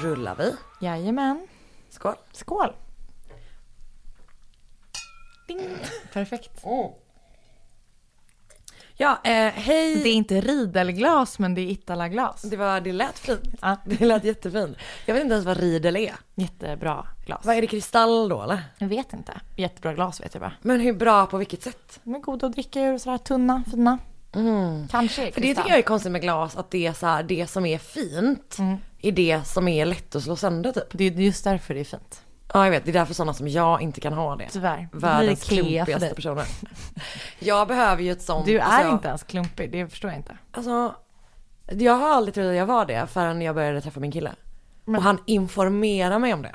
Rullar 0.00 0.34
vi. 0.34 0.54
Jajamän. 0.80 1.46
Skål. 1.90 2.14
Skål. 2.32 2.72
Ding. 5.48 5.60
Perfekt. 6.12 6.64
Ja, 8.96 9.20
eh, 9.24 9.52
hej. 9.52 9.94
Det 10.02 10.08
är 10.08 10.14
inte 10.14 10.40
Riedelglas 10.40 11.38
men 11.38 11.54
det 11.54 11.60
är 11.60 11.66
Italaglas. 11.70 12.42
Det, 12.42 12.56
var, 12.56 12.80
det 12.80 12.92
lät 12.92 13.18
fint. 13.18 13.54
Ja. 13.60 13.76
Det 13.84 14.00
lät 14.00 14.24
jättefint. 14.24 14.76
Jag 15.06 15.14
vet 15.14 15.22
inte 15.22 15.34
ens 15.34 15.46
vad 15.46 15.56
Riedel 15.56 15.96
är. 15.96 16.14
Jättebra 16.34 17.06
glas. 17.26 17.40
Vad 17.44 17.56
är 17.56 17.60
det, 17.60 17.66
kristall 17.66 18.28
då 18.28 18.42
eller? 18.42 18.64
Jag 18.78 18.88
vet 18.88 19.12
inte. 19.12 19.40
Jättebra 19.56 19.94
glas 19.94 20.20
vet 20.20 20.34
jag 20.34 20.40
bara. 20.40 20.52
Men 20.62 20.80
hur 20.80 20.92
bra, 20.92 21.26
på 21.26 21.38
vilket 21.38 21.62
sätt? 21.62 22.00
De 22.02 22.14
är 22.14 22.18
goda 22.18 22.46
att 22.46 22.52
dricka 22.52 22.80
ur 22.80 22.98
sådär 22.98 23.18
tunna, 23.18 23.62
fina. 23.70 23.98
Kanske 24.90 25.26
är 25.26 25.32
För 25.32 25.40
det 25.40 25.54
tycker 25.54 25.68
jag 25.68 25.78
är 25.78 25.82
konstigt 25.82 26.12
med 26.12 26.20
glas, 26.20 26.56
att 26.56 26.70
det 26.70 26.86
är 26.86 26.92
så 26.92 27.06
här, 27.06 27.22
det 27.22 27.46
som 27.46 27.66
är 27.66 27.78
fint 27.78 28.56
är 29.02 29.12
det 29.12 29.46
som 29.46 29.68
är 29.68 29.86
lätt 29.86 30.14
att 30.14 30.22
slå 30.22 30.36
sönder 30.36 30.72
typ. 30.72 30.88
Det 30.90 31.04
är 31.04 31.10
just 31.10 31.44
därför 31.44 31.74
det 31.74 31.80
är 31.80 31.84
fint. 31.84 32.22
Ja 32.54 32.64
jag 32.64 32.70
vet, 32.70 32.84
det 32.84 32.90
är 32.90 32.92
därför 32.92 33.14
sådana 33.14 33.34
som 33.34 33.48
jag 33.48 33.82
inte 33.82 34.00
kan 34.00 34.12
ha 34.12 34.36
det. 34.36 34.48
Tyvärr. 34.50 34.88
Världens 34.92 35.40
Det 35.40 35.54
klumpigaste 35.54 36.14
personer. 36.14 36.44
Jag 37.38 37.68
behöver 37.68 38.02
ju 38.02 38.12
ett 38.12 38.22
sånt. 38.22 38.46
Du 38.46 38.58
är 38.58 38.62
alltså, 38.62 38.92
inte 38.92 39.08
ens 39.08 39.22
klumpig, 39.22 39.72
det 39.72 39.88
förstår 39.88 40.10
jag 40.10 40.18
inte. 40.18 40.38
Alltså, 40.52 40.94
jag 41.70 41.92
har 41.92 42.08
aldrig 42.08 42.34
trott 42.34 42.46
att 42.46 42.56
jag 42.56 42.66
var 42.66 42.86
det 42.86 43.06
förrän 43.06 43.42
jag 43.42 43.54
började 43.54 43.80
träffa 43.80 44.00
min 44.00 44.12
kille. 44.12 44.32
Och 44.84 45.02
han 45.02 45.18
informerar 45.26 46.18
mig 46.18 46.34
om 46.34 46.42
det. 46.42 46.54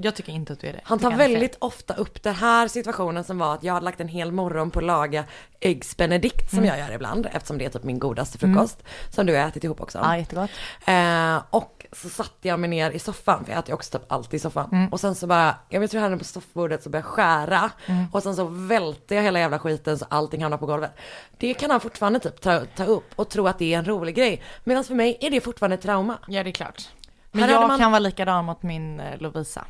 Jag 0.00 0.14
tycker 0.16 0.32
inte 0.32 0.52
att 0.52 0.60
du 0.60 0.66
är 0.66 0.72
det. 0.72 0.80
Han 0.84 0.98
tar 0.98 1.10
väldigt 1.10 1.56
ofta 1.58 1.94
upp 1.94 2.22
den 2.22 2.34
här 2.34 2.68
situationen 2.68 3.24
som 3.24 3.38
var 3.38 3.54
att 3.54 3.62
jag 3.64 3.74
hade 3.74 3.84
lagt 3.84 4.00
en 4.00 4.08
hel 4.08 4.32
morgon 4.32 4.70
på 4.70 4.78
att 4.78 4.84
laga 4.84 5.24
äggs 5.60 5.96
benedict 5.96 6.52
Mm. 6.52 6.64
som 6.64 6.64
jag 6.64 6.78
gör 6.88 6.94
ibland 6.94 7.26
eftersom 7.32 7.58
det 7.58 7.64
är 7.64 7.68
typ 7.68 7.84
min 7.84 7.98
godaste 7.98 8.38
frukost. 8.38 8.82
Som 9.10 9.26
du 9.26 9.34
har 9.36 9.40
ätit 9.48 9.64
ihop 9.64 9.80
också. 9.80 9.98
Ja, 9.98 10.16
jättegott. 10.18 10.50
Eh, 10.86 11.42
och 11.50 11.86
så 11.92 12.08
satte 12.08 12.48
jag 12.48 12.60
mig 12.60 12.70
ner 12.70 12.90
i 12.90 12.98
soffan, 12.98 13.44
för 13.44 13.52
jag 13.52 13.58
äter 13.58 13.68
ju 13.68 13.74
också 13.74 13.98
typ 13.98 14.12
alltid 14.12 14.34
i 14.34 14.38
soffan. 14.40 14.68
Mm. 14.72 14.88
Och 14.92 15.00
sen 15.00 15.14
så 15.14 15.26
bara, 15.26 15.54
jag 15.68 15.80
vet 15.80 15.94
hur 15.94 15.98
jag 15.98 16.02
hade 16.04 16.16
på 16.18 16.24
soffbordet 16.24 16.82
så 16.82 16.90
började 16.90 17.06
jag 17.08 17.14
skära. 17.14 17.70
Mm. 17.86 18.04
Och 18.12 18.22
sen 18.22 18.36
så 18.36 18.44
välte 18.44 19.14
jag 19.14 19.22
hela 19.22 19.38
jävla 19.38 19.58
skiten 19.58 19.98
så 19.98 20.06
allting 20.08 20.42
hamnar 20.42 20.58
på 20.58 20.66
golvet. 20.66 20.90
Det 21.38 21.54
kan 21.54 21.70
han 21.70 21.80
fortfarande 21.80 22.18
typ 22.20 22.40
ta, 22.40 22.60
ta 22.76 22.84
upp 22.84 23.10
och 23.16 23.28
tro 23.28 23.46
att 23.48 23.58
det 23.58 23.74
är 23.74 23.78
en 23.78 23.84
rolig 23.84 24.14
grej. 24.14 24.42
Medan 24.64 24.84
för 24.84 24.94
mig 24.94 25.18
är 25.20 25.30
det 25.30 25.40
fortfarande 25.40 25.74
ett 25.74 25.82
trauma. 25.82 26.18
Ja, 26.26 26.42
det 26.44 26.50
är 26.50 26.52
klart. 26.52 26.88
Här 27.32 27.40
Men 27.40 27.40
hade 27.42 27.52
jag 27.52 27.68
man- 27.68 27.78
kan 27.78 27.90
vara 27.90 27.98
likadan 27.98 28.44
mot 28.44 28.62
min 28.62 29.00
eh, 29.00 29.18
Lovisa. 29.20 29.64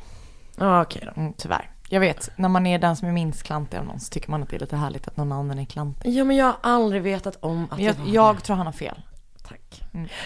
Ja 0.59 0.81
okej 0.81 1.01
då. 1.05 1.21
Mm, 1.21 1.33
tyvärr. 1.37 1.69
Jag 1.91 1.99
vet, 1.99 2.29
när 2.35 2.49
man 2.49 2.67
är 2.67 2.79
den 2.79 2.95
som 2.95 3.07
är 3.07 3.11
minst 3.11 3.43
klantig 3.43 3.77
av 3.77 3.85
någon 3.85 3.99
så 3.99 4.09
tycker 4.09 4.31
man 4.31 4.43
att 4.43 4.49
det 4.49 4.55
är 4.55 4.59
lite 4.59 4.75
härligt 4.75 5.07
att 5.07 5.17
någon 5.17 5.31
annan 5.31 5.59
är 5.59 5.65
klantig. 5.65 6.09
Ja 6.09 6.23
men 6.23 6.35
jag 6.35 6.45
har 6.45 6.57
aldrig 6.61 7.01
vetat 7.01 7.37
om 7.39 7.67
att 7.71 7.79
jag, 7.79 7.95
det 7.95 8.01
var 8.01 8.09
jag 8.09 8.43
tror 8.43 8.55
han 8.55 8.65
har 8.65 8.73
fel. 8.73 9.01
Tack. 9.47 9.81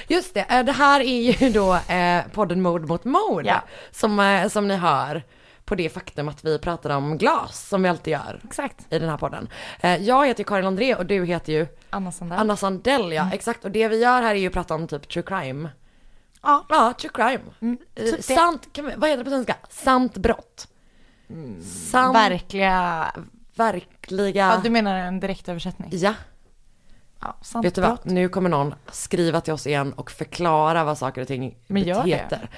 Just 0.08 0.34
det, 0.34 0.46
eh, 0.50 0.64
det 0.64 0.72
här 0.72 1.00
är 1.00 1.32
ju 1.32 1.50
då 1.50 1.76
eh, 1.76 2.22
podden 2.34 2.62
Mord 2.62 2.88
mot 2.88 3.04
mord. 3.04 3.46
Ja. 3.46 3.64
Som, 3.92 4.20
eh, 4.20 4.48
som 4.48 4.68
ni 4.68 4.76
hör 4.76 5.24
på 5.66 5.76
det 5.76 5.90
faktum 5.90 6.30
att 6.30 6.46
vi 6.46 6.60
pratar 6.60 6.90
om 6.90 7.18
glas 7.18 7.68
som 7.70 7.84
vi 7.84 7.90
alltid 7.90 8.12
gör 8.12 8.42
Exakt. 8.44 8.94
i 8.94 9.00
den 9.00 9.10
här 9.10 9.18
podden. 9.18 9.48
Eh, 9.82 9.96
jag 9.96 10.28
heter 10.28 10.40
ju 10.40 10.46
Karin 10.46 10.66
André 10.66 10.96
och 10.96 11.06
du 11.06 11.26
heter 11.26 11.54
ju 11.54 11.68
Anna 11.90 12.12
Sandell. 12.12 12.40
Anna 12.40 12.56
Sandell 12.56 13.14
ja, 13.14 13.30
exakt. 13.34 13.66
Och 13.66 13.72
det 13.72 13.88
vi 13.88 14.02
gör 14.02 14.22
här 14.22 14.36
är 14.36 14.40
ju 14.40 14.48
att 14.48 14.54
prata 14.54 14.76
om 14.76 14.88
typ 14.88 15.10
true 15.10 15.24
crime. 15.24 15.70
Ja. 16.44 16.66
Ja, 16.70 16.94
true 17.00 17.12
crime. 17.14 17.44
Eh, 17.96 18.06
typ 18.06 18.18
det. 18.18 18.24
sant, 18.36 18.70
kan 18.74 18.86
vi, 18.86 18.94
vad 18.98 19.10
heter 19.10 19.18
det 19.18 19.30
på 19.30 19.30
svenska? 19.30 19.56
Sant 19.70 20.18
brott. 20.18 20.68
Sant, 21.92 22.16
Verkliga... 22.16 23.12
verkliga. 23.56 24.48
Ja, 24.48 24.62
du 24.64 24.70
menar 24.70 24.96
en 24.96 25.20
direktöversättning? 25.20 25.90
Ja, 25.94 26.14
Ja, 27.22 27.36
sant 27.42 27.66
vet 27.66 27.76
du 27.76 27.82
vad? 27.82 27.98
Nu 28.04 28.30
kommer 28.30 28.50
någon 28.50 28.74
skriva 28.92 29.42
till 29.42 29.54
oss 29.54 29.68
igen 29.68 29.94
och 29.94 30.12
förklara 30.12 30.84
vad 30.84 30.98
saker 30.98 31.22
och 31.22 31.28
ting 31.28 31.58
Men 31.68 31.84
gör 31.84 31.96
det. 31.96 32.00
Mm. 32.00 32.20
heter. 32.20 32.50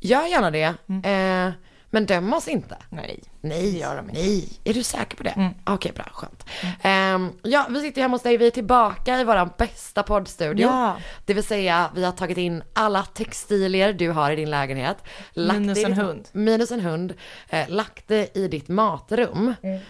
Gör 0.00 0.26
gärna 0.26 0.50
det. 0.50 0.74
Eh, 1.10 1.52
men 1.94 2.06
döm 2.06 2.32
oss 2.32 2.48
inte. 2.48 2.76
Nej. 2.90 3.22
Nej, 3.40 3.62
Det 3.72 3.78
gör 3.78 3.96
de 3.96 4.08
inte. 4.10 4.20
nej. 4.22 4.48
Är 4.64 4.74
du 4.74 4.82
säker 4.82 5.16
på 5.16 5.22
det? 5.22 5.30
Mm. 5.30 5.52
Okej, 5.64 5.92
bra, 5.92 6.04
skönt. 6.12 6.44
Ehm, 6.82 7.32
ja, 7.42 7.66
vi 7.70 7.80
sitter 7.80 8.02
hemma 8.02 8.14
hos 8.14 8.22
dig. 8.22 8.36
Vi 8.36 8.46
är 8.46 8.50
tillbaka 8.50 9.20
i 9.20 9.24
våran 9.24 9.50
bästa 9.58 10.02
poddstudio. 10.02 10.66
Ja. 10.66 10.96
Det 11.24 11.34
vill 11.34 11.44
säga, 11.44 11.90
vi 11.94 12.04
har 12.04 12.12
tagit 12.12 12.38
in 12.38 12.62
alla 12.72 13.02
textilier 13.02 13.92
du 13.92 14.10
har 14.10 14.30
i 14.30 14.36
din 14.36 14.50
lägenhet. 14.50 14.96
Minus 15.34 15.78
en 15.84 15.90
ditt- 15.90 15.98
hund. 16.04 16.28
Minus 16.32 16.70
en 16.70 16.80
hund. 16.80 17.14
Eh, 17.48 17.68
lagt 17.68 18.08
det 18.08 18.36
i 18.36 18.48
ditt 18.48 18.68
matrum. 18.68 19.54
Mm. 19.62 19.80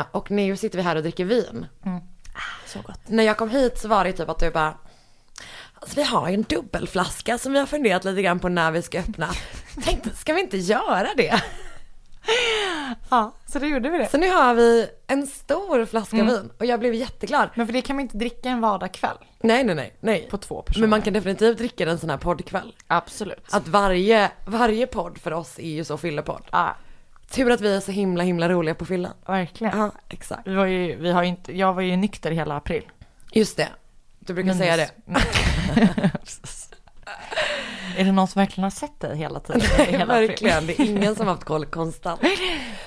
Eh, 0.00 0.06
och 0.10 0.30
nu 0.30 0.56
sitter 0.56 0.76
vi 0.78 0.82
här 0.84 0.96
och 0.96 1.02
dricker 1.02 1.24
vin. 1.24 1.66
Så 2.66 2.78
gott. 2.82 3.00
När 3.06 3.22
jag 3.24 3.36
kom 3.36 3.50
hit 3.50 3.78
så 3.78 3.88
var 3.88 4.04
det 4.04 4.12
typ 4.12 4.28
att 4.28 4.38
du 4.38 4.50
bara 4.50 4.74
Alltså 5.80 5.96
vi 5.96 6.02
har 6.02 6.28
ju 6.28 6.34
en 6.34 6.42
dubbelflaska 6.42 7.38
som 7.38 7.52
vi 7.52 7.58
har 7.58 7.66
funderat 7.66 8.04
lite 8.04 8.22
grann 8.22 8.38
på 8.40 8.48
när 8.48 8.70
vi 8.70 8.82
ska 8.82 8.98
öppna. 9.00 9.28
Tänkte, 9.84 10.10
ska 10.16 10.32
vi 10.34 10.40
inte 10.40 10.56
göra 10.56 11.08
det? 11.16 11.42
Ja, 13.10 13.34
så 13.46 13.58
då 13.58 13.66
gjorde 13.66 13.90
vi 13.90 13.98
det. 13.98 14.10
Så 14.10 14.18
nu 14.18 14.30
har 14.30 14.54
vi 14.54 14.88
en 15.06 15.26
stor 15.26 15.84
flaska 15.84 16.16
Mm. 16.16 16.26
vin 16.26 16.50
och 16.58 16.66
jag 16.66 16.80
blev 16.80 16.94
jätteglad. 16.94 17.48
Men 17.54 17.66
för 17.66 17.72
det 17.72 17.82
kan 17.82 17.96
man 17.96 18.02
inte 18.02 18.16
dricka 18.16 18.48
en 18.48 18.60
vardagskväll 18.60 19.16
Nej, 19.40 19.64
nej, 19.64 19.74
nej, 19.74 19.96
nej. 20.00 20.28
på 20.30 20.38
två 20.38 20.62
personer. 20.62 20.80
Men 20.80 20.90
man 20.90 21.02
kan 21.02 21.12
definitivt 21.12 21.58
dricka 21.58 21.84
den 21.84 21.98
sån 21.98 22.10
här 22.10 22.16
poddkväll. 22.16 22.74
Absolut. 22.86 23.44
Att 23.52 23.68
varje, 23.68 24.30
varje 24.46 24.86
podd 24.86 25.18
för 25.18 25.32
oss 25.32 25.58
är 25.58 25.68
ju 25.70 25.84
så 25.84 25.96
fyllepodd. 25.98 26.42
Ja, 26.52 26.76
Tur 27.30 27.50
att 27.50 27.60
vi 27.60 27.74
är 27.76 27.80
så 27.80 27.90
himla, 27.92 28.22
himla 28.24 28.48
roliga 28.48 28.74
på 28.74 28.84
fyllan. 28.86 29.12
verkligen. 29.26 29.78
Ja, 29.78 29.90
exakt. 30.08 30.46
Vi 30.48 30.54
var 30.54 30.66
ju, 30.66 30.96
vi 30.96 31.10
har 31.12 31.22
inte, 31.22 31.58
jag 31.58 31.74
var 31.74 31.82
ju 31.82 31.96
nykter 31.96 32.30
hela 32.30 32.56
april. 32.56 32.90
Just 33.32 33.56
det. 33.56 33.68
Du 34.20 34.34
brukar 34.34 34.54
säga 34.54 34.76
det. 34.76 34.90
är 37.96 38.04
det 38.04 38.12
någon 38.12 38.28
som 38.28 38.40
verkligen 38.40 38.62
har 38.64 38.70
sett 38.70 39.00
dig 39.00 39.16
hela 39.16 39.40
tiden? 39.40 39.62
Nej, 39.78 39.86
hela 39.86 40.04
verkligen. 40.04 40.66
Det 40.66 40.80
är 40.80 40.84
ingen 40.84 41.16
som 41.16 41.26
har 41.26 41.34
haft 41.34 41.46
koll 41.46 41.66
konstant. 41.66 42.20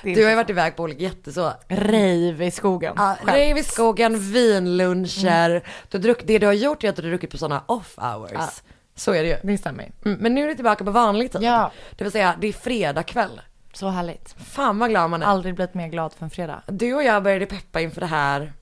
Du 0.02 0.22
har 0.22 0.30
ju 0.30 0.36
varit 0.36 0.50
iväg 0.50 0.76
på 0.76 0.82
olika 0.82 1.02
jätteså 1.02 1.52
Rave 1.68 2.46
i 2.46 2.50
skogen. 2.50 2.94
Ja, 2.96 3.16
rave 3.26 3.60
i 3.60 3.64
skogen, 3.64 4.32
vinluncher. 4.32 5.62
Du 5.88 5.98
har 5.98 6.02
druck, 6.02 6.22
det 6.24 6.38
du 6.38 6.46
har 6.46 6.52
gjort 6.52 6.84
är 6.84 6.88
att 6.88 6.96
du 6.96 7.02
har 7.02 7.08
druckit 7.08 7.30
på 7.30 7.38
sådana 7.38 7.64
off 7.66 7.94
hours. 7.96 8.30
Ja. 8.34 8.48
Så 8.94 9.12
är 9.12 9.22
det 9.22 9.28
ju. 9.28 9.36
Det 9.42 9.58
stämmer. 9.58 9.92
Mm, 10.04 10.18
Men 10.18 10.34
nu 10.34 10.44
är 10.44 10.48
du 10.48 10.54
tillbaka 10.54 10.84
på 10.84 10.90
vanlig 10.90 11.32
tid. 11.32 11.42
Ja. 11.42 11.72
Det 11.96 12.04
vill 12.04 12.12
säga, 12.12 12.34
det 12.40 12.46
är 12.46 12.52
fredag 12.52 13.02
kväll. 13.02 13.40
Så 13.72 13.88
härligt. 13.88 14.34
Fan 14.38 14.78
vad 14.78 14.90
glad 14.90 15.10
man 15.10 15.22
är. 15.22 15.26
Aldrig 15.26 15.54
blivit 15.54 15.74
mer 15.74 15.88
glad 15.88 16.12
för 16.12 16.24
en 16.24 16.30
fredag. 16.30 16.62
Du 16.66 16.94
och 16.94 17.02
jag 17.02 17.22
började 17.22 17.46
peppa 17.46 17.80
inför 17.80 18.00
det 18.00 18.06
här. 18.06 18.52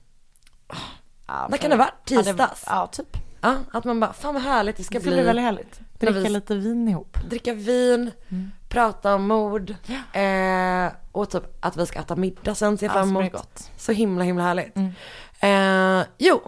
Ja, 1.33 1.47
När 1.49 1.57
kan 1.57 1.69
det 1.69 1.75
vara? 1.77 1.89
Ja, 2.09 2.23
Tisdags? 2.23 2.63
Ja, 2.67 2.87
typ. 2.87 3.17
Ja, 3.41 3.55
att 3.71 3.83
man 3.83 3.99
bara, 3.99 4.13
fan 4.13 4.33
vad 4.33 4.43
härligt 4.43 4.77
det 4.77 4.83
ska 4.83 4.93
Det 4.93 4.99
ska 5.01 5.09
bli. 5.09 5.17
bli 5.17 5.23
väldigt 5.25 5.43
härligt. 5.45 5.79
Dricka 5.99 6.19
vi- 6.19 6.29
lite 6.29 6.55
vin 6.55 6.87
ihop. 6.87 7.17
Dricka 7.29 7.53
vin, 7.53 8.11
Mm. 8.29 8.51
prata 8.69 9.15
om 9.15 9.27
mord. 9.27 9.75
Eh, 10.13 10.91
och 11.11 11.29
typ 11.29 11.43
att 11.65 11.77
vi 11.77 11.85
ska 11.85 11.99
äta 11.99 12.15
middag 12.15 12.55
sen 12.55 12.77
ser 12.77 12.85
jag 12.85 12.91
Ja, 12.95 12.99
fram 13.03 13.17
emot. 13.17 13.71
Så 13.77 13.91
himla 13.91 14.23
himla 14.23 14.43
härligt. 14.43 14.75
Mm. 14.75 15.99
Eh, 15.99 16.05
jo, 16.17 16.41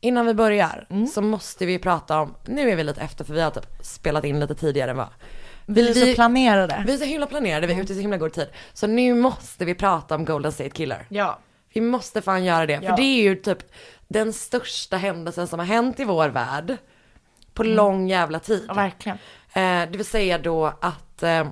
innan 0.00 0.26
vi 0.26 0.34
börjar 0.34 0.86
så 1.14 1.22
måste 1.22 1.66
vi 1.66 1.78
prata 1.78 2.20
om, 2.20 2.34
nu 2.46 2.70
är 2.70 2.76
vi 2.76 2.84
lite 2.84 3.00
efter 3.00 3.24
för 3.24 3.34
vi 3.34 3.40
har 3.40 3.50
typ 3.50 3.66
spelat 3.82 4.24
in 4.24 4.40
lite 4.40 4.54
tidigare 4.54 4.90
än 4.90 4.96
vad. 4.96 5.08
Vi 5.66 5.90
är 5.90 5.94
så 6.10 6.14
planerade. 6.14 6.84
vi 6.86 6.92
är 6.94 6.98
så 6.98 7.04
himla 7.04 7.26
planerade, 7.26 7.66
vi 7.66 7.72
är 7.74 7.80
ute 7.82 7.92
i 7.92 7.96
så 7.96 8.00
himla 8.02 8.16
god 8.16 8.32
tid. 8.32 8.48
Så 8.72 8.86
nu 8.86 9.14
måste 9.14 9.64
vi 9.64 9.74
prata 9.74 10.14
om 10.14 10.24
Golden 10.24 10.52
State 10.52 10.70
Killer. 10.70 11.06
Ja. 11.08 11.38
Vi 11.72 11.80
måste 11.80 12.22
fan 12.22 12.44
göra 12.44 12.66
det, 12.66 12.72
Ja. 12.82 12.90
för 12.90 12.96
det 12.96 13.02
är 13.02 13.22
ju 13.22 13.34
typ 13.36 13.58
den 14.08 14.32
största 14.32 14.96
händelsen 14.96 15.46
som 15.46 15.58
har 15.58 15.66
hänt 15.66 16.00
i 16.00 16.04
vår 16.04 16.28
värld 16.28 16.76
på 17.54 17.62
Mm. 17.62 17.76
lång 17.76 18.08
jävla 18.08 18.38
tid. 18.38 18.64
ja, 18.68 18.74
verkligen. 18.74 19.18
Eh, 19.52 19.90
det 19.90 19.96
vill 19.96 20.04
säga 20.04 20.38
då 20.38 20.66
att 20.80 21.22
eh, 21.22 21.48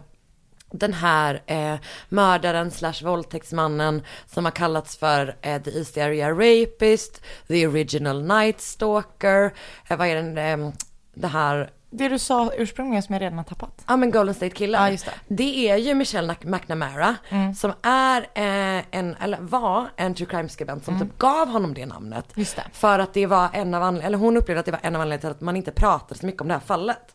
den 0.70 0.92
här 0.94 1.42
eh, 1.46 1.74
mördaren 2.08 2.70
slash 2.70 3.02
våldtäktsmannen 3.04 4.02
som 4.26 4.44
har 4.44 4.52
kallats 4.52 4.96
för 4.96 5.36
eh, 5.42 5.62
the 5.62 5.70
East 5.78 5.96
Area 5.98 6.30
Rapist, 6.30 7.22
the 7.48 7.66
original 7.66 8.22
Night 8.22 8.60
Stalker, 8.60 9.54
eh, 9.88 9.96
vad 9.96 10.08
är 10.08 10.14
den, 10.14 10.38
eh, 10.38 10.72
det 11.14 11.26
här, 11.28 11.70
Det 11.90 12.08
du 12.08 12.18
sa 12.18 12.50
ursprungligen 12.56 13.02
som 13.02 13.12
jag 13.12 13.22
redan 13.22 13.38
har 13.38 13.44
tappat. 13.44 13.84
ja 13.86 13.96
men 13.96 14.10
Golden 14.10 14.34
State 14.34 14.54
Killer. 14.54 14.78
Ja, 14.78 14.90
just 14.90 15.04
det. 15.04 15.12
det 15.34 15.68
är 15.70 15.76
ju 15.76 15.94
Michelle 15.94 16.36
McNamara 16.44 17.16
som 17.56 17.72
är 17.82 18.20
eh, 18.34 18.84
en, 18.90 19.16
eller 19.20 19.38
var 19.40 19.86
en 19.96 20.14
true 20.14 20.28
crime 20.30 20.48
skribent 20.48 20.84
som 20.84 21.00
typ 21.00 21.18
gav 21.18 21.48
honom 21.48 21.74
det 21.74 21.86
namnet. 21.86 22.24
Just 22.34 22.56
det. 22.56 22.64
För 22.72 22.98
att 22.98 23.14
det 23.14 23.26
var 23.26 23.48
en 23.52 23.74
av 23.74 23.82
anledningarna, 23.82 24.06
eller 24.06 24.18
hon 24.18 24.36
upplevde 24.36 24.60
att 24.60 24.66
det 24.66 24.72
var 24.72 24.80
en 24.82 24.96
av 24.96 25.02
anledningarna 25.02 25.34
till 25.34 25.36
att 25.38 25.40
man 25.40 25.56
inte 25.56 25.70
pratade 25.72 26.20
så 26.20 26.26
mycket 26.26 26.40
om 26.40 26.48
det 26.48 26.54
här 26.54 26.60
fallet. 26.60 27.14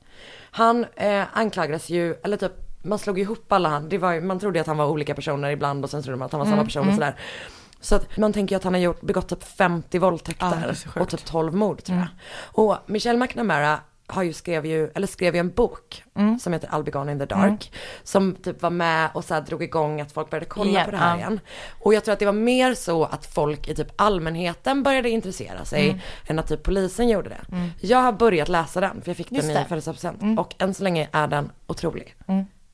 Han 0.52 0.86
eh, 0.96 1.24
anklagades 1.34 1.90
ju, 1.90 2.14
eller 2.24 2.38
typ 2.38 2.52
man 2.86 3.00
slog 3.00 3.20
ihop 3.20 3.52
alla 3.52 3.70
han, 3.70 3.90
det 3.90 3.98
var 3.98 4.12
ju, 4.14 4.22
man 4.22 4.40
trodde 4.40 4.62
att 4.62 4.68
han 4.68 4.78
var 4.78 4.86
olika 4.88 5.16
personer 5.16 5.50
ibland 5.50 5.84
och 5.84 5.90
sen 5.90 6.04
trodde 6.04 6.18
man 6.18 6.26
att 6.26 6.32
han 6.32 6.40
var 6.40 6.46
Mm, 6.46 6.58
samma 6.58 6.66
person 6.66 6.88
och 6.88 6.94
sådär. 6.94 7.16
Så 7.82 7.96
att 7.96 8.18
man 8.18 8.34
tänker 8.34 8.56
att 8.56 8.64
han 8.64 8.74
har 8.74 8.82
gjort, 8.82 9.02
begått 9.02 9.30
typ 9.30 9.44
50 9.44 9.88
Ja, 9.88 9.90
det 9.92 10.00
våldtäkter. 10.00 10.54
Mm. 10.54 10.76
och 11.04 11.10
typ 11.10 11.26
12 11.26 11.54
mord 11.54 11.84
tror 11.84 11.98
jag. 11.98 12.08
Och 12.66 12.78
Michelle 12.86 13.20
McNamara 13.20 13.80
har 14.14 14.24
ju 14.24 14.34
skrev 14.34 14.66
ju, 14.66 14.92
eller 14.96 15.08
skrev 15.08 15.34
ju 15.36 15.40
en 15.40 15.50
bok 15.50 16.04
Mm. 16.16 16.40
som 16.40 16.54
heter 16.54 16.68
I'll 16.68 16.84
be 16.84 16.92
gone 16.92 17.12
in 17.12 17.20
the 17.20 17.26
dark. 17.26 17.72
Som 18.04 18.36
typ 18.36 18.62
var 18.62 18.70
med 18.70 19.10
och 19.14 19.26
så 19.26 19.34
här 19.34 19.42
drog 19.42 19.64
igång 19.64 20.02
att 20.02 20.12
folk 20.12 20.30
började 20.30 20.46
kolla 20.46 20.80
Ja, 20.80 20.86
på 20.86 20.92
det 20.92 20.98
här 20.98 21.18
igen. 21.18 21.40
Och 21.80 21.94
jag 21.94 22.04
tror 22.04 22.14
att 22.14 22.20
det 22.20 22.26
var 22.26 22.34
mer 22.34 22.74
så 22.74 23.04
att 23.06 23.26
folk 23.26 23.68
i 23.68 23.76
typ 23.76 23.88
allmänheten 23.96 24.84
började 24.84 25.10
intressera 25.10 25.66
sig 25.66 25.86
Mm. 25.90 26.00
än 26.28 26.40
att 26.40 26.48
typ 26.48 26.64
polisen 26.64 27.10
gjorde 27.10 27.30
det. 27.30 27.42
Jag 27.82 27.98
har 28.02 28.12
börjat 28.14 28.50
läsa 28.50 28.82
den 28.82 29.02
för 29.02 29.10
jag 29.10 29.18
fick 29.18 29.32
Just 29.32 29.42
den. 29.48 29.52
Mm. 29.52 29.66
i 29.66 29.70
födelsedagspresent 29.70 30.40
och 30.40 30.56
än 30.60 30.74
så 30.74 30.84
länge 30.84 31.08
är 31.12 31.28
den 31.28 31.52
otrolig. 31.68 32.16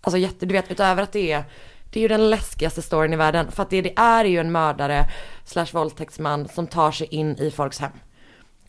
Alltså 0.01 0.17
jätte, 0.17 0.45
du 0.45 0.53
vet 0.53 0.71
utöver 0.71 1.03
att 1.03 1.11
det 1.11 1.31
är 1.31 1.43
det 1.91 1.99
är 1.99 2.01
ju 2.01 2.07
den 2.07 2.29
läskigaste 2.29 2.81
storyn 2.81 3.13
i 3.13 3.15
världen. 3.15 3.51
För 3.51 3.63
att 3.63 3.69
det 3.69 3.81
det 3.81 3.93
är 3.97 4.19
är 4.21 4.25
ju 4.25 4.39
en 4.39 4.51
mördare 4.51 5.05
slash 5.45 5.65
våldtäktsman 5.73 6.47
som 6.47 6.67
tar 6.67 6.91
sig 6.91 7.07
in 7.07 7.35
i 7.37 7.51
folks 7.51 7.79
hem. 7.79 7.91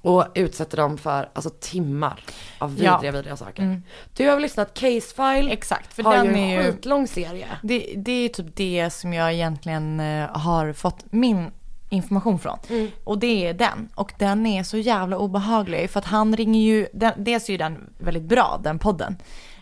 Och 0.02 0.26
utsätter 0.34 0.76
dem 0.76 0.98
för 0.98 1.28
alltså 1.32 1.50
timmar 1.60 2.20
av 2.58 2.76
Ja. 2.78 2.94
vidriga, 2.96 3.12
vidriga 3.12 3.36
saker. 3.36 3.82
Du 4.16 4.26
har 4.28 4.34
väl 4.34 4.42
lyssnat 4.42 4.74
Case 4.74 5.14
File? 5.14 5.50
Exakt, 5.52 5.94
för 5.94 6.02
har 6.02 6.16
den 6.16 6.24
ju 6.24 6.30
en 6.30 6.36
är 6.38 6.62
ju- 6.62 6.72
skitlång 6.72 7.06
serie. 7.06 7.46
Det, 7.62 7.94
det 7.96 8.12
är 8.12 8.28
typ 8.28 8.56
det 8.56 8.90
som 8.90 9.12
jag 9.12 9.32
egentligen 9.32 10.00
eh, 10.00 10.28
har 10.36 10.72
fått 10.72 11.04
min 11.12 11.50
information 11.88 12.38
från. 12.38 12.58
Och 13.04 13.18
det 13.18 13.46
är 13.46 13.54
den. 13.54 13.88
Och 13.94 14.12
den 14.18 14.46
är 14.46 14.62
så 14.62 14.76
jävla 14.76 15.18
obehaglig 15.18 15.90
för 15.90 15.98
att 15.98 16.06
han 16.06 16.36
ringer 16.36 16.60
ju, 16.60 16.86
den, 16.92 17.12
dels 17.16 17.48
är 17.48 17.52
ju 17.52 17.58
den 17.58 17.90
väldigt 17.98 18.22
bra, 18.24 18.60
den 18.64 18.78
podden. 18.78 19.16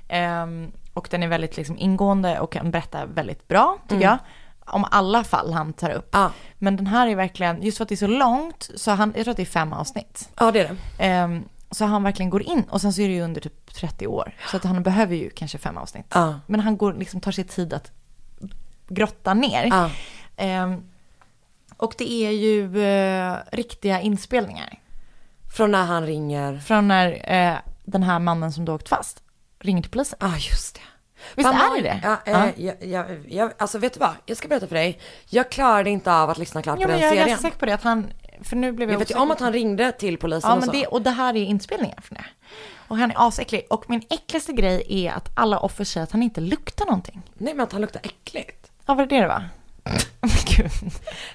Ehm, 0.08 0.72
och 0.94 1.08
den 1.10 1.22
är 1.22 1.28
väldigt 1.28 1.56
liksom 1.56 1.78
ingående 1.78 2.40
och 2.40 2.52
kan 2.52 2.70
berätta 2.70 3.06
väldigt 3.06 3.48
bra, 3.48 3.78
tycker 3.88 4.04
jag. 4.04 4.18
Om 4.68 4.84
alla 4.90 5.24
fall 5.24 5.52
han 5.52 5.72
tar 5.72 5.90
upp. 5.90 6.08
Ja. 6.12 6.32
Men 6.58 6.76
den 6.76 6.86
här 6.86 7.06
är 7.06 7.16
verkligen, 7.16 7.62
just 7.62 7.76
för 7.78 7.84
att 7.84 7.88
det 7.88 7.94
är 7.94 7.96
så 7.96 8.06
långt, 8.06 8.70
så 8.74 8.90
han, 8.90 9.12
jag 9.16 9.24
tror 9.24 9.30
att 9.30 9.36
det 9.36 9.42
är 9.42 9.46
fem 9.46 9.72
avsnitt. 9.72 10.28
Ja 10.38 10.50
det 10.52 10.60
är 10.60 10.68
det. 10.68 11.04
Ehm, 11.04 11.44
så 11.70 11.84
han 11.84 12.02
verkligen 12.02 12.30
går 12.30 12.42
in 12.42 12.62
och 12.70 12.80
sen 12.80 12.92
så 12.92 13.00
är 13.00 13.08
det 13.08 13.14
ju 13.14 13.22
under 13.22 13.40
typ 13.40 13.74
30 13.74 14.06
år. 14.06 14.34
Så 14.50 14.56
att 14.56 14.64
han 14.64 14.82
behöver 14.82 15.16
ju 15.16 15.30
kanske 15.30 15.58
fem 15.58 15.78
avsnitt. 15.78 16.06
Ja. 16.14 16.40
Men 16.46 16.60
han 16.60 16.76
går, 16.76 16.94
liksom, 16.94 17.20
tar 17.20 17.32
sig 17.32 17.44
tid 17.44 17.72
att 17.72 17.92
grotta 18.88 19.34
ner. 19.34 19.64
Ja. 19.64 19.90
Ehm, 20.36 20.82
och 21.76 21.94
det 21.98 22.12
är 22.12 22.30
ju 22.30 22.82
eh, 22.84 23.36
riktiga 23.52 24.00
inspelningar. 24.00 24.78
Från 25.56 25.70
när 25.70 25.84
han 25.84 26.06
ringer. 26.06 26.58
Från 26.58 26.88
när 26.88 27.32
eh, 27.32 27.58
den 27.84 28.02
här 28.02 28.18
mannen 28.18 28.52
som 28.52 28.64
då 28.64 28.74
åkt 28.74 28.88
fast 28.88 29.22
ringer 29.58 29.82
till 29.82 29.90
polisen. 29.90 30.18
Ja 30.20 30.26
ah, 30.26 30.36
just 30.36 30.74
det. 30.74 30.80
Visst 31.36 31.48
Fan, 31.50 31.56
är 31.78 31.82
det 31.82 31.88
det? 31.88 32.00
Ja, 32.02 32.16
Ja. 32.24 32.46
eh, 32.46 32.64
jag, 32.66 32.76
jag, 32.80 33.06
jag, 33.28 33.52
alltså 33.58 33.78
vet 33.78 33.92
du 33.94 34.00
vad? 34.00 34.14
Jag 34.26 34.36
ska 34.36 34.48
berätta 34.48 34.66
för 34.66 34.74
dig. 34.74 34.98
Jag 35.30 35.50
klarade 35.50 35.90
inte 35.90 36.12
av 36.14 36.30
att 36.30 36.38
lyssna 36.38 36.62
klart 36.62 36.78
Ja, 36.80 36.86
på 36.86 36.92
den 36.92 37.00
jag 37.00 37.06
är 37.06 37.10
serien. 37.10 37.28
ganska 37.28 37.42
säker 37.48 37.58
på 37.58 37.66
det 37.66 37.74
att 37.74 37.82
han, 37.82 38.06
för 38.42 38.56
nu 38.56 38.72
blev 38.72 38.88
jag, 38.88 38.94
Jag 38.94 38.98
vet 38.98 39.10
ju 39.10 39.14
om 39.14 39.30
att 39.30 39.40
han 39.40 39.52
ringde 39.52 39.92
till 39.92 40.18
polisen 40.18 40.50
Ja 40.50 40.54
och 40.54 40.60
men 40.60 40.66
så. 40.66 40.72
det, 40.72 40.86
och 40.86 41.02
det 41.02 41.10
här 41.10 41.36
är 41.36 41.44
inspelningar 41.44 42.00
från 42.02 42.16
det. 42.16 42.24
Och 42.88 42.96
han 42.96 43.10
är 43.10 43.28
asäcklig. 43.28 43.66
Och 43.70 43.90
min 43.90 44.02
äckligaste 44.10 44.52
grej 44.52 44.82
är 44.88 45.12
att 45.12 45.28
alla 45.34 45.58
offer 45.58 45.84
säger 45.84 46.04
att 46.04 46.12
han 46.12 46.22
inte 46.22 46.40
luktar 46.40 46.86
någonting. 46.86 47.22
Nej 47.34 47.54
men 47.54 47.64
att 47.64 47.72
han 47.72 47.80
luktar 47.80 48.00
äckligt. 48.04 48.70
Ja 48.86 48.94
var 48.94 49.06
det 49.06 49.16
det 49.16 49.20
det 49.22 49.28
var? 49.28 49.44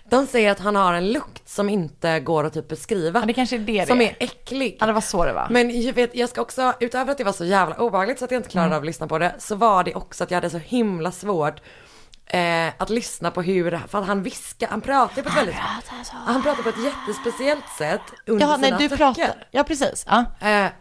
De 0.10 0.28
säger 0.28 0.52
att 0.52 0.60
han 0.60 0.76
har 0.76 0.94
en 0.94 1.12
lukt 1.12 1.50
som 1.50 1.70
inte 1.70 2.20
går 2.20 2.44
att 2.44 2.54
typ 2.54 2.68
beskriva. 2.68 3.20
Ja 3.20 3.26
det 3.26 3.34
kanske 3.34 3.56
är 3.56 3.60
det 3.60 3.88
som 3.88 3.98
det 3.98 4.06
är 4.10 4.16
äcklig. 4.20 4.78
Ja 4.80 4.86
det 4.86 4.94
var 4.94 5.02
så 5.02 5.26
det 5.26 5.34
var. 5.34 5.48
Men 5.50 5.82
jag, 5.82 5.94
vet, 5.94 6.16
jag 6.16 6.30
ska 6.30 6.42
också, 6.42 6.74
utöver 6.80 7.12
att 7.12 7.18
det 7.18 7.24
var 7.24 7.32
så 7.34 7.46
jävla 7.46 7.76
obehagligt 7.76 8.20
så 8.20 8.26
att 8.26 8.32
jag 8.32 8.40
inte 8.40 8.50
klarade 8.50 8.68
Mm. 8.68 8.76
av 8.78 8.82
att 8.82 8.86
lyssna 8.86 9.08
på 9.08 9.18
det, 9.20 9.36
så 9.40 9.56
var 9.56 9.84
det 9.84 9.96
också 9.96 10.24
att 10.24 10.32
jag 10.32 10.38
hade 10.38 10.50
så 10.50 10.58
himla 10.58 11.12
svårt 11.12 11.62
eh, 12.26 12.68
att 12.78 12.90
lyssna 12.90 13.32
på 13.32 13.42
hur, 13.42 13.80
för 13.88 14.00
att 14.00 14.08
han 14.08 14.24
viskar, 14.24 14.68
han 14.68 14.82
pratar 14.82 15.22
på 15.22 15.30
ett 15.30 15.38
väldigt, 15.38 15.56
han 16.12 16.44
pratar 16.44 16.64
på 16.64 16.70
ett 16.70 16.84
jättespeciellt 16.84 17.70
sätt 17.78 18.02
under 18.28 18.46
Ja, 18.48 18.56
sina 18.56 18.78
nej 18.78 18.90
du 18.90 18.98
pratar. 18.98 19.48
Ja 19.52 19.64
precis. 19.64 20.06
Ja. 20.10 20.26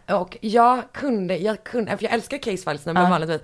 Eh, 0.07 0.15
och 0.19 0.37
jag 0.41 0.93
kunde, 0.93 1.37
jag 1.37 1.63
kunde, 1.63 1.97
för 1.97 2.03
jag 2.03 2.13
älskar 2.13 2.37
case 2.37 2.57
files 2.57 2.85
nummer 2.85 3.03
Ja. 3.03 3.09
vanligtvis. 3.09 3.41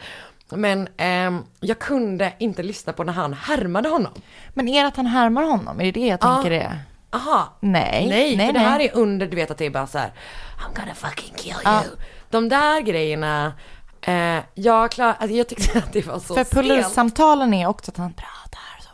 Men 0.52 0.88
ehm, 0.98 1.44
jag 1.60 1.80
kunde 1.80 2.34
inte 2.40 2.64
lyssna 2.64 2.94
på 2.94 3.04
när 3.04 3.14
han 3.14 3.34
härmade 3.34 3.90
honom. 3.90 4.12
Men 4.54 4.68
är 4.68 4.82
det 4.82 4.88
att 4.88 4.96
han 4.98 5.06
härmar 5.06 5.44
honom? 5.44 5.80
Är 5.80 5.84
det 5.84 5.92
det 5.92 6.08
jag 6.08 6.20
Ja. 6.22 6.36
tänker 6.36 6.50
det? 6.50 6.80
Aha. 7.12 7.58
Nej. 7.60 8.08
Nej, 8.10 8.38
nej, 8.38 8.48
för 8.48 8.54
det 8.54 8.60
nej. 8.60 8.68
här 8.70 8.80
är 8.80 8.90
under, 8.96 9.28
du 9.28 9.36
vet 9.36 9.52
att 9.52 9.58
det 9.58 9.66
är 9.66 9.70
bara 9.70 9.88
så 9.88 9.98
här. 9.98 10.12
I'm 10.58 10.76
gonna 10.80 10.94
fucking 10.96 11.34
kill 11.36 11.52
you. 11.52 11.62
Ja. 11.64 11.84
De 12.30 12.50
där 12.50 12.82
grejerna, 12.82 13.54
eh, 14.02 14.40
jag, 14.54 14.92
klar, 14.92 15.16
alltså 15.20 15.38
jag 15.38 15.48
tyckte 15.48 15.78
att 15.80 15.94
det 15.94 16.08
var 16.08 16.20
så 16.20 16.36
För 16.36 16.44
stelt. 16.44 16.52
polissamtalen 16.52 17.54
är 17.54 17.68
också 17.68 17.92
att 17.92 17.98
han 17.98 18.14
pratar 18.14 18.82
så. 18.82 18.90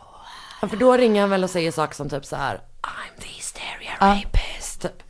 Ja, 0.62 0.68
För 0.68 0.76
då 0.76 0.96
ringer 0.96 1.20
han 1.20 1.30
väl 1.30 1.44
och 1.44 1.50
säger 1.50 1.70
saker 1.72 1.94
som 1.94 2.10
typ 2.10 2.24
så 2.24 2.36
här. 2.36 2.54
I'm 2.82 3.20
the 3.22 3.28
hysteria 3.28 3.90
rapist. 4.00 4.80
Typ. 4.82 5.02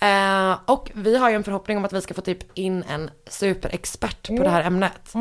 Eh, 0.00 0.58
och 0.66 0.90
vi 0.94 1.18
har 1.18 1.30
ju 1.30 1.36
en 1.36 1.44
förhoppning 1.44 1.76
om 1.76 1.84
att 1.84 1.92
vi 1.92 2.00
ska 2.00 2.14
få 2.14 2.20
typ 2.20 2.58
in 2.58 2.84
en 2.88 3.10
superexpert 3.26 4.28
på 4.28 4.42
det 4.42 4.50
här 4.50 4.62
ämnet. 4.64 5.12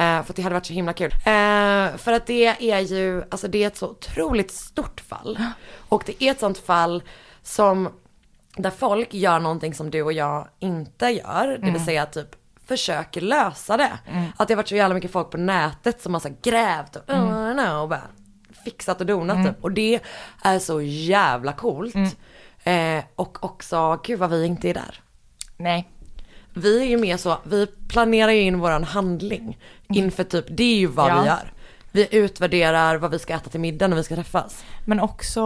Eh, 0.00 0.22
för 0.22 0.32
att 0.32 0.36
det 0.36 0.42
hade 0.42 0.54
varit 0.54 0.66
så 0.66 0.72
himla 0.72 0.92
kul. 0.92 1.12
Eh, 1.12 1.96
för 1.96 2.12
att 2.12 2.26
det 2.26 2.70
är 2.70 2.80
ju, 2.80 3.22
alltså 3.30 3.48
det 3.48 3.62
är 3.62 3.66
ett 3.66 3.76
så 3.76 3.88
otroligt 3.88 4.50
stort 4.50 5.00
fall. 5.00 5.38
Och 5.88 6.02
det 6.06 6.24
är 6.24 6.30
ett 6.30 6.40
sånt 6.40 6.58
fall 6.58 7.02
som, 7.42 7.88
där 8.56 8.70
folk 8.70 9.14
gör 9.14 9.40
någonting 9.40 9.74
som 9.74 9.90
du 9.90 10.02
och 10.02 10.12
jag 10.12 10.48
inte 10.58 11.06
gör. 11.06 11.58
Det 11.62 11.70
vill 11.70 11.84
säga 11.84 12.06
typ 12.06 12.36
försöker 12.66 13.20
lösa 13.20 13.76
det. 13.76 13.98
Att 14.36 14.48
det 14.48 14.54
har 14.54 14.56
varit 14.56 14.68
så 14.68 14.76
jävla 14.76 14.94
mycket 14.94 15.12
folk 15.12 15.30
på 15.30 15.36
nätet 15.36 16.02
som 16.02 16.14
har 16.14 16.20
så 16.20 16.30
grävt 16.42 16.96
och, 16.96 17.10
mm. 17.10 17.56
know, 17.56 17.82
och 17.82 17.88
bara 17.88 18.02
fixat 18.64 19.00
och 19.00 19.06
donat 19.06 19.46
typ. 19.46 19.64
Och 19.64 19.72
det 19.72 20.00
är 20.42 20.58
så 20.58 20.80
jävla 20.82 21.52
coolt. 21.52 21.94
Eh, 22.64 23.04
och 23.16 23.44
också, 23.44 24.00
gud 24.04 24.18
vad 24.18 24.30
vi 24.30 24.46
inte 24.46 24.68
är 24.68 24.74
där. 24.74 25.00
Nej. 25.56 25.88
Vi 26.54 26.80
är 26.80 26.84
ju 26.86 26.96
mer 26.98 27.16
så, 27.16 27.38
vi 27.44 27.66
planerar 27.88 28.32
ju 28.32 28.40
in 28.40 28.58
våran 28.58 28.84
handling 28.84 29.58
inför 29.88 30.24
typ, 30.24 30.44
det 30.48 30.62
är 30.64 30.76
ju 30.76 30.86
vad 30.86 31.10
Ja. 31.10 31.20
vi 31.20 31.26
gör. 31.26 31.52
Vi 31.92 32.16
utvärderar 32.16 32.96
vad 32.96 33.10
vi 33.10 33.18
ska 33.18 33.34
äta 33.34 33.50
till 33.50 33.60
middag 33.60 33.88
när 33.88 33.96
vi 33.96 34.04
ska 34.04 34.14
träffas. 34.14 34.64
Men 34.84 35.00
också, 35.00 35.42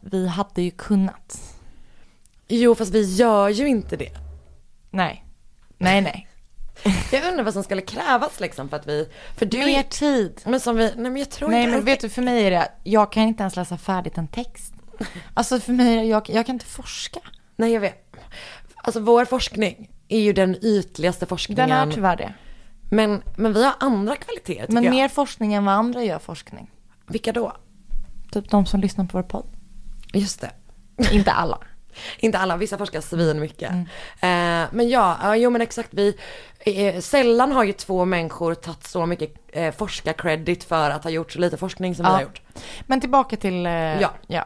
vi 0.00 0.28
hade 0.28 0.62
ju 0.62 0.70
kunnat. 0.70 1.40
Jo 2.48 2.74
fast 2.74 2.92
vi 2.94 3.14
gör 3.14 3.48
ju 3.48 3.66
inte 3.68 3.96
det. 3.96 4.12
Nej. 4.90 5.24
Nej, 5.78 6.00
nej. 6.00 6.28
Jag 7.12 7.24
undrar 7.28 7.44
vad 7.44 7.52
som 7.52 7.62
skulle 7.62 7.82
krävas 7.82 8.40
liksom 8.40 8.68
för 8.68 8.76
att 8.76 8.86
vi, 8.86 9.08
för 9.36 9.46
du 9.46 9.58
Mer 9.58 9.82
tid. 9.82 10.40
men 10.44 10.60
som 10.60 10.76
vi, 10.76 10.84
nej 10.96 11.10
men 11.10 11.16
jag 11.16 11.30
tror 11.30 11.48
Nej 11.48 11.58
inte 11.62 11.70
men 11.70 11.74
ens 11.74 11.88
vet 11.88 12.00
du, 12.00 12.08
för 12.08 12.22
mig 12.22 12.44
är 12.46 12.50
det, 12.50 12.68
jag 12.84 13.12
kan 13.12 13.22
inte 13.22 13.42
ens 13.42 13.56
läsa 13.56 13.78
färdigt 13.78 14.18
en 14.18 14.28
text. 14.28 14.72
Alltså 15.34 15.60
för 15.60 15.72
mig, 15.72 16.08
jag, 16.08 16.30
jag 16.30 16.46
kan 16.46 16.54
inte 16.54 16.66
forska. 16.66 17.20
Nej 17.56 17.72
jag 17.72 17.80
vet. 17.80 18.16
Alltså 18.76 19.00
vår 19.00 19.24
forskning 19.24 19.90
är 20.08 20.20
ju 20.20 20.32
den 20.32 20.56
ytligaste 20.64 21.26
forskningen. 21.26 21.68
Den 21.68 21.88
är 21.88 21.92
tyvärr 21.92 22.16
det. 22.16 22.34
men, 22.90 23.22
men 23.36 23.52
vi 23.52 23.64
har 23.64 23.74
andra 23.80 24.16
kvaliteter 24.16 24.72
Men 24.72 24.84
jag. 24.84 24.90
mer 24.90 25.08
forskning 25.08 25.54
än 25.54 25.64
vad 25.64 25.74
andra 25.74 26.02
gör 26.04 26.18
forskning. 26.18 26.70
Vilka 27.06 27.32
då? 27.32 27.52
Typ 28.32 28.50
de 28.50 28.66
som 28.66 28.80
lyssnar 28.80 29.04
på 29.04 29.18
vår 29.18 29.22
podd. 29.22 29.46
Just 30.12 30.40
det. 30.40 30.50
inte 31.12 31.32
alla. 31.32 31.58
Inte 32.18 32.38
alla, 32.38 32.56
vissa 32.56 32.78
forskar 32.78 33.00
svin 33.00 33.40
mycket. 33.40 33.70
Mm. 33.70 33.82
Eh, 34.64 34.68
men 34.72 34.88
ja, 34.88 35.16
ja, 35.22 35.36
jo 35.36 35.50
men 35.50 35.60
exakt 35.60 35.88
vi, 35.92 36.16
eh, 36.58 37.00
sällan 37.00 37.52
har 37.52 37.64
ju 37.64 37.72
två 37.72 38.04
människor 38.04 38.54
tagit 38.54 38.86
så 38.86 39.06
mycket 39.06 39.34
eh, 39.52 39.74
forskarcredit 39.74 40.64
för 40.64 40.90
att 40.90 41.04
ha 41.04 41.10
gjort 41.10 41.32
så 41.32 41.38
lite 41.38 41.56
forskning 41.56 41.94
som 41.94 42.04
vi 42.04 42.08
Ja. 42.10 42.14
har 42.14 42.22
gjort. 42.22 42.42
Men 42.86 43.00
tillbaka 43.00 43.36
till, 43.36 43.66
eh, 43.66 43.72
Ja. 43.72 44.10
ja. 44.26 44.44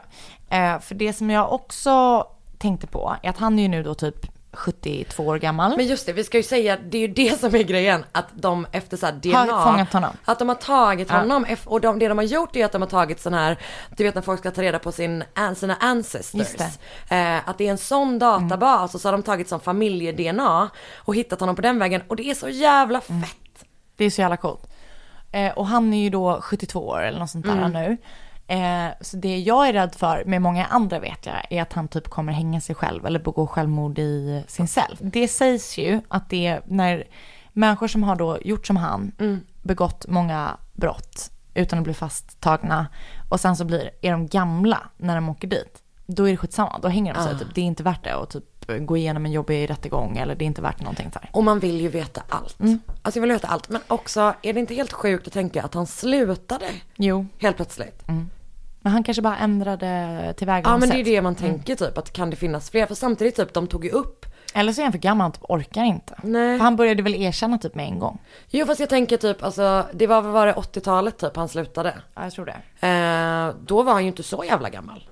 Eh, 0.49 0.79
för 0.79 0.95
det 0.95 1.13
som 1.13 1.29
jag 1.29 1.53
också 1.53 2.25
tänkte 2.57 2.87
på 2.87 3.15
är 3.23 3.29
att 3.29 3.37
han 3.37 3.59
är 3.59 3.63
ju 3.63 3.69
nu 3.69 3.83
då 3.83 3.93
typ 3.93 4.15
72 4.53 5.23
år 5.25 5.37
gammal. 5.37 5.77
Men 5.77 5.85
just 5.87 6.05
det, 6.05 6.13
vi 6.13 6.23
ska 6.23 6.37
ju 6.37 6.43
säga, 6.43 6.77
det 6.89 6.97
är 6.97 7.01
ju 7.01 7.07
det 7.07 7.39
som 7.39 7.55
är 7.55 7.63
grejen, 7.63 8.05
att 8.11 8.25
de 8.33 8.67
efter 8.71 8.97
så 8.97 9.05
här 9.05 9.13
DNA, 9.13 9.37
Har 9.53 9.71
fångat 9.71 9.93
honom. 9.93 10.11
att 10.25 10.39
de 10.39 10.47
har 10.49 10.55
tagit 10.55 11.11
honom, 11.11 11.45
och 11.65 11.81
de, 11.81 11.99
det 11.99 12.07
de 12.07 12.17
har 12.17 12.25
gjort 12.25 12.55
är 12.55 12.65
att 12.65 12.71
de 12.71 12.81
har 12.81 12.89
tagit 12.89 13.19
sån 13.21 13.33
här, 13.33 13.57
du 13.97 14.03
vet 14.03 14.15
när 14.15 14.21
folk 14.21 14.39
ska 14.39 14.51
ta 14.51 14.61
reda 14.61 14.79
på 14.79 14.91
sin, 14.91 15.23
sina 15.55 15.75
ancestors, 15.79 16.53
det. 16.57 16.69
Mm. 17.09 17.37
Eh, 17.37 17.49
att 17.49 17.57
det 17.57 17.67
är 17.67 17.71
en 17.71 17.77
sån 17.77 18.19
databas 18.19 18.95
och 18.95 19.01
så 19.01 19.07
har 19.07 19.11
de 19.13 19.23
tagit 19.23 19.49
som 19.49 19.59
familje-DNA 19.59 20.69
och 20.97 21.15
hittat 21.15 21.39
honom 21.39 21.55
på 21.55 21.61
den 21.61 21.79
vägen 21.79 22.01
och 22.07 22.15
det 22.15 22.23
är 22.29 22.33
så 22.35 22.49
jävla 22.49 23.01
Mm. 23.09 23.21
fett. 23.21 23.65
Det 23.95 24.05
är 24.05 24.09
så 24.09 24.21
jävla 24.21 24.37
coolt. 24.37 24.67
Eh, 25.31 25.51
och 25.51 25.67
han 25.67 25.93
är 25.93 26.03
ju 26.03 26.09
då 26.09 26.41
72 26.41 26.79
år 26.87 27.01
eller 27.03 27.19
något 27.19 27.29
sånt 27.29 27.45
där 27.45 27.51
Mm. 27.57 27.71
nu. 27.71 27.97
Eh, 28.51 28.91
så 29.01 29.17
det 29.17 29.39
jag 29.39 29.67
är 29.69 29.73
rädd 29.73 29.95
för, 29.95 30.23
med 30.25 30.41
många 30.41 30.65
andra 30.65 30.99
vet 30.99 31.25
jag, 31.25 31.35
är 31.49 31.61
att 31.61 31.73
han 31.73 31.87
typ 31.87 32.07
kommer 32.09 32.33
hänga 32.33 32.61
sig 32.61 32.75
själv 32.75 33.05
eller 33.05 33.19
begå 33.19 33.47
självmord 33.47 33.99
i 33.99 34.43
sin 34.47 34.67
cell. 34.67 34.97
Det 34.99 35.27
sägs 35.27 35.77
ju 35.77 36.01
att 36.07 36.29
det 36.29 36.47
är 36.47 36.61
när 36.65 37.03
människor 37.53 37.87
som 37.87 38.03
har 38.03 38.15
då 38.15 38.37
gjort 38.41 38.67
som 38.67 38.77
han, 38.77 39.11
Mm. 39.19 39.39
begått 39.61 40.05
många 40.07 40.57
brott 40.73 41.31
utan 41.53 41.79
att 41.79 41.83
bli 41.83 41.93
fasttagna 41.93 42.87
och 43.29 43.39
sen 43.39 43.55
så 43.55 43.65
blir, 43.65 43.89
är 44.01 44.11
de 44.11 44.27
gamla 44.27 44.79
när 44.97 45.15
de 45.15 45.29
åker 45.29 45.47
dit. 45.47 45.77
Då 46.05 46.27
är 46.27 46.31
det 46.31 46.37
skitsamma, 46.37 46.79
då 46.81 46.87
hänger 46.87 47.13
de 47.13 47.23
sig. 47.23 47.33
Ah. 47.35 47.37
Typ, 47.39 47.55
det 47.55 47.61
är 47.61 47.65
inte 47.65 47.83
värt 47.83 48.03
det 48.03 48.15
att 48.15 48.29
typ 48.29 48.45
gå 48.87 48.97
igenom 48.97 49.25
en 49.25 49.31
jobbig 49.31 49.69
rättegång 49.69 50.17
eller 50.17 50.35
det 50.35 50.45
är 50.45 50.47
inte 50.47 50.61
värt 50.61 50.79
någonting 50.79 51.11
så 51.13 51.19
här. 51.19 51.29
Och 51.33 51.43
man 51.43 51.59
vill 51.59 51.81
ju 51.81 51.89
veta 51.89 52.21
allt. 52.29 52.59
Mm. 52.59 52.79
Alltså 53.01 53.17
jag 53.19 53.21
vill 53.21 53.31
veta 53.31 53.47
allt, 53.47 53.69
men 53.69 53.81
också 53.87 54.33
är 54.41 54.53
det 54.53 54.59
inte 54.59 54.73
helt 54.75 54.93
sjukt 54.93 55.27
att 55.27 55.33
tänka 55.33 55.63
att 55.63 55.73
han 55.73 55.87
slutade 55.87 56.65
Jo, 56.95 57.25
helt 57.37 57.55
plötsligt? 57.55 58.03
Men 58.81 58.93
han 58.93 59.03
kanske 59.03 59.21
bara 59.21 59.37
ändrade 59.37 59.87
Ja 60.25 60.33
tillvägagångssätt. 60.33 60.89
men 60.89 61.03
det 61.03 61.11
är 61.11 61.15
det 61.15 61.21
man 61.21 61.35
tänker 61.35 61.75
typ, 61.75 61.97
att 61.97 62.13
kan 62.13 62.29
det 62.29 62.35
finnas 62.35 62.69
fler? 62.69 62.85
För 62.85 62.95
samtidigt 62.95 63.35
typ, 63.35 63.53
de 63.53 63.67
tog 63.67 63.85
ju 63.85 63.91
upp 63.91 64.25
Eller 64.53 64.73
så 64.73 64.81
är 64.81 64.83
han 64.83 64.91
för 64.91 64.99
gammal, 64.99 65.25
han 65.25 65.31
typ 65.31 65.43
orkar 65.49 65.83
inte. 65.83 66.15
Nej. 66.23 66.57
För 66.57 66.63
han 66.63 66.75
började 66.75 67.03
väl 67.03 67.15
erkänna 67.15 67.57
typ 67.57 67.75
med 67.75 67.85
en 67.85 67.99
gång. 67.99 68.21
Jo 68.49 68.65
fast 68.65 68.79
jag 68.79 68.89
tänker 68.89 69.17
typ, 69.17 69.43
alltså 69.43 69.85
det 69.93 70.07
var, 70.07 70.21
var 70.21 70.47
det 70.47 70.53
80-talet 70.53 71.17
typ 71.17 71.35
han 71.35 71.49
slutade. 71.49 71.93
Ja, 72.13 72.23
jag 72.23 72.33
tror 72.33 72.45
det. 72.45 72.87
Eh, 72.87 73.55
då 73.65 73.83
var 73.83 73.93
han 73.93 74.01
ju 74.03 74.07
inte 74.07 74.23
så 74.23 74.43
jävla 74.43 74.69
gammal. 74.69 75.07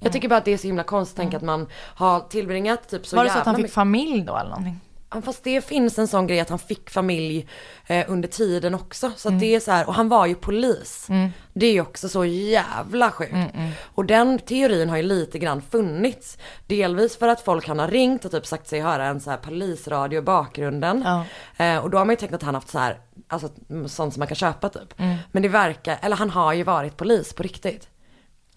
Jag 0.00 0.12
tycker 0.12 0.28
bara 0.28 0.36
att 0.36 0.44
det 0.44 0.52
är 0.52 0.58
så 0.58 0.66
himla 0.66 0.82
konstigt 0.82 1.18
att 1.18 1.22
tänka 1.22 1.36
att 1.36 1.42
man 1.42 1.66
har 1.74 2.20
tillbringat 2.20 2.88
typ 2.88 3.06
så 3.06 3.16
var 3.16 3.24
det 3.24 3.28
jävla 3.28 3.44
så 3.44 3.50
att 3.50 3.56
han 3.56 3.62
fick 3.64 3.72
familj 3.72 4.22
då 4.22 4.36
eller 4.36 4.50
någonting? 4.50 4.80
Fast 5.24 5.44
det 5.44 5.60
finns 5.64 5.98
en 5.98 6.08
sån 6.08 6.26
grej 6.26 6.40
att 6.40 6.48
han 6.48 6.58
fick 6.58 6.90
familj 6.90 7.48
eh, 7.86 8.04
under 8.08 8.28
tiden 8.28 8.74
också. 8.74 9.12
Så 9.16 9.28
Mm. 9.28 9.40
det 9.40 9.54
är 9.54 9.60
så 9.60 9.70
här, 9.72 9.88
och 9.88 9.94
han 9.94 10.08
var 10.08 10.26
ju 10.26 10.34
polis. 10.34 11.06
Det 11.52 11.66
är 11.66 11.72
ju 11.72 11.80
också 11.80 12.08
så 12.08 12.24
jävla 12.24 13.10
sjukt. 13.10 13.32
Mm, 13.32 13.70
Och 13.94 14.04
den 14.04 14.38
teorin 14.38 14.88
har 14.90 14.96
ju 14.96 15.02
lite 15.02 15.38
grann 15.38 15.62
funnits. 15.62 16.38
Delvis 16.66 17.16
för 17.16 17.28
att 17.28 17.40
folk 17.40 17.68
han 17.68 17.78
har 17.78 17.88
ringt 17.88 18.24
och 18.24 18.30
typ 18.30 18.46
sagt 18.46 18.68
sig 18.68 18.80
höra 18.80 19.06
en 19.06 19.20
så 19.20 19.30
här 19.30 19.36
polisradio 19.38 20.18
i 20.18 20.22
bakgrunden. 20.22 21.02
Ja. 21.06 21.24
Eh, 21.64 21.78
och 21.78 21.90
då 21.90 21.98
har 21.98 22.04
man 22.04 22.12
ju 22.12 22.16
tänkt 22.16 22.34
att 22.34 22.42
han 22.42 22.54
haft 22.54 22.68
så 22.70 22.78
här, 22.78 23.00
alltså 23.28 23.48
mm, 23.70 23.88
sånt 23.88 24.14
som 24.14 24.20
man 24.20 24.28
kan 24.28 24.36
köpa 24.36 24.68
typ. 24.68 25.00
Mm. 25.00 25.16
Men 25.32 25.42
det 25.42 25.48
verkar, 25.48 25.98
eller 26.02 26.16
han 26.16 26.30
har 26.30 26.52
ju 26.52 26.62
varit 26.62 26.96
polis 26.96 27.32
på 27.32 27.42
riktigt. 27.42 27.88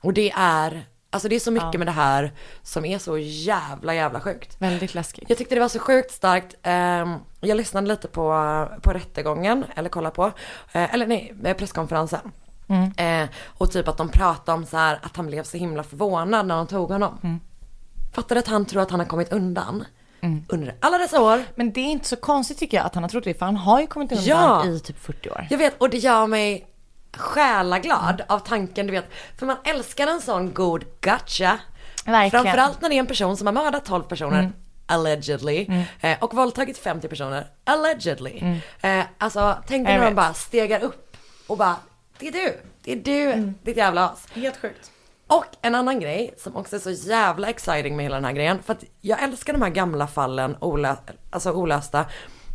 Och 0.02 0.14
det 0.14 0.32
är, 0.36 0.86
alltså 1.12 1.28
det 1.30 1.36
är 1.36 1.40
så 1.40 1.52
mycket 1.52 1.78
med 1.80 1.88
det 1.88 1.92
här 1.92 2.32
som 2.64 2.86
är 2.86 2.98
så 2.98 3.18
jävla 3.18 3.94
jävla 3.96 4.20
sjukt. 4.20 4.56
Väldigt 4.60 4.94
läskigt. 4.96 5.30
Jag 5.30 5.38
tyckte 5.38 5.56
det 5.56 5.62
var 5.62 5.68
så 5.68 5.80
sjukt 5.80 6.12
starkt. 6.12 6.56
Ehm, 6.64 7.14
Jag 7.42 7.58
lyssnade 7.58 7.88
lite 7.88 8.08
på, 8.08 8.68
på 8.82 8.94
rättegången, 8.94 9.66
eller 9.76 9.90
kolla 9.90 10.12
på, 10.12 10.26
eh, 10.72 10.94
eller 10.94 11.08
nej, 11.08 11.34
eh, 11.44 11.54
presskonferensen. 11.58 12.32
Eh, 12.98 13.30
Och 13.58 13.72
typ 13.72 13.88
att 13.88 13.98
de 13.98 14.10
pratade 14.10 14.58
om 14.58 14.66
så 14.66 14.78
här 14.78 15.00
att 15.04 15.18
han 15.18 15.28
blev 15.28 15.44
så 15.44 15.58
himla 15.58 15.84
förvånad 15.84 16.46
när 16.48 16.56
de 16.56 16.68
tog 16.68 16.90
honom. 16.92 17.40
Fattar 18.14 18.36
du 18.36 18.40
att 18.40 18.48
han 18.48 18.66
tror 18.66 18.82
att 18.82 18.92
han 18.92 19.00
har 19.00 19.08
kommit 19.08 19.32
undan? 19.34 19.86
Under 20.48 20.76
alla 20.80 20.98
dessa 20.98 21.22
år. 21.22 21.44
Men 21.56 21.72
det 21.72 21.80
är 21.82 21.86
inte 21.86 22.08
så 22.08 22.16
konstigt 22.16 22.58
tycker 22.58 22.78
jag 22.78 22.86
att 22.86 22.96
han 22.96 23.04
har 23.04 23.10
trott 23.10 23.24
det, 23.24 23.34
för 23.40 23.46
han 23.46 23.58
har 23.58 23.82
ju 23.82 23.88
kommit 23.88 24.12
undan 24.12 24.26
Ja. 24.28 24.66
i 24.66 24.80
typ 24.80 25.00
40 25.00 25.30
år. 25.30 25.48
Jag 25.50 25.58
vet, 25.58 25.78
och 25.82 25.90
det 25.90 25.98
gör 25.98 26.28
mig 26.28 26.68
själaglad 27.22 28.22
av 28.28 28.40
tanken, 28.40 28.88
du 28.88 28.92
vet. 28.92 29.06
För 29.38 29.46
man 29.46 29.58
älskar 29.64 30.08
en 30.08 30.22
sån 30.22 30.54
god 30.54 30.84
gotcha. 31.02 31.60
Verkligen. 32.06 32.44
Framförallt 32.44 32.82
när 32.82 32.90
det 32.90 32.96
är 32.96 33.00
en 33.00 33.08
person 33.08 33.38
som 33.38 33.48
har 33.48 33.54
mördat 33.54 33.86
12 33.86 34.04
personer. 34.04 34.52
Allegedly. 34.86 35.86
Eh, 36.02 36.18
och 36.24 36.34
våldtagit 36.34 36.78
50 36.78 37.08
personer. 37.08 37.48
Allegedly. 37.64 38.60
Eh, 38.82 39.04
alltså 39.18 39.58
tänk 39.68 39.88
dig 39.88 39.98
när 39.98 40.06
de 40.06 40.16
bara 40.16 40.34
stegar 40.34 40.84
upp 40.84 41.18
och 41.48 41.58
bara, 41.58 41.76
det 42.20 42.28
är 42.28 42.32
du. 42.32 42.58
Det 42.84 42.92
är 42.92 42.96
du, 42.96 43.54
ditt 43.64 43.78
jävla 43.78 44.10
as. 44.10 44.28
Helt 44.34 44.58
sjukt. 44.58 44.92
Och 45.28 45.46
en 45.62 45.76
annan 45.76 46.00
grej 46.00 46.34
som 46.38 46.56
också 46.56 46.76
är 46.76 46.80
så 46.80 46.92
jävla 46.92 47.50
exciting 47.50 47.96
med 47.96 48.06
hela 48.06 48.16
den 48.16 48.26
här 48.26 48.32
grejen. 48.32 48.64
För 48.64 48.74
att 48.74 48.84
jag 49.02 49.24
älskar 49.24 49.54
de 49.54 49.62
här 49.62 49.70
gamla 49.70 50.08
fallen, 50.08 50.58
olö 50.60 50.96
alltså 51.30 51.52
olösta. 51.52 52.06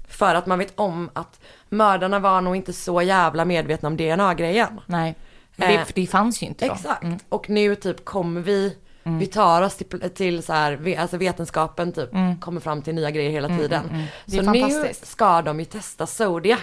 För 0.08 0.34
att 0.34 0.46
man 0.46 0.58
vet 0.58 0.72
om 0.78 1.10
att 1.12 1.40
mördarna 1.68 2.18
var 2.18 2.40
nog 2.40 2.56
inte 2.56 2.72
så 2.72 3.02
jävla 3.02 3.44
medvetna 3.44 3.86
om 3.88 3.96
DNA-grejen. 3.96 4.80
Nej. 4.86 5.14
Men 5.56 5.68
det, 5.68 5.74
Eh, 5.74 5.84
för 5.84 5.92
det 5.94 6.06
fanns 6.06 6.42
ju 6.42 6.46
inte 6.46 6.66
då. 6.66 6.72
Exakt. 6.72 7.04
Och 7.28 7.50
nu 7.50 7.74
typ 7.74 8.04
kommer 8.04 8.40
vi, 8.40 8.76
vi 9.02 9.26
tar 9.26 9.62
oss 9.62 9.76
till, 9.76 10.10
till 10.14 10.42
så 10.42 10.52
här, 10.52 10.96
alltså 10.98 11.16
vetenskapen 11.16 11.92
typ, 11.92 12.10
kommer 12.40 12.60
fram 12.60 12.82
till 12.82 12.94
nya 12.94 13.10
grejer 13.10 13.30
hela 13.30 13.48
tiden. 13.48 14.04
Det 14.24 14.38
är 14.38 14.42
Så 14.42 14.50
nu 14.52 14.60
ska 15.02 15.42
de 15.42 15.58
ju 15.58 15.64
testa 15.64 16.06
Zodiac. 16.06 16.60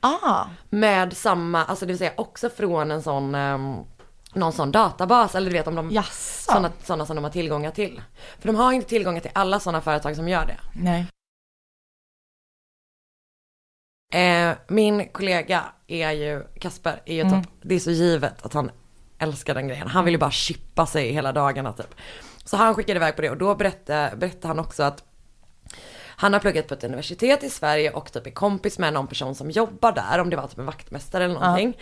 Ah, 0.00 0.44
Med 0.70 1.16
samma, 1.16 1.64
alltså 1.64 1.86
det 1.86 1.92
vill 1.92 1.98
säga 1.98 2.12
också 2.16 2.50
från 2.50 2.90
en 2.90 3.02
sån, 3.02 3.34
ehm, 3.34 3.76
någon 4.34 4.52
sån 4.52 4.72
databas. 4.72 5.34
Eller 5.34 5.50
du 5.50 5.56
vet 5.56 5.66
om 5.66 5.74
de, 5.74 5.90
sådana, 6.46 6.70
sådana 6.84 7.06
som 7.06 7.16
de 7.16 7.24
har 7.24 7.30
tillgångar 7.30 7.70
till. 7.70 8.02
För 8.38 8.46
de 8.46 8.56
har 8.56 8.72
inte 8.72 8.88
tillgångar 8.88 9.20
till 9.20 9.30
alla 9.34 9.60
sådana 9.60 9.80
företag 9.80 10.16
som 10.16 10.28
gör 10.28 10.46
det. 10.46 10.56
nej. 10.82 11.06
Eh, 14.12 14.50
min 14.68 15.08
kollega 15.08 15.64
är 15.86 16.10
ju, 16.10 16.42
Kasper, 16.60 17.02
är 17.04 17.14
ju 17.14 17.20
Mm. 17.20 17.42
typ, 17.42 17.50
det 17.62 17.74
är 17.74 17.78
så 17.78 17.90
givet 17.90 18.46
att 18.46 18.52
han 18.52 18.70
älskar 19.18 19.54
den 19.54 19.68
grejen. 19.68 19.88
Han 19.88 20.04
vill 20.04 20.14
ju 20.14 20.18
bara 20.18 20.30
chippa 20.30 20.86
sig 20.86 21.12
hela 21.12 21.32
dagarna 21.32 21.72
typ. 21.72 21.94
Så 22.44 22.56
han 22.56 22.74
skickade 22.74 22.96
iväg 22.96 23.16
på 23.16 23.22
det 23.22 23.30
och 23.30 23.36
då 23.38 23.54
berättade, 23.54 24.16
berättade 24.16 24.48
han 24.48 24.58
också 24.58 24.82
att 24.82 25.04
han 26.16 26.32
har 26.32 26.40
pluggat 26.40 26.68
på 26.68 26.74
ett 26.74 26.84
universitet 26.84 27.42
i 27.42 27.50
Sverige 27.50 27.90
och 27.90 28.12
typ 28.12 28.26
är 28.26 28.30
kompis 28.30 28.78
med 28.78 28.92
någon 28.92 29.06
person 29.06 29.34
som 29.34 29.50
jobbar 29.50 29.92
där, 29.92 30.18
om 30.18 30.30
det 30.30 30.36
var 30.36 30.46
typ 30.46 30.58
en 30.58 30.66
vaktmästare 30.66 31.24
eller 31.24 31.34
någonting, 31.34 31.76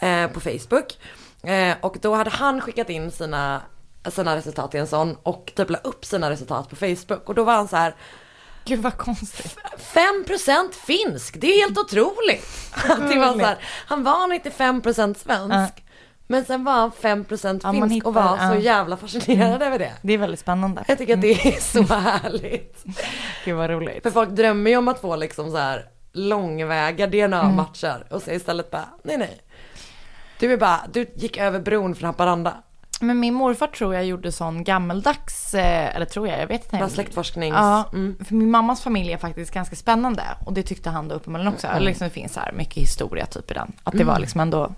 eh, 0.00 0.30
på 0.30 0.40
Facebook. 0.40 0.98
Eh, 1.42 1.76
och 1.80 1.96
då 2.02 2.14
hade 2.14 2.30
han 2.30 2.60
skickat 2.60 2.90
in 2.90 3.10
sina, 3.10 3.62
sina 4.10 4.36
resultat 4.36 4.74
i 4.74 4.78
en 4.78 4.86
sån 4.86 5.16
och 5.22 5.52
typ 5.56 5.70
la 5.70 5.78
upp 5.78 6.04
sina 6.04 6.30
resultat 6.30 6.68
på 6.70 6.76
Facebook. 6.76 7.28
Och 7.28 7.34
då 7.34 7.44
var 7.44 7.52
han 7.54 7.68
så 7.68 7.76
här, 7.76 7.94
Gud 8.66 8.80
vad 8.82 8.96
konstigt. 8.98 9.58
5% 9.92 10.72
finsk, 10.72 11.40
det 11.40 11.46
är 11.46 11.60
helt 11.66 11.78
otroligt. 11.78 12.46
Att 12.88 13.08
det 13.10 13.18
var 13.18 13.32
så 13.32 13.38
här, 13.38 13.58
han 13.86 14.04
var 14.04 14.38
95% 14.38 15.14
svensk. 15.14 15.82
Men 16.28 16.44
sen 16.44 16.64
var 16.64 16.72
han 16.72 16.90
5% 16.90 17.60
Ja, 17.62 17.72
finsk 17.88 18.06
och 18.06 18.14
var 18.14 18.22
hittar- 18.22 18.36
så 18.36 18.42
ja. 18.44 18.50
Mm. 18.50 18.62
jävla 18.62 18.96
fascinerad 18.96 19.62
över 19.62 19.78
det. 19.78 19.92
Det 20.02 20.12
är 20.12 20.18
väldigt 20.18 20.40
spännande. 20.40 20.84
Jag 20.88 20.98
tycker 20.98 21.14
att 21.14 21.20
det 21.22 21.46
är 21.46 21.60
så 21.60 21.82
härligt. 21.94 22.84
Gud 23.44 23.56
vad 23.56 23.70
roligt. 23.70 24.02
För 24.02 24.10
folk 24.10 24.30
drömmer 24.30 24.70
ju 24.70 24.76
om 24.76 24.88
att 24.88 25.00
få 25.00 25.16
liksom 25.16 25.50
så 25.50 25.56
här 25.56 25.84
långväga 26.12 27.06
DNA-matcher 27.06 28.06
och 28.10 28.22
så 28.22 28.30
istället 28.30 28.70
bara, 28.70 28.88
nej 29.04 29.16
nej. 29.18 29.40
Du 30.38 30.52
är 30.52 30.56
bara, 30.56 30.80
du 30.92 31.06
gick 31.14 31.36
över 31.36 31.60
bron 31.60 31.94
från 31.94 32.06
Haparanda. 32.06 32.54
Men 33.00 33.20
min 33.20 33.34
morfar 33.34 33.66
tror 33.66 33.94
jag 33.94 34.04
gjorde 34.04 34.32
sån 34.32 34.64
gammeldags, 34.64 35.54
eh, 35.54 35.96
eller 35.96 36.06
tror 36.06 36.28
jag, 36.28 36.40
jag 36.40 36.46
vet 36.46 36.72
inte. 36.72 36.88
Släktforsknings... 36.88 37.54
Ja, 37.56 37.84
Mm. 37.92 38.16
för 38.24 38.34
min 38.34 38.50
mammas 38.50 38.82
familj 38.82 39.12
är 39.12 39.16
faktiskt 39.18 39.50
ganska 39.54 39.76
spännande. 39.76 40.22
Och 40.46 40.52
det 40.52 40.62
tyckte 40.62 40.90
han 40.90 41.08
då 41.08 41.14
uppenbarligen 41.14 41.52
också. 41.52 41.66
Mm. 41.66 41.76
Eller 41.76 41.86
liksom 41.86 42.04
det 42.08 42.14
finns 42.14 42.32
så 42.32 42.40
här 42.40 42.52
mycket 42.52 42.76
historia 42.76 43.26
typ 43.26 43.50
i 43.50 43.54
den. 43.54 43.72
Att 43.84 43.94
det 43.98 44.04
var 44.04 44.18
liksom 44.18 44.40
ändå, 44.40 44.72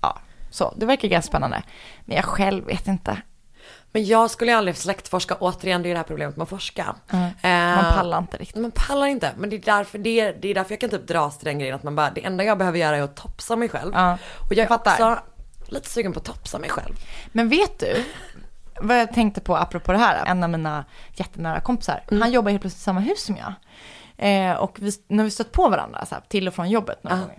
ja, 0.00 0.18
så. 0.50 0.74
Det 0.76 0.86
verkar 0.86 1.08
ganska 1.08 1.28
spännande. 1.28 1.62
Men 2.04 2.16
jag 2.16 2.24
själv 2.24 2.64
vet 2.66 2.86
inte. 2.88 3.16
Men 3.94 4.04
jag 4.04 4.30
skulle 4.30 4.56
aldrig 4.56 4.76
släktforska, 4.76 5.34
återigen 5.34 5.82
det 5.82 5.88
är 5.88 5.90
det 5.90 5.96
här 5.98 6.04
problemet 6.04 6.36
med 6.36 6.42
att 6.42 6.48
forska. 6.48 6.94
Man 7.10 7.22
Eh, 7.42 7.94
pallar 7.96 8.18
inte 8.18 8.36
riktigt. 8.36 8.62
Man 8.62 8.70
pallar 8.70 9.06
inte, 9.06 9.30
men 9.36 9.50
det 9.50 9.56
är 9.56 9.60
därför, 9.60 9.98
det 9.98 10.20
är, 10.20 10.36
det 10.42 10.48
är 10.48 10.54
därför 10.54 10.72
jag 10.72 10.80
kan 10.80 10.90
typ 10.90 11.06
dras 11.08 11.38
till 11.38 11.46
den 11.46 11.58
grejen 11.58 11.74
att 11.74 11.82
man 11.82 11.96
bara, 11.96 12.10
det 12.10 12.24
enda 12.24 12.44
jag 12.44 12.58
behöver 12.58 12.78
göra 12.78 12.96
är 12.96 13.02
att 13.02 13.16
topsa 13.16 13.56
mig 13.56 13.68
själv. 13.68 13.92
Ja, 13.94 14.12
och 14.46 14.52
jag 14.54 14.56
jag 14.58 14.68
fattar. 14.68 14.92
också 14.92 15.18
lite 15.72 15.88
sugen 15.90 16.12
på 16.12 16.18
att 16.18 16.24
topsa 16.24 16.58
mig 16.58 16.70
själv. 16.70 16.94
Men 17.32 17.48
vet 17.48 17.78
du, 17.78 18.04
vad 18.80 19.00
jag 19.00 19.12
tänkte 19.12 19.40
på 19.40 19.56
apropå 19.56 19.92
det 19.92 19.98
här, 19.98 20.26
en 20.26 20.44
av 20.44 20.50
mina 20.50 20.84
jättenära 21.14 21.60
kompisar, 21.60 22.04
Mm. 22.10 22.22
han 22.22 22.32
jobbar 22.32 22.50
helt 22.50 22.60
plötsligt 22.62 22.80
i 22.80 22.84
samma 22.84 23.00
hus 23.00 23.22
som 23.24 23.36
jag. 23.36 23.52
Eh, 24.16 24.52
och 24.56 24.76
vi, 24.80 24.92
när 25.08 25.24
vi 25.24 25.30
stött 25.30 25.52
på 25.52 25.68
varandra 25.68 26.06
så 26.06 26.14
här, 26.14 26.22
till 26.28 26.48
och 26.48 26.54
från 26.54 26.70
jobbet 26.70 27.04
några 27.04 27.16
gånger. 27.16 27.38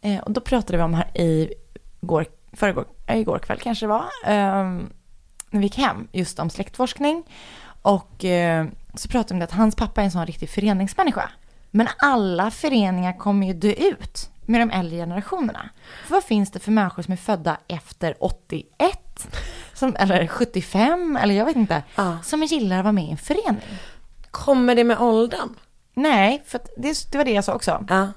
Eh, 0.00 0.18
och 0.18 0.30
då 0.32 0.40
pratade 0.40 0.76
vi 0.78 0.82
om 0.84 0.94
här 0.94 1.16
i 1.16 1.52
går, 2.00 2.26
förrgår, 2.52 2.84
eh, 3.06 3.16
igår 3.18 3.38
kväll 3.38 3.58
kanske 3.62 3.86
det 3.86 3.90
var, 3.90 4.04
eh, 4.24 4.64
när 5.50 5.60
vi 5.60 5.62
gick 5.62 5.76
hem, 5.78 6.08
just 6.12 6.38
om 6.38 6.50
släktforskning. 6.50 7.22
Och 7.82 8.24
eh, 8.24 8.66
så 8.94 9.08
pratade 9.08 9.28
vi 9.28 9.34
om 9.34 9.38
det 9.38 9.44
att 9.44 9.52
hans 9.52 9.76
pappa 9.76 10.00
är 10.00 10.04
en 10.04 10.10
sån 10.10 10.26
riktig 10.26 10.50
föreningsmänniska. 10.50 11.30
Men 11.70 11.88
alla 11.98 12.50
föreningar 12.50 13.18
kommer 13.18 13.46
ju 13.46 13.52
dö 13.52 13.72
ut 13.72 14.30
med 14.48 14.60
de 14.60 14.70
äldre 14.70 14.96
generationerna. 14.96 15.68
För 16.06 16.14
vad 16.14 16.24
finns 16.24 16.50
det 16.50 16.58
för 16.58 16.70
människor 16.70 17.02
som 17.02 17.12
är 17.12 17.16
födda 17.16 17.56
efter 17.68 18.14
81? 18.20 18.68
Som, 19.74 19.96
eller 19.96 20.26
75, 20.26 21.16
eller 21.16 21.34
jag 21.34 21.44
vet 21.44 21.56
inte. 21.56 21.82
Ja. 21.94 22.18
Som 22.22 22.42
gillar 22.42 22.78
att 22.78 22.84
vara 22.84 22.92
med 22.92 23.04
i 23.04 23.10
en 23.10 23.16
förening. 23.16 23.78
Kommer 24.30 24.74
det 24.74 24.84
med 24.84 24.98
åldern? 25.00 25.54
Nej, 25.94 26.42
för 26.46 26.60
det, 26.76 27.12
det 27.12 27.18
var 27.18 27.24
det 27.24 27.30
jag 27.32 27.44
sa 27.44 27.54
också. 27.54 27.84
Ja. 27.88 28.08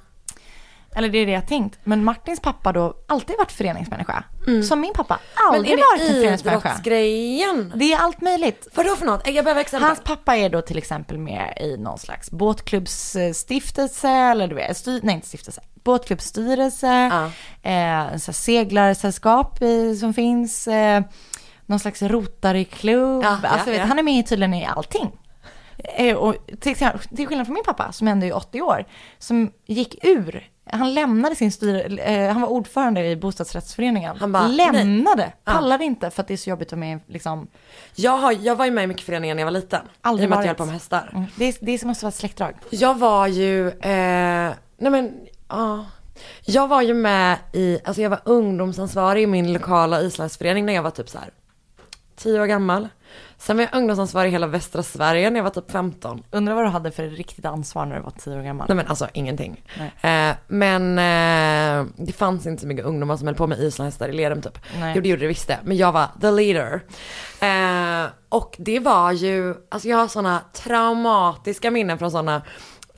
Eller 0.95 1.09
det 1.09 1.17
är 1.17 1.25
det 1.25 1.31
jag 1.31 1.47
tänkt. 1.47 1.79
Men 1.83 2.03
Martins 2.03 2.39
pappa 2.39 2.71
då 2.71 2.93
alltid 3.07 3.35
varit 3.39 3.51
föreningsmänniska. 3.51 4.23
Som 4.69 4.81
min 4.81 4.93
pappa 4.93 5.19
aldrig 5.35 5.77
varit 5.77 6.01
en 6.01 6.07
föreningsmänniska. 6.15 6.69
idrottsgrejen? 6.69 7.73
Det 7.75 7.93
är 7.93 7.97
allt 7.99 8.21
möjligt. 8.21 8.67
Vadå 8.75 8.95
för 8.95 9.05
något? 9.05 9.27
Jag 9.27 9.45
behöver 9.45 9.61
exempel. 9.61 9.87
Hans 9.87 9.99
pappa 10.03 10.35
är 10.35 10.49
då 10.49 10.61
till 10.61 10.77
exempel 10.77 11.17
med 11.17 11.57
i 11.61 11.77
någon 11.77 11.97
slags 11.99 12.31
båtklubbsstiftelse, 12.31 14.09
eller 14.09 14.47
du 14.47 14.55
vet, 14.55 14.77
styr, 14.77 14.99
nej 15.03 15.15
inte 15.15 15.27
stiftelse, 15.27 15.61
båtklubbsstyrelse, 15.83 17.11
Ja. 17.11 17.31
eh, 17.71 18.17
så 18.17 18.33
seglarsällskap 18.33 19.61
i, 19.61 19.95
som 19.95 20.13
finns, 20.13 20.67
eh, 20.67 21.01
någon 21.65 21.79
slags 21.79 22.01
Rotary-klubb. 22.01 23.23
Ja, 23.23 23.37
ja, 23.43 23.49
alltså, 23.49 23.69
vet, 23.69 23.79
ja. 23.79 23.85
Han 23.85 23.99
är 23.99 24.03
med 24.03 24.27
tydligen 24.27 24.53
i 24.53 24.65
allting. 24.65 25.11
Eh, 25.77 26.15
och 26.15 26.35
till, 26.59 26.75
till 27.15 27.27
skillnad 27.27 27.45
från 27.47 27.53
min 27.53 27.63
pappa, 27.63 27.91
som 27.91 28.07
ändå 28.07 28.25
är 28.27 28.35
80 28.35 28.61
år, 28.61 28.85
som 29.19 29.51
gick 29.65 30.05
ur, 30.05 30.47
han 30.71 30.93
lämnade 30.93 31.35
sin 31.35 31.51
styr, 31.51 31.99
eh, 32.05 32.31
han 32.31 32.41
var 32.41 32.47
ordförande 32.49 33.07
i 33.07 33.15
bostadsrättsföreningen. 33.15 34.17
Han 34.19 34.31
bara, 34.31 34.47
lämnade, 34.47 35.33
Ja. 35.45 35.51
pallade 35.51 35.83
inte 35.85 36.09
för 36.09 36.21
att 36.21 36.27
det 36.27 36.33
är 36.33 36.37
så 36.37 36.49
jobbigt 36.49 36.67
att 36.67 36.71
vara 36.71 36.79
med 36.79 36.99
liksom, 37.07 37.47
Jag, 37.95 38.17
har, 38.17 38.31
jag 38.31 38.55
var 38.55 38.65
ju 38.65 38.71
med 38.71 38.83
i 38.83 38.87
mycket 38.87 39.05
föreningar 39.05 39.35
när 39.35 39.41
jag 39.41 39.45
var 39.45 39.51
liten. 39.51 39.81
Aldrig 40.01 40.23
I 40.23 40.27
och 40.27 40.29
med 40.29 40.39
att 40.39 40.45
jag 40.45 40.49
höll 40.49 40.57
på 40.57 40.65
med 40.65 40.73
hästar. 40.73 41.09
Mm. 41.13 41.25
Det, 41.35 41.57
det 41.61 41.83
måste 41.83 42.05
vara 42.05 42.09
ett 42.09 42.15
släktdrag. 42.15 42.55
Jag 42.69 42.97
var 42.97 43.27
ju, 43.27 43.67
eh, 43.67 44.53
nej 44.77 44.91
men, 44.91 45.13
ja. 45.49 45.85
Jag 46.45 46.67
var 46.67 46.81
ju 46.81 46.93
med 46.93 47.37
i, 47.53 47.79
alltså 47.85 48.01
jag 48.01 48.09
var 48.09 48.21
ungdomsansvarig 48.25 49.23
i 49.23 49.27
min 49.27 49.53
lokala 49.53 50.01
islandsförening 50.01 50.65
när 50.65 50.73
jag 50.73 50.83
var 50.83 50.91
typ 50.91 51.09
så 51.09 51.17
här 51.17 51.29
10 52.15 52.41
år 52.41 52.45
gammal. 52.45 52.87
Sen 53.41 53.57
var 53.57 53.63
jag 53.63 53.75
ungdomsansvarig 53.75 54.29
i 54.29 54.31
hela 54.31 54.47
västra 54.47 54.83
Sverige 54.83 55.29
när 55.29 55.37
jag 55.39 55.43
var 55.43 55.51
typ 55.51 55.71
15. 55.71 56.23
Undrar 56.31 56.55
vad 56.55 56.65
du 56.65 56.69
hade 56.69 56.91
för 56.91 57.03
riktigt 57.03 57.45
ansvar 57.45 57.85
när 57.85 57.95
du 57.95 58.01
var 58.01 58.11
tio 58.11 58.37
år 58.37 58.41
gammal. 58.41 58.67
Nej 58.69 58.75
men 58.75 58.87
alltså 58.87 59.07
ingenting. 59.13 59.63
Eh, 60.01 60.35
men 60.47 60.99
eh, 60.99 61.85
det 61.95 62.11
fanns 62.13 62.45
inte 62.45 62.61
så 62.61 62.67
mycket 62.67 62.85
ungdomar 62.85 63.17
som 63.17 63.27
höll 63.27 63.35
på 63.35 63.47
med 63.47 63.59
islandshästar 63.59 64.09
i 64.09 64.13
Lerum 64.13 64.41
typ. 64.41 64.59
Nej. 64.79 64.93
Jo 64.95 65.01
det 65.01 65.09
gjorde 65.09 65.21
det 65.21 65.27
visst 65.27 65.47
det, 65.47 65.59
men 65.63 65.77
jag 65.77 65.91
var 65.91 66.07
the 66.21 66.31
leader. 66.31 66.81
Eh, 67.39 68.09
och 68.29 68.55
det 68.59 68.79
var 68.79 69.11
ju, 69.11 69.55
alltså 69.69 69.87
jag 69.87 69.97
har 69.97 70.07
sådana 70.07 70.41
traumatiska 70.53 71.71
minnen 71.71 71.97
från 71.97 72.11
sådana 72.11 72.41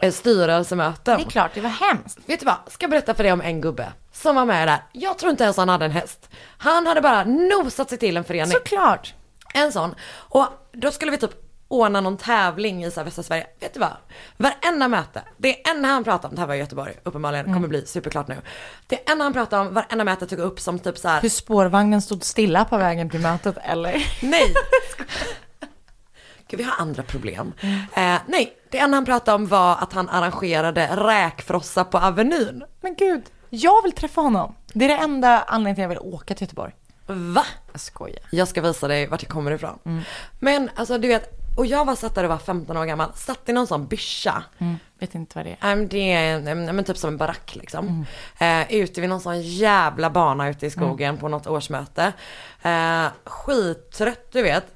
eh, 0.01 0.11
styrelsemöten. 0.11 1.17
Det 1.17 1.25
är 1.25 1.29
klart, 1.29 1.51
det 1.53 1.61
var 1.61 1.69
hemskt. 1.69 2.19
Vet 2.25 2.39
du 2.39 2.45
vad, 2.45 2.55
ska 2.67 2.83
jag 2.83 2.91
berätta 2.91 3.13
för 3.13 3.23
dig 3.23 3.33
om 3.33 3.41
en 3.41 3.61
gubbe 3.61 3.93
som 4.11 4.35
var 4.35 4.45
med 4.45 4.67
där. 4.67 4.83
Jag 4.91 5.17
tror 5.17 5.31
inte 5.31 5.43
ens 5.43 5.57
han 5.57 5.69
hade 5.69 5.85
en 5.85 5.91
häst. 5.91 6.29
Han 6.57 6.87
hade 6.87 7.01
bara 7.01 7.23
nosat 7.23 7.89
sig 7.89 7.97
till 7.97 8.17
en 8.17 8.23
förening. 8.23 8.51
Såklart. 8.51 9.13
En 9.53 9.71
sån. 9.71 9.95
Och 10.13 10.45
då 10.71 10.91
skulle 10.91 11.11
vi 11.11 11.17
typ 11.17 11.31
ordna 11.67 12.01
någon 12.01 12.17
tävling 12.17 12.85
i 12.85 12.91
så 12.91 13.03
västra 13.03 13.23
Sverige. 13.23 13.47
Vet 13.59 13.73
du 13.73 13.79
vad? 13.79 13.97
Varenda 14.37 14.87
möte, 14.87 15.21
det 15.37 15.67
enda 15.69 15.87
han 15.89 16.03
pratade 16.03 16.27
om, 16.27 16.35
det 16.35 16.41
här 16.41 16.47
var 16.47 16.55
i 16.55 16.57
Göteborg 16.57 16.93
uppenbarligen, 17.03 17.45
Mm. 17.45 17.55
kommer 17.57 17.67
bli 17.67 17.85
superklart 17.85 18.27
nu. 18.27 18.41
Det 18.87 19.09
enda 19.11 19.23
han 19.23 19.33
pratade 19.33 19.67
om, 19.67 19.73
varenda 19.73 20.03
möte 20.03 20.27
tog 20.27 20.39
upp 20.39 20.59
som 20.59 20.79
typ 20.79 20.97
så 20.97 21.07
här. 21.07 21.21
Hur 21.21 21.29
spårvagnen 21.29 22.01
stod 22.01 22.23
stilla 22.23 22.65
på 22.65 22.77
vägen 22.77 23.09
till 23.09 23.19
mötet 23.19 23.57
eller? 23.63 24.07
nej. 24.21 24.53
Gud 26.47 26.57
vi 26.57 26.63
har 26.63 26.73
andra 26.81 27.03
problem. 27.03 27.53
Eh, 27.93 28.15
nej, 28.27 28.57
det 28.69 28.77
enda 28.79 28.97
han 28.97 29.05
pratade 29.05 29.35
om 29.35 29.47
var 29.47 29.75
att 29.75 29.93
han 29.93 30.09
arrangerade 30.09 30.87
räkfrossa 30.95 31.83
på 31.83 31.97
Avenyn. 31.97 32.63
Men 32.81 32.95
gud, 32.95 33.23
jag 33.49 33.83
vill 33.83 33.91
träffa 33.91 34.21
honom. 34.21 34.55
Det 34.73 34.85
är 34.85 34.89
det 34.89 34.95
enda 34.97 35.41
anledningen 35.43 35.75
till 35.75 35.81
att 35.83 35.95
jag 35.95 36.01
vill 36.01 36.13
åka 36.13 36.33
till 36.35 36.43
Göteborg. 36.43 36.73
Va? 37.05 37.45
Jag 37.71 37.81
skojar. 37.81 38.19
Jag 38.29 38.47
ska 38.47 38.61
visa 38.61 38.87
dig 38.87 39.07
vart 39.07 39.21
jag 39.23 39.29
kommer 39.31 39.51
ifrån. 39.51 40.03
Men 40.39 40.69
alltså 40.75 40.97
du 40.97 41.07
vet, 41.07 41.39
och 41.57 41.65
jag 41.65 41.85
var 41.85 41.95
satt 41.95 42.15
där 42.15 42.23
och 42.23 42.29
var 42.29 42.37
15 42.37 42.77
år 42.77 42.85
gammal, 42.85 43.09
satt 43.15 43.49
i 43.49 43.53
någon 43.53 43.67
sån 43.67 43.87
byscha. 43.87 44.43
Mm, 44.57 44.75
vet 44.99 45.15
inte 45.15 45.37
vad 45.37 45.45
det 45.45 45.51
är. 45.61 45.75
Men 45.75 45.87
Det 45.87 46.13
är 46.13 46.49
en- 46.49 46.75
men 46.75 46.83
typ 46.83 46.97
som 46.97 47.07
en 47.07 47.17
barack 47.17 47.55
liksom. 47.55 48.05
Eh, 48.39 48.73
ute 48.73 49.01
vid 49.01 49.09
någon 49.09 49.21
sån 49.21 49.41
jävla 49.41 50.09
bana 50.09 50.49
ute 50.49 50.65
i 50.65 50.69
skogen 50.69 51.17
på 51.17 51.27
något 51.27 51.47
årsmöte. 51.47 52.13
Eh, 52.61 53.05
skittrött 53.25 54.31
du 54.31 54.41
vet. 54.41 54.72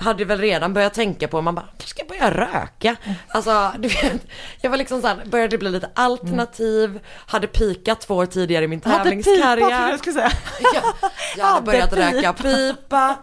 Hade 0.00 0.24
väl 0.24 0.38
redan 0.40 0.74
börjat 0.74 0.94
tänka 0.94 1.28
på, 1.28 1.40
man 1.40 1.54
bara, 1.54 1.66
kanske 1.78 1.88
ska 1.88 2.02
jag 2.02 2.08
börja 2.08 2.30
röka? 2.30 2.96
Alltså 3.28 3.72
du 3.78 3.88
vet, 3.88 4.26
jag 4.60 4.70
var 4.70 4.76
liksom 4.76 5.00
såhär, 5.00 5.22
började 5.26 5.58
bli 5.58 5.70
lite 5.70 5.90
alternativ, 5.94 7.00
hade 7.26 7.46
pikat 7.46 8.00
två 8.00 8.14
år 8.16 8.26
tidigare 8.26 8.64
i 8.64 8.68
min 8.68 8.82
Hade 8.84 8.94
pipa, 8.96 9.04
tävlingskarriär. 9.04 9.90
jag 9.90 9.98
skulle 9.98 10.14
säga. 10.14 10.32
Ja, 10.74 10.82
jag 11.36 11.44
hade 11.44 11.54
Hade 11.54 11.66
börjat 11.66 11.90
pipa. 11.90 12.12
röka 12.12 12.32
pipa. 12.32 13.16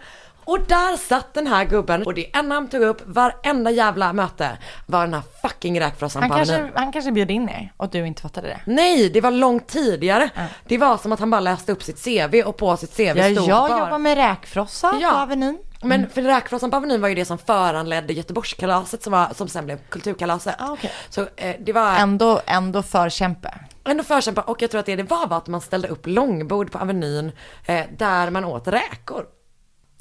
Och 0.51 0.59
där 0.67 0.97
satt 0.97 1.33
den 1.33 1.47
här 1.47 1.65
gubben 1.65 2.03
och 2.03 2.13
det 2.13 2.35
enda 2.35 2.55
han 2.55 2.67
tog 2.69 2.81
upp 2.81 3.01
varenda 3.05 3.71
jävla 3.71 4.13
möte 4.13 4.57
var 4.85 5.01
den 5.01 5.13
här 5.13 5.21
fucking 5.41 5.79
räkfrossan 5.81 6.21
Han 6.21 6.29
på 6.31 6.35
kanske, 6.37 6.71
han 6.75 6.91
kanske 6.91 7.11
bjöd 7.11 7.31
in 7.31 7.49
er 7.49 7.73
och 7.77 7.89
du 7.89 8.07
inte 8.07 8.21
fattade 8.21 8.47
det. 8.47 8.59
Nej, 8.65 9.09
det 9.09 9.21
var 9.21 9.31
långt 9.31 9.67
tidigare. 9.67 10.29
Det 10.67 10.77
var 10.77 10.97
som 10.97 11.11
att 11.11 11.19
han 11.19 11.29
bara 11.29 11.41
läste 11.41 11.71
upp 11.71 11.83
sitt 11.83 12.03
CV 12.03 12.41
och 12.45 12.57
på 12.57 12.77
sitt 12.77 12.97
CV 12.97 13.01
Ja, 13.17 13.33
stod 13.35 13.49
jag 13.49 13.69
bara... 13.69 13.79
jobbar 13.79 13.97
med 13.99 14.15
räkfrossa 14.17 14.95
Ja. 15.01 15.09
på 15.11 15.15
Avenyn. 15.17 15.57
Men 15.83 16.09
för 16.09 16.21
räkfrossan 16.21 16.71
på 16.71 16.77
Avenyn 16.77 17.01
var 17.01 17.09
ju 17.09 17.15
det 17.15 17.25
som 17.25 17.37
föranledde 17.37 18.13
Göteborgskalaset 18.13 19.03
som, 19.03 19.11
var, 19.13 19.27
som 19.35 19.47
sen 19.47 19.65
blev 19.65 19.79
Kulturkalaset. 19.89 20.55
Ah, 20.59 20.71
okej. 20.71 20.91
Så 21.09 21.21
eh, 21.35 21.55
det 21.59 21.73
var 21.73 21.95
Ändå, 21.95 22.41
ändå 22.45 22.83
förkämpe. 22.83 23.53
ändå 23.85 24.03
förkämpa 24.03 24.41
och 24.41 24.61
jag 24.61 24.71
tror 24.71 24.79
att 24.79 24.85
det 24.85 24.95
det 24.95 25.03
var 25.03 25.27
var 25.27 25.37
att 25.37 25.47
man 25.47 25.61
ställde 25.61 25.87
upp 25.87 26.07
långbord 26.07 26.71
på 26.71 26.77
Avenyn 26.79 27.31
eh, 27.65 27.85
där 27.97 28.29
man 28.29 28.45
åt 28.45 28.67
räkor. 28.67 29.25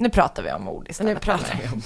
Nu 0.01 0.09
pratar 0.09 0.43
vi 0.43 0.51
om 0.51 0.67
ord 0.67 0.89
istället. 0.89 1.13
Nu 1.13 1.19
pratar 1.19 1.59
vi 1.61 1.67
om 1.67 1.81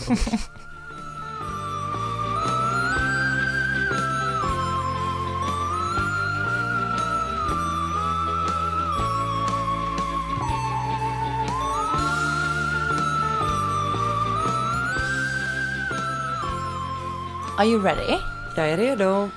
Are 17.58 17.67
you 17.67 17.84
ready? 17.84 18.17
Jag 18.56 18.69
är 18.69 18.78
redo. 18.78 19.30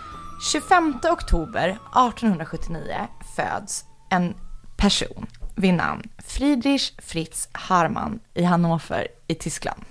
25 0.52 0.94
oktober 1.12 1.68
1879 1.68 3.08
föds 3.36 3.84
en 4.10 4.34
person 4.76 5.26
vid 5.58 5.74
namn 5.74 6.02
Friedrich 6.18 6.92
Fritz 6.98 7.48
Harman 7.52 8.20
i 8.34 8.42
Hannover 8.42 9.08
i 9.26 9.34
Tyskland. 9.34 9.84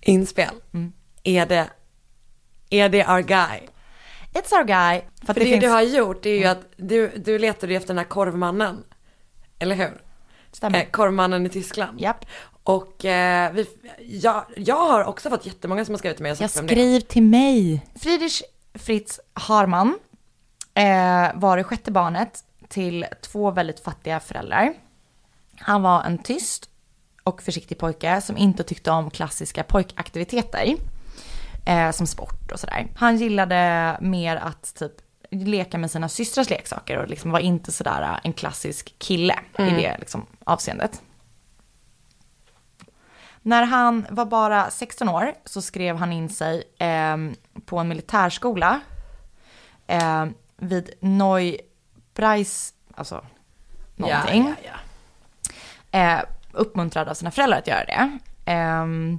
Inspel. 0.00 0.54
Mm. 0.74 0.92
Är 1.22 1.46
det, 1.46 1.70
är 2.70 2.88
det 2.88 3.06
our 3.06 3.20
guy? 3.20 3.60
It's 4.32 4.58
our 4.58 4.64
guy. 4.64 5.00
För, 5.26 5.34
det, 5.34 5.40
det, 5.40 5.46
finns... 5.46 5.60
du 5.60 5.68
har 5.68 5.82
gjort 5.82 6.26
är 6.26 6.30
ju 6.30 6.44
att 6.44 6.62
du, 6.76 7.08
du 7.08 7.38
letade 7.38 7.74
efter 7.74 7.88
den 7.88 7.98
här 7.98 8.04
korvmannen. 8.04 8.84
Eller 9.58 9.76
hur? 9.76 10.02
Stämmer. 10.52 10.78
Eh, 10.78 10.84
korvmannen 10.90 11.46
i 11.46 11.48
Tyskland. 11.48 12.00
Japp. 12.00 12.24
Och 12.62 13.04
eh, 13.04 13.52
vi, 13.52 13.66
jag, 13.98 14.44
jag 14.56 14.76
har 14.76 15.04
också 15.04 15.30
fått 15.30 15.46
jättemånga 15.46 15.84
som 15.84 15.94
har 15.94 15.98
skrivit 15.98 16.16
till 16.16 16.22
mig 16.22 16.36
Jag 16.40 16.50
skriv 16.50 17.00
till 17.00 17.22
mig. 17.22 17.86
Friedrich 18.00 18.42
Fritz 18.74 19.20
Harman 19.32 19.98
eh, 20.74 21.30
var 21.34 21.56
det 21.56 21.64
sjätte 21.64 21.90
barnet 21.90 22.44
till 22.68 23.06
två 23.20 23.50
väldigt 23.50 23.80
fattiga 23.80 24.20
föräldrar. 24.20 24.74
Han 25.60 25.82
var 25.82 26.02
en 26.02 26.18
tyst 26.18 26.70
och 27.24 27.42
försiktig 27.42 27.78
pojke 27.78 28.20
som 28.20 28.36
inte 28.36 28.62
tyckte 28.62 28.90
om 28.90 29.10
klassiska 29.10 29.62
pojkaktiviteter. 29.62 30.74
Eh, 31.66 31.90
som 31.90 32.06
sport 32.06 32.52
och 32.52 32.60
sådär. 32.60 32.86
Han 32.96 33.16
gillade 33.16 33.96
mer 34.00 34.36
att 34.36 34.74
typ 34.74 34.92
leka 35.30 35.78
med 35.78 35.90
sina 35.90 36.08
systrars 36.08 36.50
leksaker 36.50 36.98
och 36.98 37.08
liksom 37.08 37.30
var 37.30 37.38
inte 37.38 37.72
sådär 37.72 38.02
eh, 38.02 38.18
en 38.22 38.32
klassisk 38.32 38.94
kille 38.98 39.34
i 39.58 39.62
det 39.62 39.96
liksom, 39.98 40.26
avseendet. 40.44 41.02
När 43.42 43.62
han 43.62 44.06
var 44.10 44.24
bara 44.24 44.70
16 44.70 45.08
år 45.08 45.34
så 45.44 45.62
skrev 45.62 45.96
han 45.96 46.12
in 46.12 46.28
sig 46.28 46.62
eh, 46.78 47.16
på 47.64 47.78
en 47.78 47.88
militärskola 47.88 48.80
eh, 49.86 50.26
vid 50.56 50.90
Neubreis, 52.18 52.74
alltså 52.94 53.24
någonting. 53.96 54.44
Ja, 54.48 54.54
ja, 54.64 54.70
ja. 55.92 55.98
Eh, 55.98 56.24
uppmuntrad 56.52 57.08
av 57.08 57.14
sina 57.14 57.30
föräldrar 57.30 57.58
att 57.58 57.66
göra 57.66 57.84
det. 57.84 58.18
Ehm, 58.44 59.18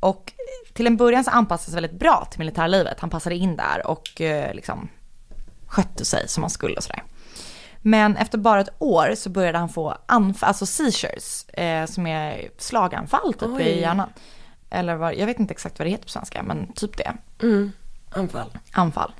och 0.00 0.32
till 0.72 0.86
en 0.86 0.96
början 0.96 1.24
så 1.24 1.30
anpassade 1.30 1.64
sig 1.64 1.74
väldigt 1.74 1.98
bra 2.00 2.28
till 2.30 2.38
militärlivet. 2.38 3.00
Han 3.00 3.10
passade 3.10 3.36
in 3.36 3.56
där 3.56 3.86
och 3.86 4.20
eh, 4.20 4.54
liksom 4.54 4.88
skötte 5.66 6.04
sig 6.04 6.28
som 6.28 6.42
han 6.42 6.50
skulle 6.50 6.76
och 6.76 6.82
sådär. 6.82 7.02
Men 7.78 8.16
efter 8.16 8.38
bara 8.38 8.60
ett 8.60 8.74
år 8.78 9.14
så 9.14 9.30
började 9.30 9.58
han 9.58 9.68
få 9.68 9.96
anfall, 10.06 10.48
alltså 10.48 10.66
seizures, 10.66 11.48
eh, 11.48 11.86
som 11.86 12.06
är 12.06 12.48
slaganfall 12.58 13.34
typ 13.34 13.48
Oj. 13.48 13.62
i 13.62 13.80
hjärnan. 13.80 14.08
Eller 14.70 14.94
vad, 14.94 15.14
jag 15.14 15.26
vet 15.26 15.40
inte 15.40 15.52
exakt 15.54 15.78
vad 15.78 15.86
det 15.86 15.90
heter 15.90 16.04
på 16.04 16.10
svenska, 16.10 16.42
men 16.42 16.72
typ 16.72 16.96
det. 16.96 17.12
Mm, 17.42 17.72
anfall. 18.10 18.50
Anfall. 18.72 19.12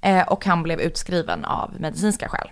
Eh, 0.00 0.28
och 0.28 0.44
han 0.44 0.62
blev 0.62 0.80
utskriven 0.80 1.44
av 1.44 1.74
medicinska 1.80 2.28
skäl. 2.28 2.50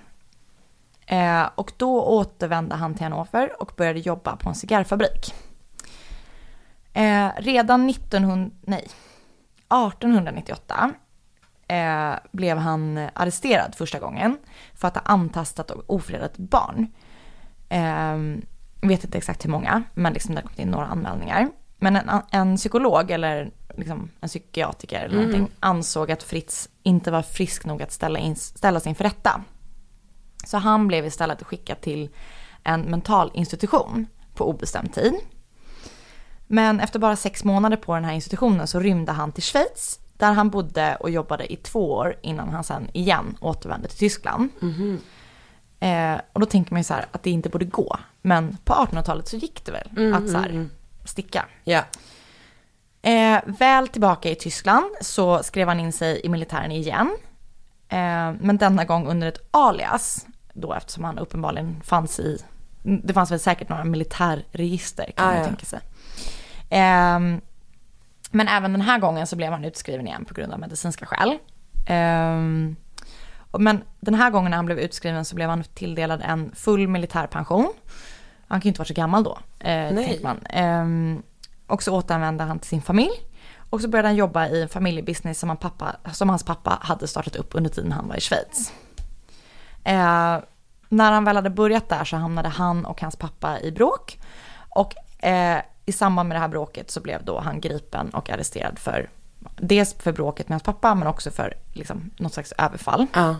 Eh, 1.06 1.48
och 1.54 1.72
då 1.76 2.04
återvände 2.04 2.74
han 2.74 2.94
till 2.94 3.02
Hannover 3.02 3.62
och 3.62 3.72
började 3.76 4.00
jobba 4.00 4.36
på 4.36 4.48
en 4.48 4.54
cigarrfabrik. 4.54 5.34
Eh, 6.92 7.28
redan 7.36 7.90
1900, 7.90 8.50
nej, 8.60 8.86
1898 9.68 10.92
eh, 11.68 12.14
blev 12.32 12.58
han 12.58 13.08
arresterad 13.14 13.74
första 13.74 13.98
gången 13.98 14.38
för 14.74 14.88
att 14.88 14.94
ha 14.94 15.02
antastat 15.04 15.70
och 15.70 15.82
ofredat 15.86 16.38
barn. 16.38 16.86
Eh, 17.68 18.42
jag 18.80 18.88
vet 18.88 19.04
inte 19.04 19.18
exakt 19.18 19.44
hur 19.44 19.50
många, 19.50 19.82
men 19.94 20.12
liksom 20.12 20.34
det 20.34 20.40
har 20.40 20.42
kommit 20.42 20.58
in 20.58 20.68
några 20.68 20.86
anmälningar. 20.86 21.48
Men 21.78 21.96
en, 21.96 22.10
en 22.30 22.56
psykolog 22.56 23.10
eller 23.10 23.50
liksom 23.76 24.10
en 24.20 24.28
psykiatriker 24.28 25.04
eller 25.04 25.16
någonting 25.16 25.48
ansåg 25.60 26.10
att 26.10 26.22
Fritz 26.22 26.68
inte 26.82 27.10
var 27.10 27.22
frisk 27.22 27.64
nog 27.64 27.82
att 27.82 27.92
ställa, 27.92 28.18
in, 28.18 28.36
ställa 28.36 28.80
sig 28.80 28.90
inför 28.90 29.04
rätta. 29.04 29.42
Så 30.44 30.58
han 30.58 30.88
blev 30.88 31.06
istället 31.06 31.42
skickad 31.42 31.80
till 31.80 32.08
en 32.62 32.80
mental 32.80 33.30
institution 33.34 34.06
på 34.34 34.48
obestämd 34.48 34.94
tid. 34.94 35.14
Men 36.46 36.80
efter 36.80 36.98
bara 36.98 37.16
sex 37.16 37.44
månader 37.44 37.76
på 37.76 37.94
den 37.94 38.04
här 38.04 38.12
institutionen 38.12 38.66
så 38.66 38.80
rymde 38.80 39.12
han 39.12 39.32
till 39.32 39.42
Schweiz 39.42 39.98
där 40.16 40.32
han 40.32 40.50
bodde 40.50 40.96
och 41.00 41.10
jobbade 41.10 41.52
i 41.52 41.56
två 41.56 41.92
år 41.92 42.16
innan 42.22 42.48
han 42.48 42.64
sen 42.64 42.88
igen 42.92 43.36
återvände 43.40 43.88
till 43.88 43.98
Tyskland. 43.98 44.48
Eh, 45.80 46.20
och 46.32 46.40
då 46.40 46.46
tänker 46.46 46.72
man 46.72 46.80
ju 46.80 46.84
så 46.84 46.94
här 46.94 47.06
att 47.12 47.22
det 47.22 47.30
inte 47.30 47.48
borde 47.48 47.64
gå. 47.64 47.96
Men 48.22 48.56
på 48.64 48.72
1800-talet 48.72 49.28
så 49.28 49.36
gick 49.36 49.64
det 49.64 49.72
väl 49.72 50.14
att 50.14 50.30
så 50.30 50.38
här 50.38 50.68
sticka. 51.04 51.46
Ja. 51.64 51.84
Eh, 53.02 53.40
väl 53.46 53.88
tillbaka 53.88 54.30
i 54.30 54.34
Tyskland 54.34 54.86
så 55.00 55.42
skrev 55.42 55.68
han 55.68 55.80
in 55.80 55.92
sig 55.92 56.20
i 56.24 56.28
militären 56.28 56.72
igen. 56.72 57.16
Eh, 57.88 58.32
men 58.40 58.56
denna 58.56 58.84
gång 58.84 59.06
under 59.06 59.28
ett 59.28 59.48
alias, 59.50 60.26
då 60.52 60.72
eftersom 60.74 61.04
han 61.04 61.18
uppenbarligen 61.18 61.80
fanns 61.84 62.20
i 62.20 62.38
det 62.82 63.12
fanns 63.14 63.30
väl 63.30 63.40
säkert 63.40 63.68
några 63.68 63.84
militärregister 63.84 65.04
kan 65.16 65.26
Ah, 65.26 65.28
man 65.30 65.38
ja. 65.38 65.44
tänka 65.44 65.66
sig. 65.66 65.80
Ehm, 66.70 67.40
men 68.30 68.48
även 68.48 68.72
den 68.72 68.80
här 68.80 68.98
gången 68.98 69.26
så 69.26 69.36
blev 69.36 69.52
han 69.52 69.64
utskriven 69.64 70.06
igen 70.06 70.24
på 70.24 70.34
grund 70.34 70.52
av 70.52 70.60
medicinska 70.60 71.06
skäl. 71.06 71.38
Och- 73.50 73.60
men 73.60 73.82
den 74.00 74.14
här 74.14 74.30
gången 74.30 74.50
när 74.50 74.56
han 74.56 74.66
blev 74.66 74.78
utskriven 74.78 75.24
så 75.24 75.34
blev 75.34 75.48
han 75.48 75.64
tilldelad 75.64 76.22
en 76.24 76.52
full 76.54 76.88
militärpension. 76.88 77.72
Han 78.48 78.60
kan 78.60 78.64
ju 78.64 78.68
inte 78.68 78.78
vara 78.78 78.88
så 78.88 78.94
gammal 78.94 79.24
då, 79.24 79.38
eh, 79.58 79.92
Nej. 79.92 80.20
man. 80.22 80.40
Ehm, 80.50 81.22
och 81.66 81.82
så 81.82 81.96
återvände 81.96 82.44
han 82.44 82.58
till 82.58 82.68
sin 82.68 82.82
familj. 82.82 83.12
Och 83.70 83.80
så 83.80 83.88
började 83.88 84.08
han 84.08 84.16
jobba 84.16 84.46
i 84.48 84.62
en 84.62 84.68
familjebusiness 84.68 85.38
som, 85.38 85.48
han 85.48 85.56
pappa, 85.56 85.96
som 86.12 86.28
hans 86.28 86.44
pappa 86.44 86.78
hade 86.82 87.08
startat 87.08 87.36
upp 87.36 87.54
under 87.54 87.70
tiden 87.70 87.92
han 87.92 88.08
var 88.08 88.16
i 88.16 88.20
Schweiz. 88.20 88.72
Eh, 89.84 90.38
när 90.88 91.12
han 91.12 91.24
väl 91.24 91.36
hade 91.36 91.50
börjat 91.50 91.88
där 91.88 92.04
så 92.04 92.16
hamnade 92.16 92.48
han 92.48 92.84
och 92.84 93.00
hans 93.00 93.16
pappa 93.16 93.60
i 93.60 93.72
bråk. 93.72 94.18
Och 94.68 95.24
eh, 95.24 95.62
i 95.86 95.92
samband 95.92 96.28
med 96.28 96.36
det 96.36 96.40
här 96.40 96.48
bråket 96.48 96.90
så 96.90 97.00
blev 97.00 97.24
då 97.24 97.40
han 97.40 97.60
gripen 97.60 98.10
och 98.10 98.30
arresterad 98.30 98.78
för 98.78 99.08
dels 99.56 99.94
för 99.94 100.12
bråket 100.12 100.48
med 100.48 100.54
hans 100.54 100.62
pappa 100.62 100.94
men 100.94 101.08
också 101.08 101.30
för 101.30 101.54
liksom, 101.72 102.10
något 102.16 102.34
slags 102.34 102.52
överfall. 102.58 103.06
Ja. 103.14 103.36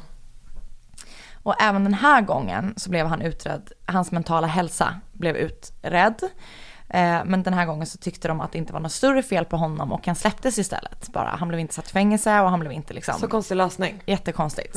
Och 1.43 1.63
även 1.63 1.85
den 1.85 1.95
här 1.95 2.21
gången 2.21 2.75
så 2.77 2.91
blev 2.91 3.07
han 3.07 3.23
utredd, 3.23 3.73
hans 3.87 4.13
mentala 4.13 4.47
hälsa 4.47 5.01
blev 5.13 5.37
utredd. 5.37 6.23
Eh, 6.89 7.21
men 7.25 7.43
den 7.43 7.55
här 7.55 7.67
gången 7.67 7.87
så 7.87 7.99
tyckte 7.99 8.29
de 8.29 8.41
att 8.41 8.53
det 8.53 8.59
inte 8.59 8.73
var 8.73 8.81
något 8.81 8.93
större 8.93 9.23
fel 9.23 9.45
på 9.45 9.57
honom 9.57 9.93
och 9.93 10.07
han 10.07 10.17
släpptes 10.17 10.59
istället. 10.59 11.09
Bara, 11.09 11.29
han 11.29 11.49
blev 11.49 11.61
inte 11.61 11.75
satt 11.75 11.89
i 11.89 11.93
fängelse 11.93 12.41
och 12.41 12.51
han 12.51 12.61
blev 12.61 12.73
inte 12.73 12.95
liksom... 12.95 13.15
Så 13.21 13.29
konstig 13.29 13.55
lösning. 13.55 14.03
Jättekonstigt. 14.07 14.77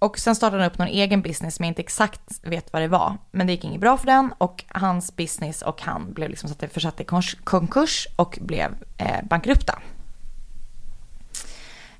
Och 0.00 0.18
sen 0.18 0.34
startade 0.34 0.62
han 0.62 0.70
upp 0.70 0.78
någon 0.78 0.88
egen 0.88 1.22
business 1.22 1.54
som 1.54 1.64
jag 1.64 1.70
inte 1.70 1.82
exakt 1.82 2.40
vet 2.42 2.72
vad 2.72 2.82
det 2.82 2.88
var. 2.88 3.16
Men 3.30 3.46
det 3.46 3.52
gick 3.52 3.64
inget 3.64 3.80
bra 3.80 3.96
för 3.96 4.06
den 4.06 4.34
och 4.38 4.64
hans 4.68 5.16
business 5.16 5.62
och 5.62 5.82
han 5.82 6.12
blev 6.12 6.30
liksom 6.30 6.48
satt, 6.48 6.72
försatt 6.72 7.00
i 7.00 7.04
konkurs 7.44 8.08
och 8.16 8.38
blev 8.40 8.74
eh, 8.98 9.24
bankrupta. 9.24 9.78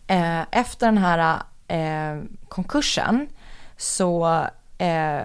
Eh, 0.06 0.40
efter 0.50 0.86
den 0.86 0.98
här 0.98 1.42
eh, 1.68 2.22
konkursen 2.48 3.28
så 3.76 4.44
eh, 4.78 5.20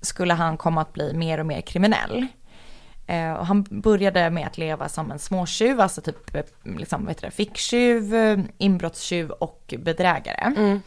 skulle 0.00 0.34
han 0.34 0.56
komma 0.56 0.80
att 0.80 0.92
bli 0.92 1.14
mer 1.14 1.40
och 1.40 1.46
mer 1.46 1.60
kriminell. 1.60 2.26
Eh, 3.06 3.32
och 3.32 3.46
han 3.46 3.62
började 3.62 4.30
med 4.30 4.46
att 4.46 4.58
leva 4.58 4.88
som 4.88 5.10
en 5.10 5.18
småtjuv, 5.18 5.80
alltså 5.80 6.00
typ 6.00 6.34
eh, 6.34 6.42
liksom, 6.64 7.14
ficktjuv, 7.30 8.14
inbrottstjuv 8.58 9.30
och 9.30 9.74
bedrägare. 9.78 10.52
Mm. 10.56 10.80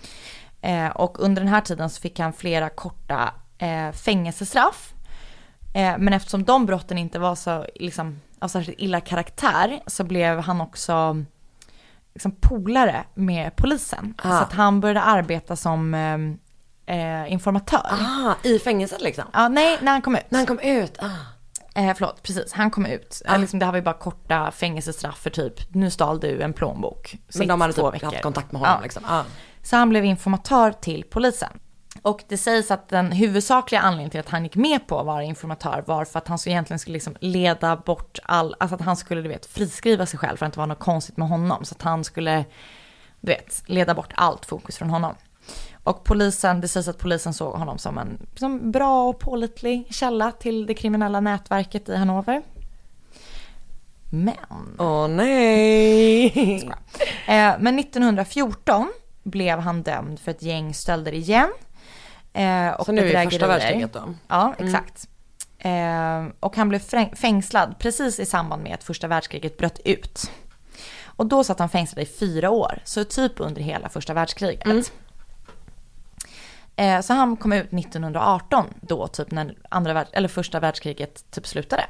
Eh, 0.66 0.88
och 0.88 1.20
under 1.20 1.42
den 1.42 1.50
här 1.54 1.62
tiden 1.62 1.90
så 1.90 2.02
fick 2.02 2.20
han 2.20 2.34
flera 2.34 2.70
korta 2.70 3.34
eh, 3.58 3.92
fängelsestraff. 3.92 4.94
Eh, 5.74 5.98
men 5.98 6.14
eftersom 6.14 6.44
de 6.44 6.66
brotten 6.66 6.98
inte 6.98 7.20
var 7.20 7.36
så 7.36 7.66
liksom, 7.76 8.22
av 8.40 8.48
särskilt 8.48 8.80
illa 8.80 9.02
karaktär 9.02 9.80
så 9.88 10.04
blev 10.04 10.40
han 10.40 10.62
också 10.62 11.24
liksom, 12.14 12.32
polare 12.32 13.04
med 13.14 13.56
polisen. 13.56 14.14
Ah. 14.18 14.38
Så 14.38 14.44
att 14.44 14.54
han 14.54 14.80
började 14.80 15.02
arbeta 15.02 15.56
som 15.56 15.94
eh, 15.94 16.96
eh, 16.98 17.32
informatör. 17.32 17.92
Ah, 17.92 18.34
i 18.44 18.60
fängelset 18.60 19.02
liksom. 19.02 19.24
Ja, 19.34 19.48
nej, 19.48 19.78
när 19.82 19.92
han 19.92 20.02
kom 20.02 20.16
ut. 20.16 20.26
När 20.32 20.40
han 20.40 20.46
kom 20.48 20.60
ut. 20.60 20.98
Ah. 21.00 21.36
Eh, 21.82 21.94
förlåt, 21.96 22.24
precis. 22.24 22.54
Han 22.54 22.72
kom 22.72 22.86
ut. 22.86 23.22
Eh, 23.26 23.40
liksom, 23.40 23.60
det 23.60 23.66
här 23.66 23.72
var 23.74 23.78
ju 23.78 23.84
bara 23.84 23.98
korta 23.98 24.52
fängelsestraff 24.52 25.18
för 25.18 25.30
typ, 25.30 25.74
nu 25.76 25.92
stal 25.92 26.20
du 26.20 26.42
en 26.42 26.54
plånbok. 26.54 27.18
Men 27.38 27.48
de 27.48 27.62
hade 27.62 27.74
typ 27.74 27.94
veckor. 27.94 28.06
haft 28.06 28.22
kontakt 28.22 28.52
med 28.52 28.62
honom 28.62 28.76
Ja. 28.78 28.84
liksom. 28.84 29.04
Ah. 29.08 29.24
Så 29.66 29.76
han 29.76 29.90
blev 29.90 30.06
informatör 30.06 30.72
till 30.72 31.04
polisen. 31.10 31.60
Och 32.02 32.24
det 32.28 32.38
sägs 32.38 32.72
att 32.72 32.90
den 32.90 33.12
huvudsakliga 33.12 33.82
anledningen 33.82 34.12
till 34.12 34.20
att 34.20 34.30
han 34.30 34.44
gick 34.44 34.56
med 34.56 34.88
på 34.88 35.00
att 35.00 35.06
vara 35.06 35.24
informatör 35.24 35.84
var 35.88 36.06
för 36.06 36.20
att 36.20 36.28
han 36.28 36.38
så 36.38 36.50
egentligen 36.50 36.80
skulle 36.80 36.94
liksom 36.94 37.16
leda 37.20 37.76
bort 37.76 38.20
all, 38.24 38.56
alltså 38.60 38.76
att 38.76 38.82
han 38.82 38.98
skulle 38.98 39.22
du 39.22 39.30
vet 39.30 39.46
friskriva 39.46 40.06
sig 40.06 40.20
själv 40.20 40.38
för 40.38 40.46
att 40.46 40.50
det 40.50 40.54
inte 40.54 40.60
var 40.60 40.68
något 40.68 40.80
konstigt 40.80 41.18
med 41.18 41.28
honom. 41.28 41.66
Så 41.66 41.76
att 41.76 41.82
han 41.82 42.04
skulle, 42.04 42.46
du 43.22 43.32
vet, 43.32 43.64
leda 43.66 43.94
bort 43.94 44.14
allt 44.16 44.46
fokus 44.46 44.78
från 44.78 44.90
honom. 44.90 45.16
Och 45.84 46.04
polisen, 46.04 46.62
det 46.62 46.68
sägs 46.68 46.88
att 46.88 47.00
polisen 47.00 47.34
såg 47.34 47.54
honom 47.54 47.78
som 47.78 47.98
en 47.98 48.28
som 48.36 48.72
bra 48.72 49.10
och 49.10 49.20
pålitlig 49.20 49.88
källa 49.90 50.32
till 50.32 50.66
det 50.66 50.74
kriminella 50.74 51.20
nätverket 51.20 51.90
i 51.90 51.96
Hannover. 51.96 52.42
Men 54.10 54.76
Åh 54.78 55.08
nej. 55.08 56.70
Eh, 57.28 57.54
men 57.60 57.80
1914 57.80 58.92
blev 59.26 59.60
han 59.60 59.84
dömd 59.84 60.20
för 60.20 60.32
ett 60.32 60.42
gäng 60.42 60.74
stölder 60.74 61.14
igen. 61.14 61.50
Eh, 62.34 62.70
och 62.70 62.86
Så 62.86 62.92
nu 62.92 63.10
är 63.12 63.26
första 63.26 63.48
världskriget 63.48 63.94
då? 63.94 64.14
Ja, 64.28 64.54
exakt. 64.58 65.08
Eh, 65.60 66.26
och 66.40 66.56
han 66.56 66.70
blev 66.70 66.80
fängslad 67.16 67.76
precis 67.80 68.20
i 68.20 68.26
samband 68.26 68.64
med 68.64 68.74
att 68.74 68.84
första 68.84 69.08
världskriget 69.08 69.58
bröt 69.58 69.80
ut. 69.86 70.32
Och 71.06 71.26
då 71.26 71.44
satt 71.44 71.60
han 71.60 71.70
fängslad 71.70 72.04
i 72.04 72.06
fyra 72.06 72.50
år, 72.50 72.82
så 72.84 73.04
typ 73.04 73.40
under 73.40 73.62
hela 73.62 73.90
första 73.90 74.14
världskriget. 74.14 74.68
Eh, 76.76 77.02
så 77.02 77.14
han 77.14 77.38
kom 77.38 77.54
ut 77.54 77.74
1918 77.74 78.66
då, 78.82 79.08
typ 79.08 79.32
när 79.32 79.58
andra 79.70 80.06
eller 80.12 80.28
första 80.28 80.60
världskriget 80.60 81.32
typ 81.32 81.48
slutade. 81.48 81.86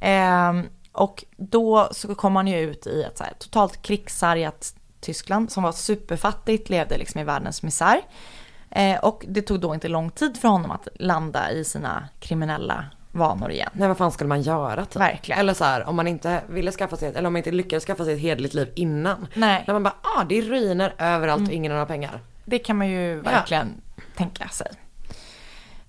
Ehm, 0.00 0.68
och 0.92 1.24
då 1.36 1.88
så 1.92 2.14
kom 2.14 2.36
han 2.36 2.46
ju 2.46 2.58
ut 2.58 2.86
i 2.86 3.02
ett 3.02 3.18
så 3.18 3.24
här, 3.24 3.32
totalt 3.38 3.82
krigssargat 3.82 4.74
Tyskland 5.06 5.52
som 5.52 5.62
var 5.62 5.72
superfattigt, 5.72 6.68
levde 6.70 6.98
liksom 6.98 7.20
i 7.20 7.24
världens 7.24 7.62
misär. 7.62 8.00
Eh, 8.70 8.98
och 8.98 9.24
det 9.28 9.42
tog 9.42 9.60
då 9.60 9.74
inte 9.74 9.88
lång 9.88 10.10
tid 10.10 10.36
för 10.36 10.48
honom 10.48 10.70
att 10.70 10.88
landa 10.94 11.50
i 11.50 11.64
sina 11.64 12.08
kriminella 12.20 12.84
vanor 13.12 13.50
igen. 13.50 13.70
Nej 13.72 13.88
vad 13.88 13.96
fan 13.98 14.12
skulle 14.12 14.28
man 14.28 14.42
göra 14.42 14.84
typ? 14.84 14.96
Verkligen. 15.02 15.40
Eller 15.40 15.54
så 15.54 15.64
här, 15.64 15.84
om 15.88 15.96
man 15.96 16.06
inte 16.06 16.42
ville 16.48 16.72
skaffa 16.72 16.96
sig, 16.96 17.08
ett- 17.08 17.16
eller 17.16 17.26
om 17.26 17.32
man 17.32 17.38
inte 17.38 17.50
lyckades 17.50 17.84
skaffa 17.84 18.04
sig 18.04 18.14
ett 18.14 18.20
hederligt 18.20 18.54
liv 18.54 18.72
innan. 18.74 19.26
Nej. 19.34 19.64
När 19.66 19.74
man 19.74 19.82
bara, 19.82 19.94
ah 20.02 20.24
det 20.24 20.38
är 20.38 20.42
ruiner 20.42 20.94
överallt 20.98 21.48
och 21.48 21.54
ingen 21.54 21.72
har 21.72 21.76
några 21.76 21.86
pengar. 21.86 22.20
Det 22.44 22.58
kan 22.58 22.76
man 22.76 22.88
ju 22.88 23.20
verkligen 23.20 23.80
tänka 24.16 24.48
sig. 24.48 24.66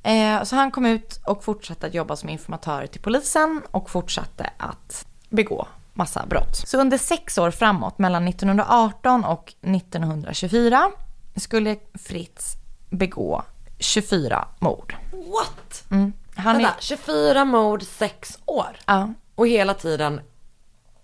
Eh, 0.04 0.44
så 0.44 0.56
han 0.56 0.72
kom 0.72 0.86
ut 0.86 1.20
och 1.26 1.44
fortsatte 1.44 1.88
att 1.88 1.94
jobba 1.94 2.16
som 2.16 2.30
informatör 2.30 2.88
till 2.88 3.02
polisen 3.02 3.62
och 3.72 3.90
fortsatte 3.90 4.50
att 4.58 5.06
begå 5.30 5.68
massa 5.98 6.26
brott. 6.26 6.56
Så 6.56 6.78
under 6.82 6.98
sex 6.98 7.38
år 7.38 7.52
framåt, 7.52 7.98
mellan 8.00 8.28
1918 8.28 9.26
och 9.26 9.54
1924, 9.62 10.92
skulle 11.36 11.76
Fritz 11.94 12.54
begå 12.90 13.44
24 13.80 14.48
mord. 14.60 14.96
What? 15.12 15.84
Mm. 15.92 16.14
Han 16.36 16.56
är, 16.56 16.60
Vänta, 16.62 16.76
24 16.80 17.46
mord, 17.46 17.84
6 17.84 18.38
år. 18.46 18.78
ja, 18.86 19.14
Och 19.36 19.48
hela 19.48 19.74
tiden 19.74 20.22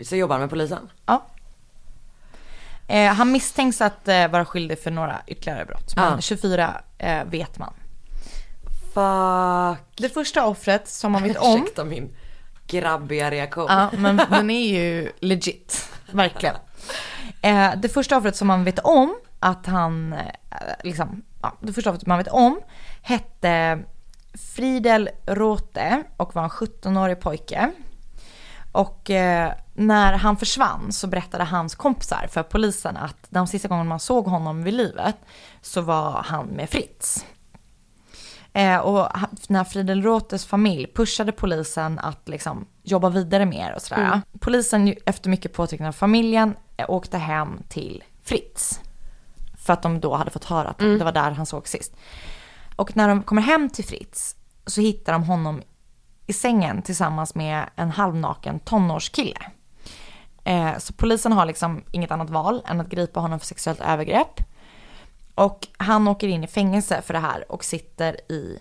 så 0.03 0.15
jobbar 0.15 0.33
han 0.35 0.41
med 0.41 0.49
polisen. 0.49 0.89
ja. 1.05 1.25
Eh, 2.87 3.13
han 3.13 3.31
misstänks 3.31 3.81
att 3.81 4.07
eh, 4.07 4.27
vara 4.27 4.45
skyldig 4.45 4.79
för 4.79 4.91
några 4.91 5.21
ytterligare 5.27 5.65
brott, 5.65 5.95
men 5.95 6.11
Ja. 6.13 6.21
24 6.21 6.81
eh, 6.97 7.23
vet 7.25 7.57
man. 7.57 7.73
Fuck. 8.93 9.85
Det 9.97 10.09
första 10.09 10.45
offret 10.45 10.87
som 10.87 11.11
man 11.11 11.23
vet 11.23 11.37
om 11.37 11.61
Ursäkta 11.61 11.83
min 11.83 12.15
grabbiga 12.67 13.31
reaktion. 13.31 13.65
Ja, 13.69 13.89
men 13.97 14.17
den 14.29 14.49
är 14.49 14.67
ju 14.67 15.11
legit. 15.19 15.89
Verkligen. 16.11 16.55
Eh, 17.41 17.71
det 17.77 17.89
första 17.89 18.17
offret 18.17 18.35
som 18.35 18.47
man 18.47 18.63
vet 18.63 18.79
om 18.79 19.15
att 19.39 19.65
han, 19.65 20.13
eh, 20.13 20.19
liksom, 20.83 21.23
ja, 21.41 21.57
det 21.59 21.73
första 21.73 21.89
offret 21.89 22.05
man 22.05 22.17
vet 22.17 22.27
om 22.27 22.59
hette 23.01 23.79
Fridel 24.55 25.09
Råte 25.25 26.03
och 26.17 26.35
var 26.35 26.43
en 26.43 26.49
17-årig 26.49 27.19
pojke. 27.19 27.71
Och 28.71 29.09
eh, 29.09 29.53
när 29.73 30.13
han 30.13 30.37
försvann 30.37 30.91
så 30.91 31.07
berättade 31.07 31.43
hans 31.43 31.75
kompisar 31.75 32.27
för 32.31 32.43
polisen 32.43 32.97
att 32.97 33.17
de 33.29 33.47
sista 33.47 33.67
gången 33.67 33.87
man 33.87 33.99
såg 33.99 34.25
honom 34.25 34.63
vid 34.63 34.73
livet 34.73 35.15
så 35.61 35.81
var 35.81 36.23
han 36.25 36.45
med 36.45 36.69
Fritz. 36.69 37.25
Eh, 38.53 38.77
och 38.77 39.07
när 39.47 39.63
Friedel 39.63 40.03
Rotes 40.03 40.45
familj 40.45 40.87
pushade 40.95 41.31
polisen 41.31 41.99
att 41.99 42.29
liksom 42.29 42.65
jobba 42.83 43.09
vidare 43.09 43.45
mer 43.45 43.73
och 43.75 43.81
sådär. 43.81 44.01
Polisen 44.39 44.87
ju- 44.87 44.95
efter 45.05 45.29
mycket 45.29 45.53
påtryckningar 45.53 45.87
av 45.89 45.93
familjen 45.93 46.55
eh, 46.77 46.89
åkte 46.89 47.17
hem 47.17 47.59
till 47.69 48.03
Fritz. 48.23 48.79
För 49.57 49.73
att 49.73 49.81
de 49.81 49.99
då 49.99 50.15
hade 50.15 50.31
fått 50.31 50.45
höra 50.45 50.67
att 50.69 50.81
det 50.97 51.03
var 51.03 51.11
där 51.11 51.31
han 51.31 51.45
såg 51.45 51.67
sist. 51.67 51.95
Och 52.75 52.95
när 52.95 53.07
de 53.07 53.23
kommer 53.23 53.41
hem 53.41 53.69
till 53.69 53.85
Fritz 53.85 54.35
så 54.65 54.81
hittar 54.81 55.13
de 55.13 55.23
honom 55.23 55.61
i 56.27 56.33
sängen 56.33 56.81
tillsammans 56.81 57.35
med 57.35 57.69
en 57.75 57.91
halvnaken 57.91 58.59
tonårskille. 58.59 59.37
Eh, 60.43 60.77
så 60.77 60.93
polisen 60.93 61.31
har 61.31 61.45
liksom 61.45 61.83
inget 61.91 62.11
annat 62.11 62.29
val 62.29 62.61
än 62.67 62.81
att 62.81 62.89
gripa 62.89 63.19
honom 63.19 63.39
för 63.39 63.45
sexuellt 63.47 63.81
övergrepp. 63.81 64.39
Och 65.35 65.67
han 65.77 66.07
åker 66.07 66.27
in 66.27 66.43
i 66.43 66.47
fängelse 66.47 67.01
för 67.01 67.13
det 67.13 67.19
här 67.19 67.51
och 67.51 67.63
sitter 67.63 68.31
i 68.31 68.59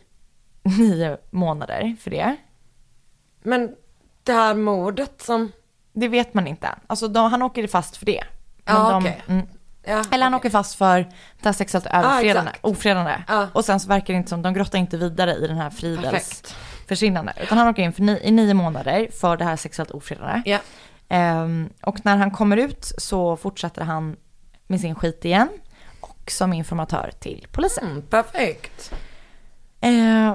nio 0.78 1.18
månader 1.30 1.96
för 2.00 2.10
det. 2.10 2.36
Men 3.42 3.74
det 4.22 4.32
här 4.32 4.54
mordet 4.54 5.22
som, 5.22 5.52
Det 5.92 6.08
vet 6.08 6.34
man 6.34 6.46
inte. 6.46 6.68
Alltså 6.86 7.08
de, 7.08 7.30
han 7.30 7.42
åker 7.42 7.66
fast 7.66 7.96
för 7.96 8.06
det. 8.06 8.24
Men 8.64 8.74
Ja, 8.76 8.90
de, 8.90 9.02
okej. 9.02 9.22
mm, 9.26 9.46
Ja, 9.84 10.04
Eller 10.10 10.24
han 10.24 10.34
okej. 10.34 10.38
åker 10.48 10.50
fast 10.50 10.74
för 10.74 10.98
det 11.42 11.44
här 11.44 11.52
sexuellt 11.52 11.86
överfredande, 11.86 12.50
exakt. 12.50 12.64
ofredande. 12.64 13.22
Ja. 13.28 13.48
Och 13.52 13.64
sen 13.64 13.80
så 13.80 13.88
verkar 13.88 14.14
det 14.14 14.18
inte 14.18 14.28
som, 14.30 14.42
de 14.42 14.54
grottar 14.54 14.78
inte 14.78 14.96
vidare 14.96 15.34
i 15.34 15.46
den 15.46 15.56
här 15.56 15.70
Fridels 15.70 16.04
Perfekt. 16.04 16.56
försvinnande. 16.88 17.32
Utan 17.42 17.58
han 17.58 17.68
åker 17.68 17.82
in 17.82 17.92
för 17.92 18.02
ni, 18.02 18.20
i 18.22 18.30
nio 18.30 18.54
månader 18.54 19.08
för 19.20 19.36
det 19.36 19.44
här 19.44 19.56
sexuellt 19.56 19.90
ofredande. 19.90 20.42
Ja. 20.50 20.58
Ehm, 21.08 21.70
och 21.82 22.04
när 22.04 22.16
han 22.16 22.30
kommer 22.30 22.56
ut 22.56 22.92
så 22.98 23.36
fortsätter 23.36 23.82
han 23.84 24.16
med 24.66 24.80
sin 24.80 24.94
skit 24.94 25.24
igen. 25.24 25.48
Och 26.24 26.30
som 26.30 26.52
informatör 26.52 27.10
till 27.20 27.46
polisen. 27.52 27.90
Mm, 27.90 28.02
perfekt. 28.02 28.92
Eh, 29.80 30.34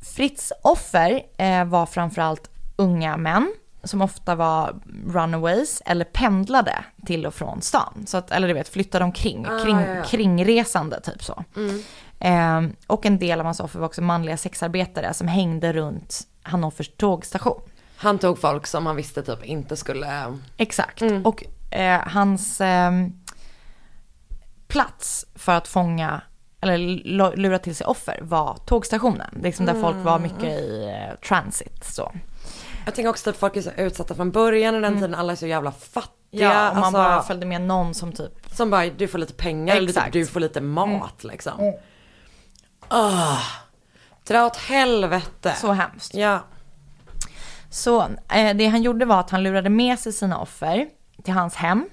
Fritz 0.00 0.52
offer 0.62 1.22
eh, 1.36 1.64
var 1.64 1.86
framförallt 1.86 2.50
unga 2.76 3.16
män 3.16 3.54
som 3.84 4.02
ofta 4.02 4.34
var 4.34 4.76
runaways 5.08 5.82
eller 5.86 6.04
pendlade 6.04 6.84
till 7.06 7.26
och 7.26 7.34
från 7.34 7.62
stan. 7.62 8.04
Så 8.06 8.16
att, 8.16 8.30
eller 8.30 8.48
du 8.48 8.54
vet, 8.54 8.68
flyttade 8.68 9.04
omkring, 9.04 9.46
Ah, 9.46 9.64
kring, 9.64 9.76
ja, 9.80 9.94
ja. 9.94 10.02
kringresande 10.04 11.00
typ 11.00 11.22
så. 11.22 11.44
Eh, 12.18 12.62
och 12.86 13.06
en 13.06 13.18
del 13.18 13.40
av 13.40 13.46
hans 13.46 13.60
offer 13.60 13.78
var 13.78 13.86
också 13.86 14.02
manliga 14.02 14.36
sexarbetare 14.36 15.14
som 15.14 15.28
hängde 15.28 15.72
runt 15.72 16.20
Hannoffers 16.42 16.90
tågstation. 16.96 17.60
Han 17.96 18.18
tog 18.18 18.38
folk 18.38 18.66
som 18.66 18.86
han 18.86 18.96
visste 18.96 19.22
typ 19.22 19.44
inte 19.44 19.76
skulle... 19.76 20.38
Exakt. 20.56 21.02
Och 21.24 21.44
eh, 21.74 22.00
hans 22.06 22.60
eh, 22.60 22.90
plats 24.68 25.26
för 25.34 25.52
att 25.52 25.68
fånga 25.68 26.20
eller 26.60 26.78
lura 27.36 27.58
till 27.58 27.76
sig 27.76 27.86
offer 27.86 28.18
var 28.22 28.56
tågstationen. 28.66 29.30
Det 29.32 29.40
är 29.40 29.44
liksom 29.44 29.66
där 29.66 29.80
folk 29.80 29.96
var 29.96 30.18
mycket 30.18 30.60
i 30.60 30.84
eh, 30.84 31.28
transit. 31.28 31.84
Så. 31.84 32.12
Jag 32.84 32.94
tänker 32.94 33.10
också 33.10 33.30
att 33.30 33.36
folk 33.36 33.56
är 33.56 33.62
så 33.62 33.70
utsatta 33.70 34.14
från 34.14 34.30
början 34.30 34.74
i 34.74 34.80
den 34.80 34.94
tiden, 34.94 35.14
alla 35.14 35.32
är 35.32 35.36
så 35.36 35.46
jävla 35.46 35.72
fattiga. 35.72 36.52
Mm. 36.52 36.56
Ja, 36.56 36.70
och 36.70 36.74
man 36.74 36.84
alltså, 36.84 36.98
bara 36.98 37.22
följde 37.22 37.46
med 37.46 37.60
någon 37.60 37.94
som 37.94 38.12
typ, 38.12 38.32
Som 38.50 38.70
bara, 38.70 38.86
du 38.86 39.08
får 39.08 39.18
lite 39.18 39.34
pengar 39.34 39.76
eller 39.76 39.86
typ, 39.86 39.96
Exakt. 39.96 40.12
du 40.12 40.26
får 40.26 40.40
lite 40.40 40.60
mat 40.60 41.24
liksom. 41.24 41.72
Ah, 42.88 43.38
dra 44.26 44.46
åt 44.46 44.56
helvete. 44.56 45.54
så 45.60 45.72
hemskt. 45.72 46.14
Ja. 46.14 46.40
Så 47.70 48.02
eh, 48.32 48.56
det 48.56 48.66
han 48.66 48.82
gjorde 48.82 49.04
var 49.04 49.20
att 49.20 49.30
han 49.30 49.42
lurade 49.42 49.70
med 49.70 49.98
sig 49.98 50.12
sina 50.12 50.38
offer 50.38 50.86
till 51.24 51.34
hans 51.34 51.54
hem. 51.54 51.88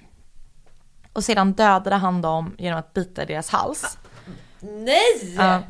Och 1.14 1.24
sedan 1.24 1.54
dödade 1.54 1.96
han 1.96 2.22
dem 2.22 2.56
genom 2.58 2.80
att 2.80 2.94
bita 2.94 3.24
i 3.24 3.26
deras 3.26 3.50
hals. 3.50 3.98
Nej! 4.60 5.36
Ja. 5.38 5.62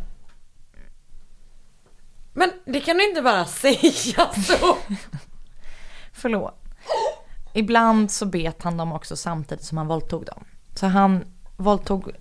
Men 2.34 2.52
det 2.66 2.80
kan 2.80 2.98
du 2.98 3.10
inte 3.10 3.22
bara 3.22 3.46
säga 3.62 4.34
så. 4.34 4.78
Förlåt. 6.14 6.60
Ibland 7.54 8.12
så 8.12 8.26
bet 8.26 8.64
han 8.64 8.78
dem 8.78 8.92
också 8.92 9.16
samtidigt 9.16 9.66
som 9.66 9.78
han 9.78 9.88
våldtog 9.88 10.26
dem. 10.26 10.46
Så 10.76 10.88
han 10.88 11.26
våldtog 11.58 12.12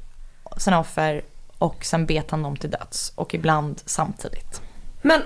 sina 0.56 0.80
offer 0.80 1.24
och 1.58 1.85
sen 1.85 2.06
bet 2.06 2.30
han 2.30 2.42
dem 2.42 2.56
till 2.56 2.70
döds. 2.70 3.12
Och 3.14 3.35
ibland 3.35 3.82
samtidigt. 3.87 4.62
Men 5.02 5.22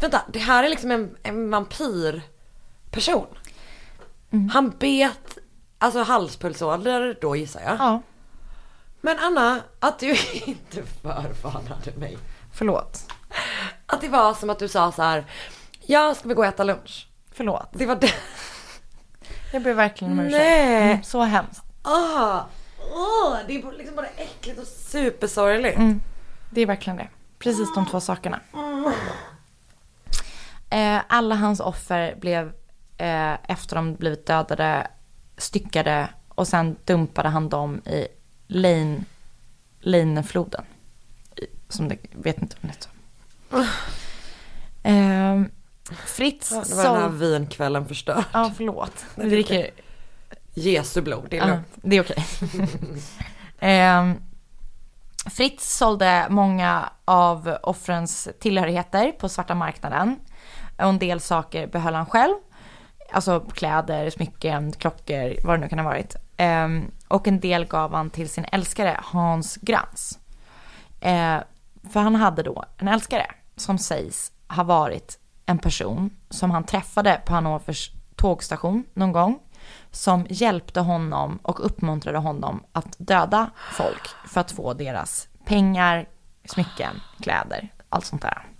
vänta, 0.00 0.22
det 0.32 0.38
här 0.38 0.64
är 0.64 0.68
liksom 0.68 0.90
en, 0.90 1.16
en 1.22 1.50
vampyrperson. 1.50 3.26
Mm. 4.30 4.48
Han 4.48 4.70
bet, 4.78 5.38
alltså 5.78 6.02
halspulsåder 6.02 7.18
då 7.20 7.36
gissar 7.36 7.60
jag. 7.60 7.76
Ja, 7.78 8.02
Men 9.00 9.18
Anna, 9.18 9.60
att 9.80 9.98
du 9.98 10.10
inte 10.46 10.82
förvarnade 11.02 11.92
mig. 11.96 12.18
förlåt. 12.52 13.12
Att 13.86 14.00
det 14.00 14.08
var 14.08 14.34
som 14.34 14.50
att 14.50 14.58
du 14.58 14.68
sa 14.68 14.92
så 14.92 15.02
här, 15.02 15.24
ja 15.86 16.14
ska 16.14 16.28
vi 16.28 16.34
gå 16.34 16.42
och 16.42 16.46
äta 16.48 16.64
lunch? 16.64 17.08
Förlåt. 17.32 17.68
Det 17.72 17.86
var 17.86 17.96
det. 17.96 18.14
Jag 19.52 19.62
ber 19.62 19.72
verkligen 19.74 20.12
om 20.12 20.20
ursäkt. 20.20 20.38
Nej. 20.38 20.90
Mm, 20.92 21.02
så 21.02 21.20
hemskt. 21.22 21.62
Ah, 21.82 22.40
åh, 22.92 23.36
det 23.46 23.56
är 23.56 23.72
liksom 23.78 23.96
både 23.96 24.08
äckligt 24.16 24.58
och 24.60 24.66
supersorgligt. 24.66 25.76
Mm, 25.78 26.00
det 26.50 26.60
är 26.60 26.66
verkligen 26.66 26.96
det. 26.96 27.08
Precis 27.38 27.74
de 27.74 27.86
två 27.86 28.00
sakerna. 28.00 28.40
Eh, 30.70 31.00
alla 31.08 31.34
hans 31.34 31.60
offer 31.60 32.14
blev, 32.20 32.52
eh, 32.98 33.50
efter 33.50 33.76
de 33.76 33.94
blivit 33.94 34.26
dödade, 34.26 34.86
styckade 35.38 36.08
och 36.28 36.48
sen 36.48 36.76
dumpade 36.84 37.28
han 37.28 37.48
dem 37.48 37.80
i 37.86 38.06
Lane, 38.46 39.04
Lanefloden. 39.80 40.64
Som 41.68 41.88
det, 41.88 41.96
vet 42.12 42.38
inte 42.42 42.56
om 42.62 42.68
det 42.68 42.74
heter. 42.74 42.90
Eh, 44.82 45.42
Fritz 46.06 46.52
Ja, 46.52 46.64
det 46.68 46.74
var 46.74 46.84
den 46.84 47.02
här 47.02 47.08
vinkvällen 47.08 47.88
förstörd. 47.88 48.24
Ja, 48.32 48.52
förlåt. 48.56 49.04
Vi 49.14 49.30
dricker 49.30 49.70
Jesu 50.54 51.00
blod, 51.00 51.26
det 51.30 51.36
är 51.38 51.40
Ja, 51.40 51.46
lugnt. 51.46 51.66
det 51.74 51.96
är 51.96 52.00
okej. 52.02 52.24
Ehm, 53.58 54.14
Fritz 55.30 55.76
sålde 55.76 56.26
många 56.30 56.90
av 57.04 57.58
offrens 57.62 58.28
tillhörigheter 58.40 59.12
på 59.12 59.28
svarta 59.28 59.54
marknaden. 59.54 60.16
Och 60.76 60.82
en 60.88 60.98
del 60.98 61.20
saker 61.20 61.66
behöll 61.66 61.94
han 61.94 62.06
själv. 62.06 62.34
Alltså 63.16 63.40
kläder, 63.40 64.10
smycken, 64.10 64.72
klockor, 64.72 65.36
vad 65.44 65.54
det 65.54 65.60
nu 65.60 65.68
kan 65.68 65.78
ha 65.78 65.86
varit. 65.86 66.16
Um, 66.38 66.90
och 67.08 67.28
en 67.28 67.40
del 67.40 67.64
gav 67.64 67.94
han 67.94 68.10
till 68.10 68.28
sin 68.28 68.44
älskare 68.52 69.00
Hans 69.02 69.56
Grans. 69.56 70.18
Uh, 70.94 71.38
för 71.92 72.00
han 72.00 72.14
hade 72.14 72.42
då 72.42 72.64
en 72.76 72.88
älskare 72.88 73.26
som 73.56 73.78
sägs 73.78 74.32
ha 74.48 74.62
varit 74.62 75.18
en 75.46 75.58
person 75.58 76.10
som 76.30 76.50
han 76.50 76.64
träffade 76.64 77.20
på 77.26 77.32
Hannovers 77.32 77.90
tågstation 78.16 78.84
någon 78.94 79.12
gång. 79.12 79.38
Som 79.90 80.26
hjälpte 80.28 80.80
honom 80.80 81.38
och 81.42 81.66
uppmuntrade 81.66 82.18
honom 82.18 82.62
att 82.72 82.94
döda 82.98 83.50
folk 83.72 84.08
för 84.26 84.40
att 84.40 84.52
få 84.52 84.74
deras 84.74 85.28
pengar, 85.44 86.08
smycken, 86.44 87.00
kläder, 87.20 87.68
allt 87.88 88.04
sånt 88.04 88.22
där. 88.22 88.55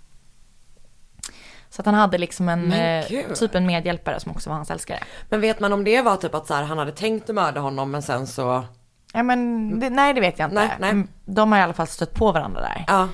Så 1.77 1.83
att 1.83 1.87
han 1.87 1.95
hade 1.95 2.19
liksom 2.19 2.49
en, 2.49 2.73
eh, 2.73 3.05
typ 3.35 3.55
en 3.55 3.67
medhjälpare 3.67 4.21
som 4.21 4.33
också 4.33 4.51
var 4.51 4.57
hans 4.57 4.71
älskare. 4.71 4.99
Men 5.29 5.41
vet 5.41 5.61
man 5.61 5.73
om 5.73 5.85
det 5.85 6.03
var 6.03 6.17
typ 6.17 6.35
att 6.35 6.47
så 6.47 6.55
här, 6.55 6.63
han 6.63 6.79
hade 6.79 6.93
tänkt 6.93 7.29
att 7.31 7.35
mörda 7.35 7.61
honom 7.61 7.91
men 7.91 8.03
sen 8.03 8.27
så, 8.27 8.65
Ja, 9.13 9.23
men 9.23 9.71
det, 9.81 9.91
nej, 9.91 10.15
det 10.15 10.21
vet 10.21 10.39
jag 10.39 10.47
inte. 10.47 10.55
Nej, 10.55 10.77
nej. 10.81 10.91
Mm, 10.91 11.09
De 11.25 11.53
har 11.53 11.59
i 11.59 11.63
alla 11.63 11.73
fall 11.73 11.87
stött 11.87 12.15
på 12.15 12.33
varandra 12.33 12.61
där. 12.61 12.85
ja. 12.89 13.09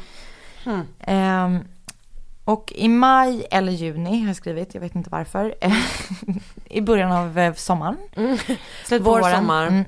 Ehm, 1.01 1.65
och 2.45 2.73
i 2.77 2.89
maj 2.89 3.47
eller 3.51 3.73
juni 3.73 4.21
har 4.21 4.27
jag 4.27 4.37
skrivit, 4.37 4.75
jag 4.75 4.81
vet 4.81 4.95
inte 4.95 5.11
varför, 5.11 5.55
i 6.65 6.81
början 6.81 7.13
av 7.13 7.39
eh, 7.39 7.55
sommaren. 7.55 7.97
Slut 8.85 9.05
på 9.05 9.11
Vår, 9.11 9.21
våren. 9.21 9.37
sommar. 9.37 9.67
Mm. 9.67 9.85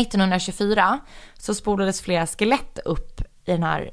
1924 0.00 0.98
så 1.38 1.54
spolades 1.54 2.00
flera 2.00 2.26
skelett 2.26 2.78
upp 2.84 3.20
i 3.44 3.52
den 3.52 3.62
här, 3.62 3.90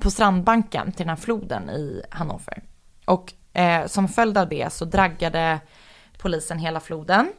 på 0.00 0.10
strandbanken 0.10 0.92
till 0.92 0.98
den 1.06 1.08
här 1.08 1.16
floden 1.16 1.70
i 1.70 2.02
Hannover. 2.10 2.62
Och 3.12 3.32
eh, 3.52 3.86
som 3.86 4.08
följd 4.08 4.38
av 4.38 4.48
det 4.48 4.72
så 4.72 4.84
draggade 4.84 5.60
polisen 6.18 6.58
hela 6.58 6.80
floden. 6.80 7.32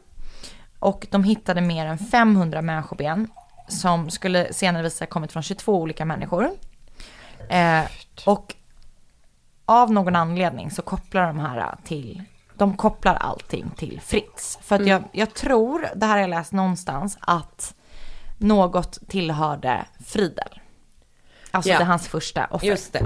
Och 0.80 1.08
de 1.12 1.24
hittade 1.24 1.62
mer 1.62 1.86
än 1.86 1.98
500 1.98 2.62
människoben 2.62 3.28
som 3.68 4.10
skulle 4.10 4.54
senare 4.54 4.84
visa 4.84 5.06
kommit 5.06 5.32
från 5.32 5.44
22 5.44 5.82
olika 5.82 6.06
människor. 6.06 6.50
Eh, 7.50 7.82
och 8.26 8.56
av 9.66 9.92
någon 9.92 10.16
anledning 10.16 10.72
så 10.72 10.82
kopplar 10.82 11.28
de 11.28 11.40
här 11.40 11.76
till, 11.84 12.24
de 12.58 12.78
kopplar 12.78 13.16
allting 13.16 13.70
till 13.78 14.02
Fritz. 14.02 14.60
För 14.62 14.76
att 14.76 14.88
jag, 14.88 15.04
jag 15.12 15.34
tror, 15.34 15.88
det 15.96 16.06
här 16.06 16.14
har 16.14 16.20
jag 16.22 16.30
läst 16.30 16.52
någonstans, 16.52 17.18
att 17.22 17.76
något 18.38 19.00
tillhörde 19.08 19.86
Fridel. 20.06 20.60
Alltså 21.52 21.70
Ja. 21.72 21.80
det 21.80 21.86
hans 21.86 22.08
första 22.08 22.46
offer. 22.46 22.68
Just 22.68 22.94
det. 22.94 23.06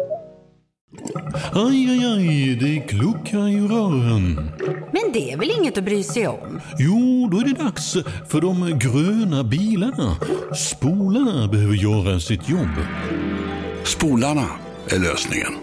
Aj, 1.53 1.89
aj, 1.89 2.05
aj, 2.05 2.55
det 2.55 2.79
kluckar 2.79 3.47
i 3.47 3.59
rören. 3.59 4.51
Men 4.91 5.11
det 5.13 5.31
är 5.31 5.37
väl 5.37 5.51
inget 5.59 5.77
att 5.77 5.83
bry 5.83 6.03
sig 6.03 6.27
om? 6.27 6.61
Jo, 6.79 7.29
då 7.31 7.37
är 7.37 7.43
det 7.43 7.63
dags 7.63 7.93
för 8.29 8.41
de 8.41 8.79
gröna 8.79 9.43
bilarna. 9.43 10.15
Spolarna 10.55 11.47
behöver 11.47 11.73
göra 11.73 12.19
sitt 12.19 12.49
jobb. 12.49 12.75
Spolarna 13.83 14.47
är 14.89 14.99
lösningen. 14.99 15.53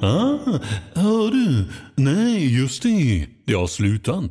Ah, 0.00 0.58
hör 0.94 1.30
du? 1.30 1.64
Nej, 1.94 2.60
just 2.60 2.82
det. 2.82 3.26
Det 3.46 3.54
har 3.54 3.66
slutat. 3.66 4.22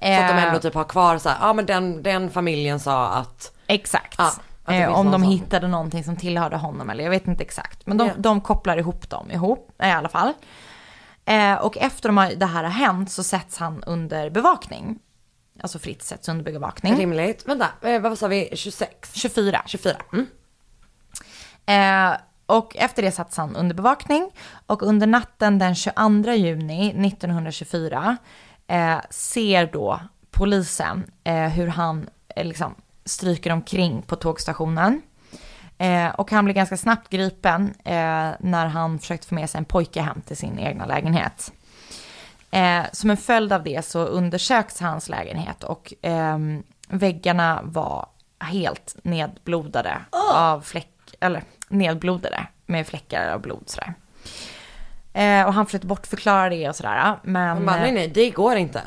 Så 0.00 0.10
att 0.10 0.28
de 0.28 0.36
Eh, 0.36 0.44
ändå 0.44 0.60
typ 0.60 0.74
har 0.74 0.84
kvar 0.84 1.18
så 1.18 1.28
här, 1.28 1.36
ja 1.40 1.52
men 1.52 1.66
den, 1.66 2.02
den 2.02 2.30
familjen 2.30 2.80
sa 2.80 3.08
att, 3.08 3.52
Exakt. 3.66 4.16
Det 4.18 4.22
eh, 4.68 4.98
om 4.98 5.10
de 5.10 5.20
sån. 5.22 5.30
hittade 5.30 5.68
någonting 5.68 6.04
som 6.04 6.16
tillhörde 6.16 6.56
honom 6.56 6.90
eller 6.90 7.04
jag 7.04 7.10
vet 7.10 7.28
inte 7.28 7.42
exakt. 7.44 7.86
Men 7.86 7.96
de, 7.96 8.06
Ja. 8.06 8.12
de 8.16 8.40
kopplar 8.40 8.76
ihop 8.76 9.10
dem 9.10 9.30
ihop 9.30 9.72
i 9.82 9.90
alla 9.90 10.08
fall. 10.08 10.32
Eh, 11.24 11.54
och 11.54 11.76
efter 11.78 12.08
de 12.08 12.16
har, 12.16 12.30
det 12.30 12.46
här 12.46 12.62
har 12.64 12.70
hänt 12.70 13.10
så 13.10 13.22
sätts 13.22 13.58
han 13.58 13.82
under 13.84 14.30
bevakning. 14.30 14.98
Alltså 15.60 15.78
Fritz 15.78 16.06
sätts 16.08 16.28
under 16.28 16.52
bevakning. 16.52 16.96
Rimligt. 16.96 17.48
Vänta, 17.48 17.68
eh, 17.82 18.00
vad 18.00 18.18
sa 18.18 18.28
vi? 18.28 18.50
26? 18.52 19.14
24. 19.14 19.62
24. 19.66 19.96
Mm. 20.12 20.26
Eh, 21.66 22.16
och 22.46 22.76
efter 22.76 23.02
det 23.02 23.10
sattes 23.12 23.36
han 23.36 23.56
under 23.56 23.74
bevakning. 23.74 24.30
Och 24.66 24.82
under 24.82 25.06
natten 25.06 25.58
den 25.58 25.74
22 25.74 26.32
juni 26.32 27.06
1924 27.06 28.16
eh, 28.66 28.98
ser 29.10 29.66
då 29.72 30.00
polisen 30.30 31.10
eh, 31.24 31.34
hur 31.48 31.68
han 31.68 32.08
eh, 32.36 32.44
liksom 32.44 32.74
stryker 33.04 33.52
omkring 33.52 34.02
på 34.02 34.16
tågstationen. 34.16 35.02
Eh, 35.78 36.08
och 36.08 36.30
han 36.30 36.44
blir 36.44 36.54
ganska 36.54 36.76
snabbt 36.76 37.10
gripen 37.10 37.74
eh, 37.84 38.30
när 38.40 38.66
han 38.66 38.98
försökte 38.98 39.26
få 39.26 39.34
med 39.34 39.50
sig 39.50 39.58
en 39.58 39.64
pojke 39.64 40.00
hem 40.00 40.20
till 40.20 40.36
sin 40.36 40.58
egna 40.58 40.86
lägenhet. 40.86 41.52
Eh, 42.50 42.82
som 42.92 43.10
en 43.10 43.16
följd 43.16 43.52
av 43.52 43.62
det 43.62 43.84
så 43.84 44.00
undersöks 44.04 44.80
hans 44.80 45.08
lägenhet 45.08 45.64
och 45.64 45.94
ehm, 46.02 46.62
väggarna 46.88 47.60
var 47.64 48.06
helt 48.38 48.96
nedblodade 49.02 50.00
av 50.34 50.60
fläck, 50.60 51.14
eller 51.20 51.42
nedblodade 51.68 52.46
med 52.66 52.86
fläckar 52.86 53.32
av 53.32 53.40
blod 53.40 53.62
sådär. 53.66 53.94
Eh, 55.12 55.46
och 55.46 55.54
han 55.54 55.66
försökte 55.66 55.86
bortförklara 55.86 56.48
det 56.48 56.68
och 56.68 56.76
sådär. 56.76 57.16
Men 57.22 57.66
bara, 57.66 57.76
nej 57.76 57.88
eh, 57.88 57.94
nej, 57.94 58.08
det 58.08 58.30
går 58.30 58.56
inte. 58.56 58.82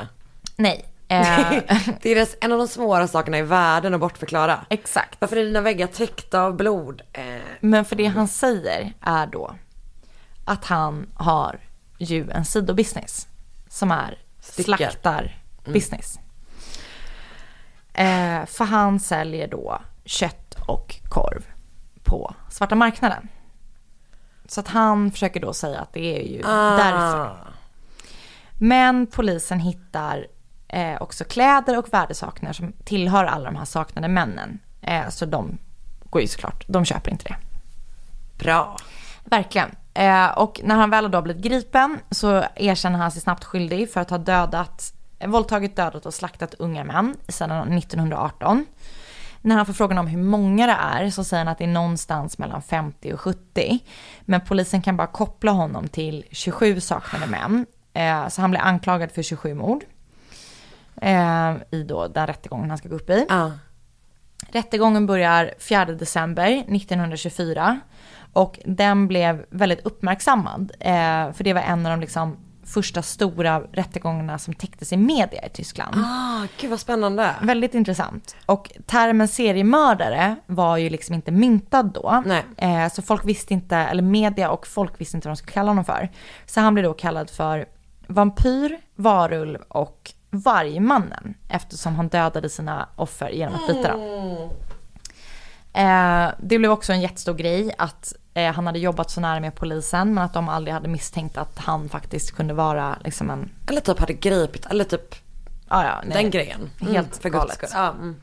nej. 0.55 0.85
Eh, 1.07 1.51
det 2.01 2.11
är 2.17 2.27
en 2.41 2.51
av 2.51 2.57
de 2.57 2.67
svåra 2.67 3.07
sakerna 3.07 3.37
i 3.37 3.41
världen 3.41 3.93
att 3.93 3.99
bortförklara. 3.99 4.65
exakt. 4.69 5.21
Varför 5.21 5.37
är 5.37 5.45
dina 5.45 5.61
väggar 5.61 5.87
täckta 5.87 6.41
av 6.41 6.55
blod? 6.55 7.01
Eh, 7.13 7.23
Men 7.59 7.85
för 7.85 7.95
det 7.95 8.05
han 8.05 8.27
säger 8.27 8.93
är 9.01 9.27
då 9.27 9.55
att 10.45 10.65
han 10.65 11.07
har 11.15 11.59
ju 11.97 12.29
en 12.31 12.45
sidobusiness 12.45 13.27
som 13.69 13.91
är 13.91 14.17
slaktarbusiness. 14.39 16.19
Eh, 17.93 18.45
för 18.45 18.63
han 18.65 18.99
säljer 18.99 19.47
då 19.47 19.81
kött 20.05 20.55
och 20.67 20.95
korv 21.09 21.45
på 22.03 22.35
svarta 22.49 22.75
marknaden. 22.75 23.27
Så 24.47 24.59
att 24.59 24.67
han 24.67 25.11
försöker 25.11 25.39
då 25.39 25.53
säga 25.53 25.79
att 25.79 25.93
det 25.93 26.19
är 26.19 26.23
ju 26.31 26.41
därför. 26.41 27.19
ah. 27.25 27.37
Men 28.59 29.07
polisen 29.07 29.59
hittar 29.59 30.27
eh, 30.67 31.01
också 31.01 31.23
kläder 31.23 31.77
och 31.77 31.93
värdesaker 31.93 32.53
som 32.53 32.73
tillhör 32.83 33.25
alla 33.25 33.45
de 33.45 33.55
här 33.55 33.65
saknade 33.65 34.07
männen. 34.07 34.59
Eh, 34.81 35.09
så 35.09 35.25
de 35.25 35.57
går 36.09 36.21
ju 36.21 36.27
såklart, 36.27 36.63
de 36.67 36.85
köper 36.85 37.11
inte 37.11 37.23
det. 37.23 37.35
Bra. 38.37 38.77
Verkligen. 39.23 39.75
Eh, 39.93 40.27
och 40.37 40.61
när 40.63 40.75
han 40.75 40.89
väl 40.89 41.11
då 41.11 41.21
blivit 41.21 41.43
gripen 41.43 41.99
så 42.11 42.43
erkänner 42.55 42.99
han 42.99 43.11
sig 43.11 43.21
snabbt 43.21 43.43
skyldig 43.43 43.91
för 43.91 44.01
att 44.01 44.09
ha 44.09 44.17
dödat, 44.17 44.93
eh, 45.19 45.29
våldtagit, 45.29 45.75
dödat 45.75 46.05
och 46.05 46.13
slaktat 46.13 46.53
unga 46.53 46.83
män 46.83 47.15
sedan 47.27 47.77
1918. 47.77 48.65
När 49.41 49.55
han 49.55 49.65
får 49.65 49.73
frågan 49.73 49.97
om 49.97 50.07
hur 50.07 50.23
många 50.23 50.67
det 50.67 50.77
är 50.81 51.09
så 51.09 51.23
säger 51.23 51.45
han 51.45 51.51
att 51.51 51.57
det 51.57 51.63
är 51.63 51.67
någonstans 51.67 52.37
mellan 52.37 52.61
50 52.61 53.13
och 53.13 53.21
70. 53.21 53.79
Men 54.21 54.41
polisen 54.41 54.81
kan 54.81 54.97
bara 54.97 55.07
koppla 55.07 55.51
honom 55.51 55.87
till 55.87 56.25
27 56.31 56.81
saknade 56.81 57.27
män. 57.27 57.65
Eh, 57.93 58.27
så 58.27 58.41
han 58.41 58.51
blir 58.51 58.61
anklagad 58.61 59.11
för 59.11 59.21
27 59.21 59.53
mord. 59.53 59.83
Eh, 61.01 61.55
I 61.71 61.83
då 61.83 62.07
den 62.07 62.27
rättegången 62.27 62.69
han 62.69 62.77
ska 62.77 62.89
gå 62.89 62.95
upp 62.95 63.09
i. 63.09 63.25
Ja. 63.29 63.51
Rättegången 64.51 65.05
börjar 65.05 65.53
4 65.59 65.85
december 65.85 66.47
1924 66.47 67.79
och 68.33 68.59
den 68.65 69.07
blev 69.07 69.45
väldigt 69.49 69.85
uppmärksammad. 69.85 70.71
Eh, 70.79 71.31
för 71.33 71.43
det 71.43 71.53
var 71.53 71.61
en 71.61 71.85
av 71.85 71.91
de 71.91 71.99
liksom 71.99 72.37
första 72.67 73.01
stora 73.01 73.59
rättegångarna 73.59 74.37
som 74.37 74.53
täcktes 74.53 74.93
i 74.93 74.97
media 74.97 75.45
i 75.45 75.49
Tyskland. 75.49 75.95
Ah, 75.97 76.47
gud 76.59 76.69
vad 76.69 76.79
spännande. 76.79 77.35
Väldigt 77.41 77.73
intressant. 77.73 78.35
Och 78.45 78.71
termen 78.85 79.27
seriemördare 79.27 80.35
var 80.45 80.77
ju 80.77 80.89
liksom 80.89 81.15
inte 81.15 81.31
myntad 81.31 81.85
då. 81.93 82.23
Eh, 82.57 82.89
så 82.89 83.01
folk 83.01 83.25
visste 83.25 83.53
inte, 83.53 83.75
eller 83.75 84.03
media 84.03 84.49
och 84.49 84.67
folk 84.67 85.01
visste 85.01 85.17
inte 85.17 85.27
vad 85.27 85.31
de 85.31 85.37
skulle 85.37 85.53
kalla 85.53 85.71
honom 85.71 85.85
för. 85.85 86.09
Så 86.45 86.59
han 86.59 86.73
blev 86.73 86.83
då 86.83 86.93
kallad 86.93 87.29
för 87.29 87.65
vampyr, 88.07 88.77
varulv 88.95 89.59
och 89.67 90.13
vargmannen. 90.39 91.33
Eftersom 91.49 91.95
han 91.95 92.07
dödade 92.07 92.49
sina 92.49 92.89
offer 92.95 93.29
genom 93.29 93.55
att 93.55 93.67
bita 93.67 93.91
dem. 93.91 94.01
Eh, 95.73 96.31
det 96.39 96.57
blev 96.57 96.71
också 96.71 96.93
en 96.93 97.01
jättestor 97.01 97.33
grej 97.33 97.75
att 97.77 98.13
eh, 98.33 98.53
han 98.53 98.67
hade 98.67 98.79
jobbat 98.79 99.11
så 99.11 99.21
nära 99.21 99.39
med 99.39 99.55
polisen 99.55 100.13
men 100.13 100.23
att 100.23 100.33
de 100.33 100.49
aldrig 100.49 100.73
hade 100.73 100.87
misstänkt 100.87 101.37
att 101.37 101.59
han 101.59 101.89
faktiskt 101.89 102.35
kunde 102.35 102.53
vara 102.53 102.97
liksom 103.03 103.29
en, 103.29 103.49
Eller 103.69 103.81
typ 103.81 103.99
hade 103.99 104.13
gripit, 104.13 104.65
eller 104.65 104.83
typ 104.83 105.15
ja 105.69 105.83
ja, 105.83 106.01
nej. 106.03 106.23
den 106.23 106.31
grejen. 106.31 106.69
Helt 106.79 107.17
för 107.17 107.29
guds 107.29 107.57
galet. 107.57 107.71
Ja, 107.73 107.89
mm. 107.89 108.15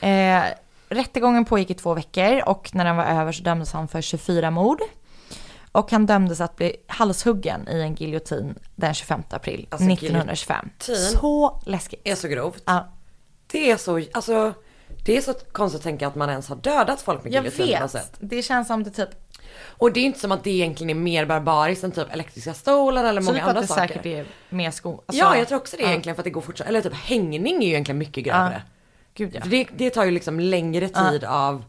Eh, 0.00 0.52
rättegången 0.88 1.44
pågick 1.44 1.70
i 1.70 1.74
två 1.74 1.94
veckor 1.94 2.42
och 2.48 2.70
när 2.74 2.84
den 2.84 2.96
var 2.96 3.04
över 3.04 3.32
så 3.32 3.42
dömdes 3.42 3.72
han 3.72 3.88
för 3.88 4.00
24 4.00 4.50
mord. 4.50 4.80
Och 5.76 5.90
han 5.90 6.06
dömdes 6.06 6.40
att 6.40 6.56
bli 6.56 6.76
halshuggen 6.86 7.68
i 7.68 7.80
en 7.80 7.94
giljotin 7.94 8.54
den 8.76 8.94
25 8.94 9.22
april 9.30 9.66
Alltså, 9.70 9.90
1925. 9.90 10.68
giljotin. 10.86 11.18
Så 11.18 11.60
läskigt. 11.66 12.00
är 12.04 12.14
så 12.14 12.28
grovt. 12.28 12.62
Ja, 12.66 12.88
Det 13.46 13.70
är 13.70 13.76
så, 13.76 14.02
alltså 14.12 14.54
det 15.04 15.16
är 15.16 15.20
så 15.20 15.34
konstigt 15.52 15.78
att 15.78 15.82
tänka 15.84 16.06
att 16.06 16.14
man 16.14 16.30
ens 16.30 16.48
har 16.48 16.56
dödat 16.56 17.00
folk 17.00 17.24
med 17.24 17.32
jag 17.32 17.44
giljotin 17.44 17.80
något 17.80 17.94
vet. 17.94 18.16
Det 18.20 18.42
känns 18.42 18.68
som 18.68 18.82
det 18.84 18.90
typ, 18.90 19.08
Och 19.58 19.92
det 19.92 20.00
är 20.00 20.04
inte 20.04 20.18
som 20.18 20.32
att 20.32 20.44
det 20.44 20.50
egentligen 20.50 20.90
är 20.90 20.94
mer 21.02 21.26
barbariskt 21.26 21.84
än 21.84 21.92
typ 21.92 22.12
elektriska 22.12 22.54
stolen 22.54 23.06
eller 23.06 23.20
många 23.20 23.34
typ 23.34 23.42
att 23.42 23.48
andra 23.48 23.60
det 23.60 23.66
saker. 23.66 23.88
säkert 23.88 24.06
är 24.06 24.26
mer 24.48 24.70
sko... 24.70 24.90
alltså, 24.90 25.24
ja, 25.24 25.36
jag 25.36 25.48
tror 25.48 25.58
också 25.58 25.76
det 25.76 25.82
ja. 25.82 25.88
egentligen 25.88 26.16
för 26.16 26.20
att 26.20 26.24
det 26.24 26.30
går 26.30 26.40
fortare. 26.40 26.68
Eller 26.68 26.80
typ 26.82 26.94
hängning 26.94 27.56
är 27.56 27.66
ju 27.66 27.68
egentligen 27.68 27.98
mycket 27.98 28.24
grövre. 28.24 28.62
Gud 29.14 29.34
ja. 29.34 29.40
För 29.40 29.48
det, 29.48 29.66
det 29.76 29.90
tar 29.90 30.04
ju 30.04 30.10
liksom 30.10 30.40
längre 30.40 30.88
tid 30.88 31.24
av, 31.24 31.64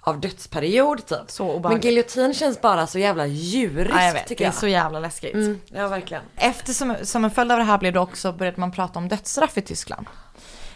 av 0.00 0.20
dödsperiod 0.20 1.06
typ. 1.06 1.30
Så 1.30 1.60
Men 1.60 1.80
giljotin 1.80 2.34
känns 2.34 2.60
bara 2.60 2.86
så 2.86 2.98
jävla 2.98 3.26
djuriskt 3.26 3.94
Ja, 3.96 4.04
jag 4.04 4.12
vet. 4.12 4.22
Det 4.22 4.28
tycker 4.28 4.44
är 4.44 4.48
jag. 4.48 4.54
så 4.54 4.66
jävla 4.66 5.00
läskigt. 5.00 5.34
Mm, 5.34 5.60
ja 5.66 5.88
verkligen. 5.88 6.22
Efter 6.36 7.04
som, 7.04 7.24
en 7.24 7.30
följd 7.30 7.52
av 7.52 7.58
det 7.58 7.64
här 7.64 7.78
blev 7.78 7.92
det 7.92 8.00
också, 8.00 8.32
började 8.32 8.60
man 8.60 8.72
prata 8.72 8.98
om 8.98 9.08
dödsstraff 9.08 9.58
i 9.58 9.60
Tyskland. 9.62 10.06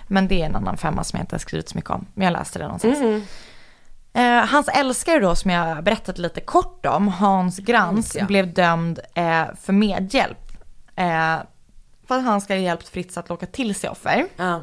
Men 0.07 0.29
det 0.29 0.43
är 0.43 0.47
en 0.47 0.57
annan 0.57 0.77
femma 0.77 1.05
som 1.05 1.17
jag 1.17 1.23
inte 1.23 1.35
har 1.35 1.41
skrivit 1.41 1.69
så 1.69 1.77
mycket 1.79 1.91
om. 1.91 2.07
Men 2.15 2.25
jag 2.25 2.33
läste 2.33 2.59
det 2.59 2.65
någonstans. 2.65 3.27
Eh, 4.13 4.47
hans 4.47 4.69
älskare 4.69 5.21
då, 5.21 5.35
som 5.35 5.51
jag 5.51 5.85
berättat 5.85 6.19
lite 6.19 6.41
kort 6.41 6.87
om, 6.87 7.09
Hans 7.09 7.59
Grans, 7.59 7.95
Hans, 7.95 8.15
ja. 8.15 8.25
blev 8.25 8.55
dömd 8.55 9.01
eh, 9.15 9.45
för 9.61 9.73
medhjälp. 9.73 10.53
Eh, 10.97 11.37
för 12.07 12.19
att 12.19 12.25
han 12.25 12.41
ska 12.41 12.55
ha 12.55 12.61
hjälpt 12.61 12.89
Fritz 12.89 13.19
att 13.19 13.29
locka 13.29 13.47
till 13.47 13.75
sig 13.75 13.91
offer. 13.91 14.27
Ja. 14.37 14.61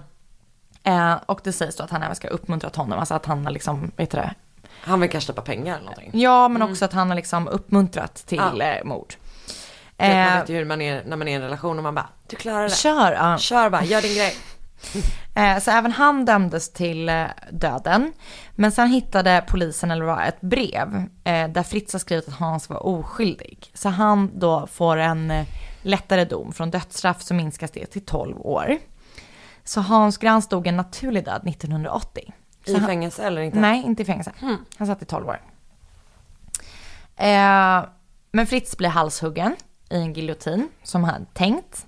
Eh, 0.83 1.15
och 1.25 1.41
det 1.43 1.53
sägs 1.53 1.75
då 1.75 1.83
att 1.83 1.89
han 1.89 2.03
även 2.03 2.15
ska 2.15 2.27
ha 2.27 2.33
uppmuntrat 2.33 2.75
honom, 2.75 2.99
alltså 2.99 3.13
att 3.13 3.25
han 3.25 3.45
har 3.45 3.51
liksom, 3.51 3.91
vet 3.95 4.11
du 4.11 4.17
det? 4.17 4.33
Han 4.81 4.99
vill 4.99 5.09
kanske 5.09 5.27
köpa 5.27 5.41
pengar 5.41 5.73
eller 5.75 5.85
någonting. 5.85 6.09
Ja, 6.13 6.47
men 6.47 6.61
också 6.61 6.85
att 6.85 6.93
han 6.93 7.09
har 7.09 7.15
liksom 7.15 7.47
uppmuntrat 7.47 8.15
till 8.15 8.41
Ja. 8.59 8.63
eh, 8.63 8.83
mord. 8.83 9.13
Vet, 9.97 10.09
man 10.15 10.27
Eh, 10.33 10.39
vet 10.39 10.49
ju 10.49 10.55
hur 10.57 10.65
man 10.65 10.81
är 10.81 11.03
när 11.05 11.17
man 11.17 11.27
är 11.27 11.31
i 11.31 11.35
en 11.35 11.41
relation 11.41 11.77
och 11.77 11.83
man 11.83 11.95
bara, 11.95 12.09
du 12.29 12.35
klarar 12.35 12.63
det. 12.63 12.69
kör! 12.75 13.11
Ja. 13.11 13.37
Kör 13.37 13.69
bara, 13.69 13.83
gör 13.83 14.01
din 14.01 14.15
grej. 14.15 14.35
Eh, 15.35 15.59
Så 15.59 15.71
även 15.71 15.91
han 15.91 16.25
dömdes 16.25 16.73
till 16.73 17.11
döden. 17.51 18.13
Men 18.55 18.71
sen 18.71 18.87
hittade 18.87 19.43
polisen 19.47 19.91
eller 19.91 20.05
vad, 20.05 20.27
ett 20.27 20.41
brev 20.41 21.05
där 21.23 21.63
Fritz 21.63 21.93
har 21.93 21.99
skrivit 21.99 22.27
att 22.27 22.33
Hans 22.33 22.69
var 22.69 22.85
oskyldig. 22.85 23.71
Så 23.73 23.89
han 23.89 24.39
då 24.39 24.67
får 24.67 24.97
en 24.97 25.33
lättare 25.81 26.25
dom. 26.25 26.53
Från 26.53 26.71
dödsstraff 26.71 27.21
så 27.21 27.33
minskas 27.33 27.71
det 27.71 27.85
till 27.85 28.05
12 28.05 28.37
år. 28.39 28.77
Så 29.63 29.81
Hans 29.81 30.17
Grans 30.17 30.47
dog 30.49 30.67
en 30.67 30.77
naturlig 30.77 31.25
död 31.25 31.41
1980. 31.47 32.33
I 32.65 32.73
han, 32.73 32.87
fängelse 32.87 33.23
eller 33.23 33.41
inte? 33.41 33.59
Nej, 33.59 33.83
inte 33.83 34.01
i 34.01 34.05
fängelse. 34.05 34.31
Han 34.77 34.87
satt 34.87 35.01
i 35.01 35.05
12 35.05 35.27
år. 35.27 35.41
Eh, 37.15 37.83
men 38.31 38.47
Fritz 38.47 38.77
blir 38.77 38.89
halshuggen 38.89 39.55
i 39.89 39.95
en 39.95 40.13
giljotin 40.13 40.69
som 40.83 41.03
han 41.03 41.25
tänkt. 41.33 41.85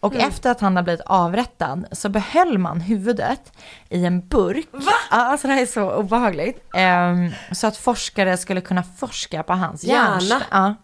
Och 0.00 0.14
efter 0.14 0.50
att 0.50 0.60
han 0.60 0.76
har 0.76 0.82
blivit 0.82 1.00
avrättad 1.06 1.86
så 1.92 2.08
behöll 2.08 2.58
man 2.58 2.80
huvudet 2.80 3.52
i 3.88 4.04
en 4.04 4.28
burk. 4.28 4.68
Va? 4.72 4.92
Alltså 5.10 5.46
det 5.46 5.54
här 5.54 5.62
är 5.62 5.66
så 5.66 5.90
obehagligt. 5.92 6.64
Ehm, 6.74 7.30
så 7.52 7.66
att 7.66 7.76
forskare 7.76 8.36
skulle 8.36 8.60
kunna 8.60 8.82
forska 8.82 9.42
på 9.42 9.52
hans 9.52 9.84
hjärna. 9.84 10.42
Ja. 10.50 10.74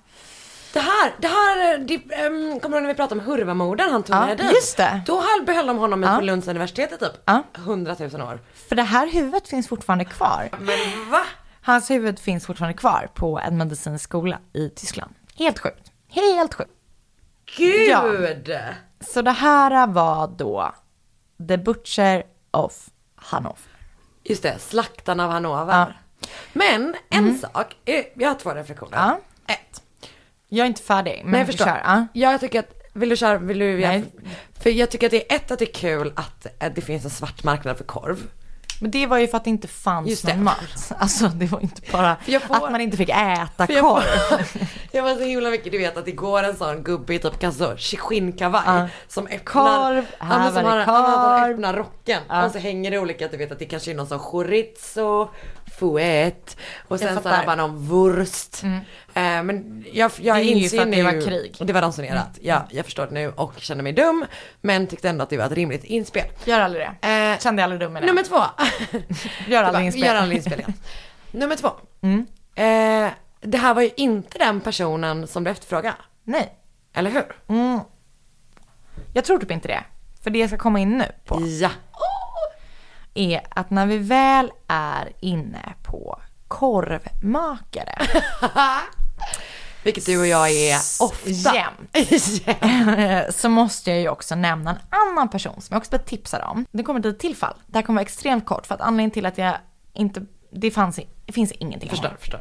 Det 0.73 0.81
här, 0.81 1.13
det 1.19 1.29
här, 1.29 1.79
det, 1.79 1.95
um, 2.27 2.61
kommer 2.61 2.77
du 2.77 2.81
ihåg 2.81 2.83
när 2.83 2.89
vi 2.89 2.95
pratade 2.95 3.21
om 3.21 3.27
Hurvamorden, 3.27 3.91
han 3.93 4.03
tog 4.03 4.17
Ja, 4.17 4.27
ner 4.27 4.37
dit? 4.37 4.53
just 4.55 4.77
det. 4.77 5.03
Då 5.07 5.21
höll- 5.21 5.47
behöll 5.47 5.67
de 5.67 5.79
honom 5.79 6.03
Ja. 6.03 6.17
på 6.17 6.21
Lunds 6.21 6.49
universitet 6.49 6.93
i 6.93 6.97
typ 6.97 7.13
Ja. 7.25 7.43
100 7.57 7.97
000 7.99 8.23
år. 8.23 8.41
För 8.69 8.77
det 8.77 8.83
här 8.83 9.07
huvudet 9.13 9.49
finns 9.49 9.69
fortfarande 9.69 10.05
kvar. 10.05 10.49
Men 10.61 11.11
va? 11.11 11.23
Hans 11.63 11.91
huvud 11.91 12.19
finns 12.19 12.47
fortfarande 12.47 12.79
kvar 12.79 13.09
på 13.15 13.39
en 13.41 13.57
medicinsk 13.59 14.05
skola 14.05 14.39
i 14.53 14.69
Tyskland. 14.71 15.15
Helt 15.39 15.59
sjukt. 15.59 15.93
Helt 16.09 16.55
sjukt. 16.55 16.71
Gud! 17.57 18.51
Så 19.01 19.23
det 19.23 19.31
här 19.31 19.87
var 19.87 20.29
då 20.29 20.75
The 21.49 21.57
Butcher 21.57 22.23
of 22.51 22.87
Hannover. 23.17 23.59
Just 24.25 24.43
det, 24.43 24.59
slaktarna 24.59 25.25
av 25.25 25.31
Hannover. 25.31 26.01
Men 26.53 26.95
en 27.11 27.39
sak, 27.39 27.77
eh, 27.85 28.05
jag 28.15 28.29
har 28.29 28.35
två 28.35 28.51
reflektioner. 28.51 28.97
Ja. 28.99 29.19
Ett. 29.55 29.83
Jag 30.49 30.65
är 30.65 30.69
inte 30.69 30.83
färdig, 30.83 31.21
men 31.23 31.31
Nej, 31.33 31.41
jag 31.41 31.47
förstår. 31.47 31.65
kör. 31.65 31.81
Ja. 31.85 32.07
Ja, 32.13 32.31
jag 32.33 32.41
tycker 32.41 32.59
att, 32.61 32.71
vill 32.93 33.09
du 33.09 33.17
köra, 33.17 33.39
vill 33.39 33.59
du? 33.59 33.81
Nej. 33.81 34.05
För 34.63 34.71
jag 34.71 34.91
tycker 34.91 35.07
att 35.07 35.11
det 35.11 35.33
är 35.33 35.37
ett, 35.37 35.51
att 35.51 35.59
det 35.59 35.65
är 35.65 35.73
kul 35.75 36.13
att 36.17 36.47
eh, 36.63 36.73
det 36.75 36.81
finns 36.81 37.05
en 37.05 37.11
svart 37.11 37.45
marknad 37.45 37.77
för 37.77 37.85
korv. 37.85 38.17
Men 38.81 38.91
det 38.91 39.07
var 39.07 39.19
ju 39.19 39.29
för 39.29 39.37
att 39.37 39.45
det 39.45 39.51
inte 39.51 39.69
fanns 39.69 40.09
Just 40.11 40.27
det. 40.27 40.35
någon 40.35 40.45
mat. 40.45 40.93
Alltså 40.99 41.29
det 41.29 41.47
var 41.47 41.61
inte 41.61 41.83
bara 41.93 42.17
jag 42.27 42.43
får- 42.43 42.55
att 42.67 42.73
man 42.73 42.81
inte 42.81 42.97
fick 42.97 43.09
äta 43.09 43.67
jag 43.73 43.83
korv. 43.85 44.03
får- 44.03 44.41
Jag 44.93 45.03
var 45.03 45.15
så 45.15 45.21
himla 45.23 45.51
mycket, 45.51 45.73
du 45.73 45.79
vet 45.79 45.97
att 45.97 46.05
det 46.05 46.13
går 46.13 46.43
en 46.43 46.57
sån 46.57 46.83
gubbe 46.83 47.15
i 47.15 47.19
typ 47.19 47.39
kanske 47.39 47.59
så 47.65 47.77
Ja. 48.67 48.89
som 49.09 49.27
öppnar, 49.27 49.39
Korv, 49.45 50.05
ja, 50.19 50.25
här 50.25 50.39
men 50.39 50.53
som 50.55 50.65
var 50.65 50.71
har, 50.71 50.79
ja, 50.79 51.41
korv. 51.43 51.53
öppnar 51.55 51.75
rocken 51.77 52.23
Ja. 52.29 52.45
och 52.47 52.53
så 52.53 52.59
hänger 52.59 52.91
det 52.91 52.99
olika, 52.99 53.29
du 53.29 53.37
vet 53.37 53.53
att 53.53 53.59
det 53.59 53.65
kanske 53.65 53.91
är 53.91 53.95
någon 53.95 54.07
sån 54.07 54.19
chorizo, 54.19 55.29
fouette 55.79 56.53
och 56.89 56.99
sen 57.01 57.17
så 57.17 57.23
bara 57.23 57.55
någon 57.55 57.89
wurst. 57.89 58.63
Eh, 58.65 58.73
men 59.15 59.85
jag, 59.93 60.11
jag 60.21 60.43
inser 60.45 60.81
att 60.81 60.91
det 60.91 60.97
nu, 60.97 61.03
var 61.03 61.27
krig. 61.27 61.57
det 61.61 61.73
var 61.73 61.81
ransonerat, 61.83 62.39
ja 62.41 62.67
jag 62.71 62.85
förstår 62.85 63.07
det 63.07 63.13
nu 63.15 63.29
och 63.37 63.53
känner 63.59 63.83
mig 63.83 63.93
dum 63.93 64.25
men 64.61 64.87
tyckte 64.87 65.09
ändå 65.09 65.23
att 65.23 65.31
det 65.31 65.37
var 65.37 65.45
ett 65.45 65.53
rimligt 65.53 65.85
inspel. 65.85 66.25
Gör 66.45 66.61
aldrig 66.61 66.87
det. 67.01 67.09
Eh, 67.09 67.39
Kände 67.39 67.63
jag 67.63 67.65
aldrig 67.65 67.81
dum 67.81 67.93
med 67.93 68.03
det. 68.03 68.07
nummer 68.07 68.23
två. 68.23 68.41
Gör 69.49 69.63
aldrig 69.65 69.85
inspel. 69.87 70.05
Gör 70.05 70.15
aldrig 70.15 70.37
inspel 70.37 70.59
igen. 70.59 70.75
Nummer 71.31 71.57
två. 71.57 71.71
Mm. 72.01 72.27
Eh, 72.55 73.13
det 73.41 73.59
här 73.59 73.75
var 73.75 73.83
ju 73.83 73.91
inte 73.97 74.39
den 74.39 74.61
personen 74.61 75.27
som 75.27 75.45
du 75.45 75.51
efterfrågade. 75.51 75.97
Nej. 76.25 76.55
Eller 76.95 77.11
hur? 77.11 77.25
Mm. 77.49 77.81
Jag 79.13 79.25
tror 79.25 79.39
typ 79.39 79.51
inte 79.51 79.69
det. 79.69 79.85
För 80.23 80.31
det 80.31 80.39
jag 80.39 80.49
ska 80.49 80.59
komma 80.59 80.79
in 80.81 80.99
nu 80.99 81.05
på 81.25 81.43
Ja. 81.61 81.71
Är 83.19 83.41
att 83.51 83.71
när 83.71 83.87
vi 83.87 83.99
väl 83.99 84.53
är 84.69 85.13
inne 85.21 85.75
på 85.83 86.21
korvmakare. 86.49 87.99
Vilket 89.83 90.07
du 90.07 90.21
och 90.21 90.27
jag 90.27 90.51
är 90.51 90.77
ofta. 91.01 91.55
Jämt. 91.55 93.35
så 93.35 93.49
måste 93.49 93.91
jag 93.91 94.01
ju 94.01 94.09
också 94.09 94.35
nämna 94.35 94.71
en 94.71 94.79
annan 94.89 95.29
person 95.29 95.61
som 95.61 95.75
jag 95.75 95.79
också 95.79 95.91
blev 95.91 95.99
tipsad 95.99 96.43
om. 96.43 96.67
Det 96.71 96.83
kommer 96.83 97.01
till 97.01 97.11
ett 97.11 97.19
tillfall. 97.19 97.55
Det 97.67 97.79
här 97.79 97.83
kommer 97.83 97.99
vara 97.99 98.05
extremt 98.05 98.47
kort 98.47 98.67
för 98.67 98.75
att 98.75 98.81
anledningen 98.81 99.11
till 99.11 99.27
att 99.27 99.39
jag 99.39 99.57
inte, 99.93 100.27
det, 100.53 100.71
fanns, 100.71 101.01
det 101.27 101.33
finns 101.33 101.53
ingenting 101.53 101.91
Förstår, 101.91 102.17
förstår. 102.21 102.41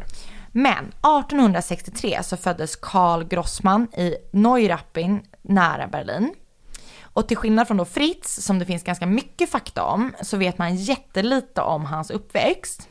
Men 0.51 0.85
1863 0.87 2.19
så 2.23 2.37
föddes 2.37 2.75
Karl 2.75 3.23
Grossman 3.23 3.87
i 3.97 4.15
Neurappin 4.31 5.21
nära 5.41 5.87
Berlin. 5.87 6.33
Och 7.17 7.27
till 7.27 7.37
skillnad 7.37 7.67
från 7.67 7.77
då 7.77 7.85
Fritz, 7.85 8.43
som 8.45 8.59
det 8.59 8.65
finns 8.65 8.83
ganska 8.83 9.05
mycket 9.05 9.49
fakta 9.49 9.83
om, 9.83 10.13
så 10.21 10.37
vet 10.37 10.57
man 10.57 10.75
jättelite 10.75 11.61
om 11.61 11.85
hans 11.85 12.11
uppväxt. 12.11 12.89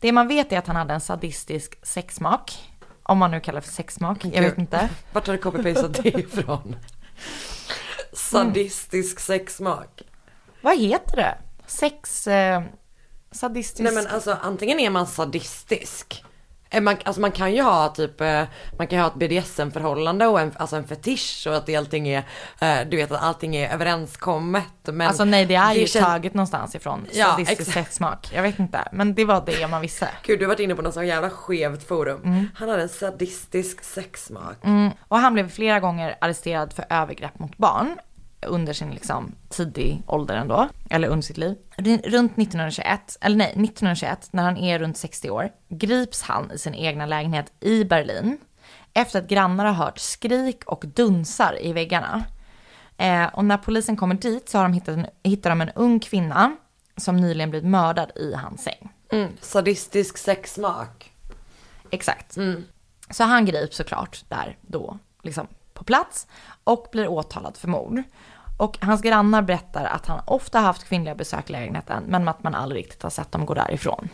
Det 0.00 0.12
man 0.12 0.28
vet 0.28 0.52
är 0.52 0.58
att 0.58 0.66
han 0.66 0.76
hade 0.76 0.94
en 0.94 1.00
sadistisk 1.00 1.78
sexsmak. 1.82 2.72
Om 3.02 3.18
man 3.18 3.30
nu 3.30 3.40
kallar 3.40 3.60
det 3.60 3.66
för 3.66 3.72
sexsmak, 3.72 4.24
jag 4.24 4.42
vet 4.42 4.58
inte. 4.58 4.88
Vart 5.12 5.26
har 5.26 5.34
du 5.34 5.40
copy-pastat 5.40 5.88
det 6.02 6.18
ifrån? 6.18 6.76
Sadistisk 8.12 9.20
sexsmak. 9.20 10.02
Vad 10.60 10.78
heter 10.78 11.16
det? 11.16 11.38
Sex... 11.66 12.26
Eh, 12.26 12.62
sadistisk... 13.30 13.80
Nej 13.80 13.94
men 13.94 14.06
alltså 14.06 14.36
antingen 14.42 14.80
är 14.80 14.90
man 14.90 15.06
sadistisk. 15.06 16.24
Eh, 16.70 16.80
Man, 16.80 16.96
alltså 17.04 17.20
man 17.20 17.30
kan 17.32 17.54
ju 17.54 17.62
ha 17.62 17.88
typ, 17.88 18.20
eh, 18.20 18.42
man 18.78 18.86
kan 18.86 18.98
ha 18.98 19.06
ett 19.06 19.14
BDSM-förhållande 19.14 20.26
och 20.26 20.40
en, 20.40 20.52
alltså 20.56 20.76
en 20.76 20.86
fetisch 20.86 21.46
och 21.48 21.56
att 21.56 21.66
det 21.66 21.76
allting 21.76 22.08
är, 22.08 22.24
eh, 22.60 22.78
du 22.90 22.96
vet 22.96 23.12
att 23.12 23.22
allting 23.22 23.56
är 23.56 23.74
överenskommet. 23.74 24.64
Men 24.84 25.06
Alltså 25.08 25.24
nej, 25.24 25.46
det 25.46 25.54
är 25.54 25.74
ju 25.74 25.86
känns- 25.86 26.04
taget 26.04 26.34
någonstans 26.34 26.74
ifrån. 26.74 27.06
Ja, 27.12 27.38
sexsmak. 27.64 28.30
Jag 28.34 28.42
vet 28.42 28.58
inte, 28.58 28.88
men 28.92 29.14
det 29.14 29.24
var 29.24 29.42
det 29.46 29.66
man 29.68 29.80
visste. 29.80 30.08
Gud 30.22 30.38
du 30.38 30.44
har 30.44 30.48
varit 30.48 30.60
inne 30.60 30.74
på 30.74 30.82
något 30.82 30.94
så 30.94 31.02
jävla 31.02 31.30
skevt 31.30 31.88
forum. 31.88 32.48
Han 32.54 32.68
hade 32.68 32.82
en 32.82 32.88
sadistisk 32.88 33.84
sexsmak. 33.84 34.56
Mm. 34.64 34.90
Och 35.08 35.18
han 35.18 35.34
blev 35.34 35.50
flera 35.50 35.80
gånger 35.80 36.16
arresterad 36.20 36.72
för 36.72 36.84
övergrepp 36.90 37.38
mot 37.38 37.56
barn 37.56 37.96
under 38.46 38.72
sin 38.72 38.90
liksom 38.90 39.34
tidig 39.48 40.02
ålder 40.06 40.36
ändå, 40.36 40.68
eller 40.90 41.08
under 41.08 41.22
sitt 41.22 41.36
liv. 41.36 41.56
Runt 42.04 42.38
1921, 42.38 43.18
eller 43.20 43.36
nej, 43.36 43.46
1921, 43.46 44.28
när 44.30 44.42
han 44.42 44.56
är 44.56 44.78
runt 44.78 44.96
60 44.96 45.30
år, 45.30 45.50
grips 45.68 46.22
han 46.22 46.52
i 46.52 46.58
sin 46.58 46.74
egna 46.74 47.06
lägenhet 47.06 47.52
i 47.60 47.84
Berlin 47.84 48.38
efter 48.92 49.18
att 49.18 49.28
grannar 49.28 49.64
har 49.64 49.72
hört 49.72 49.98
skrik 49.98 50.64
och 50.64 50.84
dunsar 50.86 51.58
i 51.60 51.72
väggarna. 51.72 52.24
Eh, 52.96 53.26
och 53.26 53.44
när 53.44 53.58
polisen 53.58 53.96
kommer 53.96 54.14
dit 54.14 54.48
så 54.48 54.58
har 54.58 54.64
de 54.64 54.72
hittat 54.72 54.88
en, 54.88 55.06
hittar 55.22 55.50
de 55.50 55.60
en 55.60 55.70
ung 55.70 56.00
kvinna 56.00 56.56
som 56.96 57.16
nyligen 57.16 57.50
blivit 57.50 57.70
mördad 57.70 58.12
i 58.16 58.34
hans 58.34 58.62
säng. 58.62 58.92
Mm. 59.12 59.30
Sadistisk 59.40 60.18
sexsmak. 60.18 61.12
Exakt. 61.90 62.38
Så 63.10 63.24
han 63.24 63.44
grips 63.44 63.76
såklart 63.76 64.24
där 64.28 64.58
då, 64.60 64.98
liksom 65.22 65.46
på 65.74 65.84
plats 65.84 66.26
och 66.66 66.86
blir 66.92 67.08
åtalad 67.08 67.56
för 67.56 67.68
mord. 67.68 68.02
Och 68.56 68.78
hans 68.80 69.02
grannar 69.02 69.42
berättar 69.42 69.84
att 69.84 70.06
han 70.06 70.20
ofta 70.26 70.58
haft 70.58 70.84
kvinnliga 70.84 71.14
besök 71.14 71.50
i 71.50 71.52
lägenheten 71.52 72.04
men 72.06 72.28
att 72.28 72.42
man 72.42 72.54
aldrig 72.54 72.78
riktigt 72.84 73.02
har 73.02 73.10
sett 73.10 73.32
dem 73.32 73.46
gå 73.46 73.54
därifrån. 73.54 74.08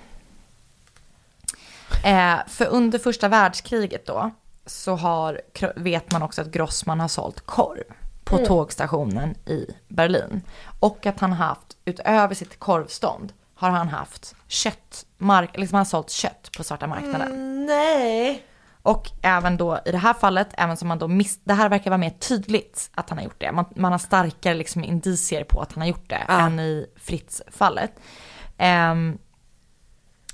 Eh, 2.05 2.37
för 2.49 2.67
under 2.67 2.99
första 2.99 3.29
världskriget 3.29 4.07
då 4.07 4.31
så 4.67 4.97
har, 4.97 5.41
vet 5.77 6.13
man 6.13 6.23
också 6.23 6.43
att 6.43 6.49
Grossman 6.49 7.01
har 7.01 7.09
sålt 7.09 7.41
korv 7.41 7.85
på 8.25 8.39
tågstationen 8.39 9.35
i 9.47 9.67
Berlin. 9.89 10.43
Och 10.81 11.07
att 11.07 11.21
han 11.21 11.33
haft, 11.33 11.77
utöver 11.85 12.35
sitt 12.35 12.59
korvstånd, 12.59 13.33
har 13.55 13.71
han 13.71 13.89
haft 13.89 14.35
kött, 14.47 15.07
mark, 15.19 15.57
liksom 15.57 15.77
han 15.77 15.81
har 15.81 15.85
sålt 15.91 16.11
kött 16.11 16.51
på 16.57 16.65
svarta 16.65 16.87
marknaden. 16.87 17.67
Nej. 17.67 18.47
Och 18.83 19.11
även 19.23 19.57
då 19.57 19.81
i 19.85 19.91
det 19.93 19.99
här 19.99 20.15
fallet, 20.15 20.49
även 20.53 20.77
som 20.77 20.89
man 20.89 20.99
då 20.99 21.09
miss, 21.09 21.41
det 21.45 21.55
här 21.55 21.69
verkar 21.69 21.91
vara 21.91 21.99
mer 21.99 22.11
tydligt 22.11 22.91
att 22.95 23.09
han 23.09 23.19
har 23.19 23.25
gjort 23.25 23.41
det. 23.41 23.53
Man, 23.53 23.65
man 23.77 23.93
har 23.93 23.99
starkare 23.99 24.55
liksom 24.55 24.85
indicier 24.85 25.45
på 25.45 25.61
att 25.61 25.73
han 25.73 25.81
har 25.83 25.89
gjort 25.89 26.09
det 26.11 26.25
Ja. 26.29 26.41
än 26.41 26.61
i 26.61 26.87
Fritz-fallet. 26.97 27.93
Ehm, 28.59 29.19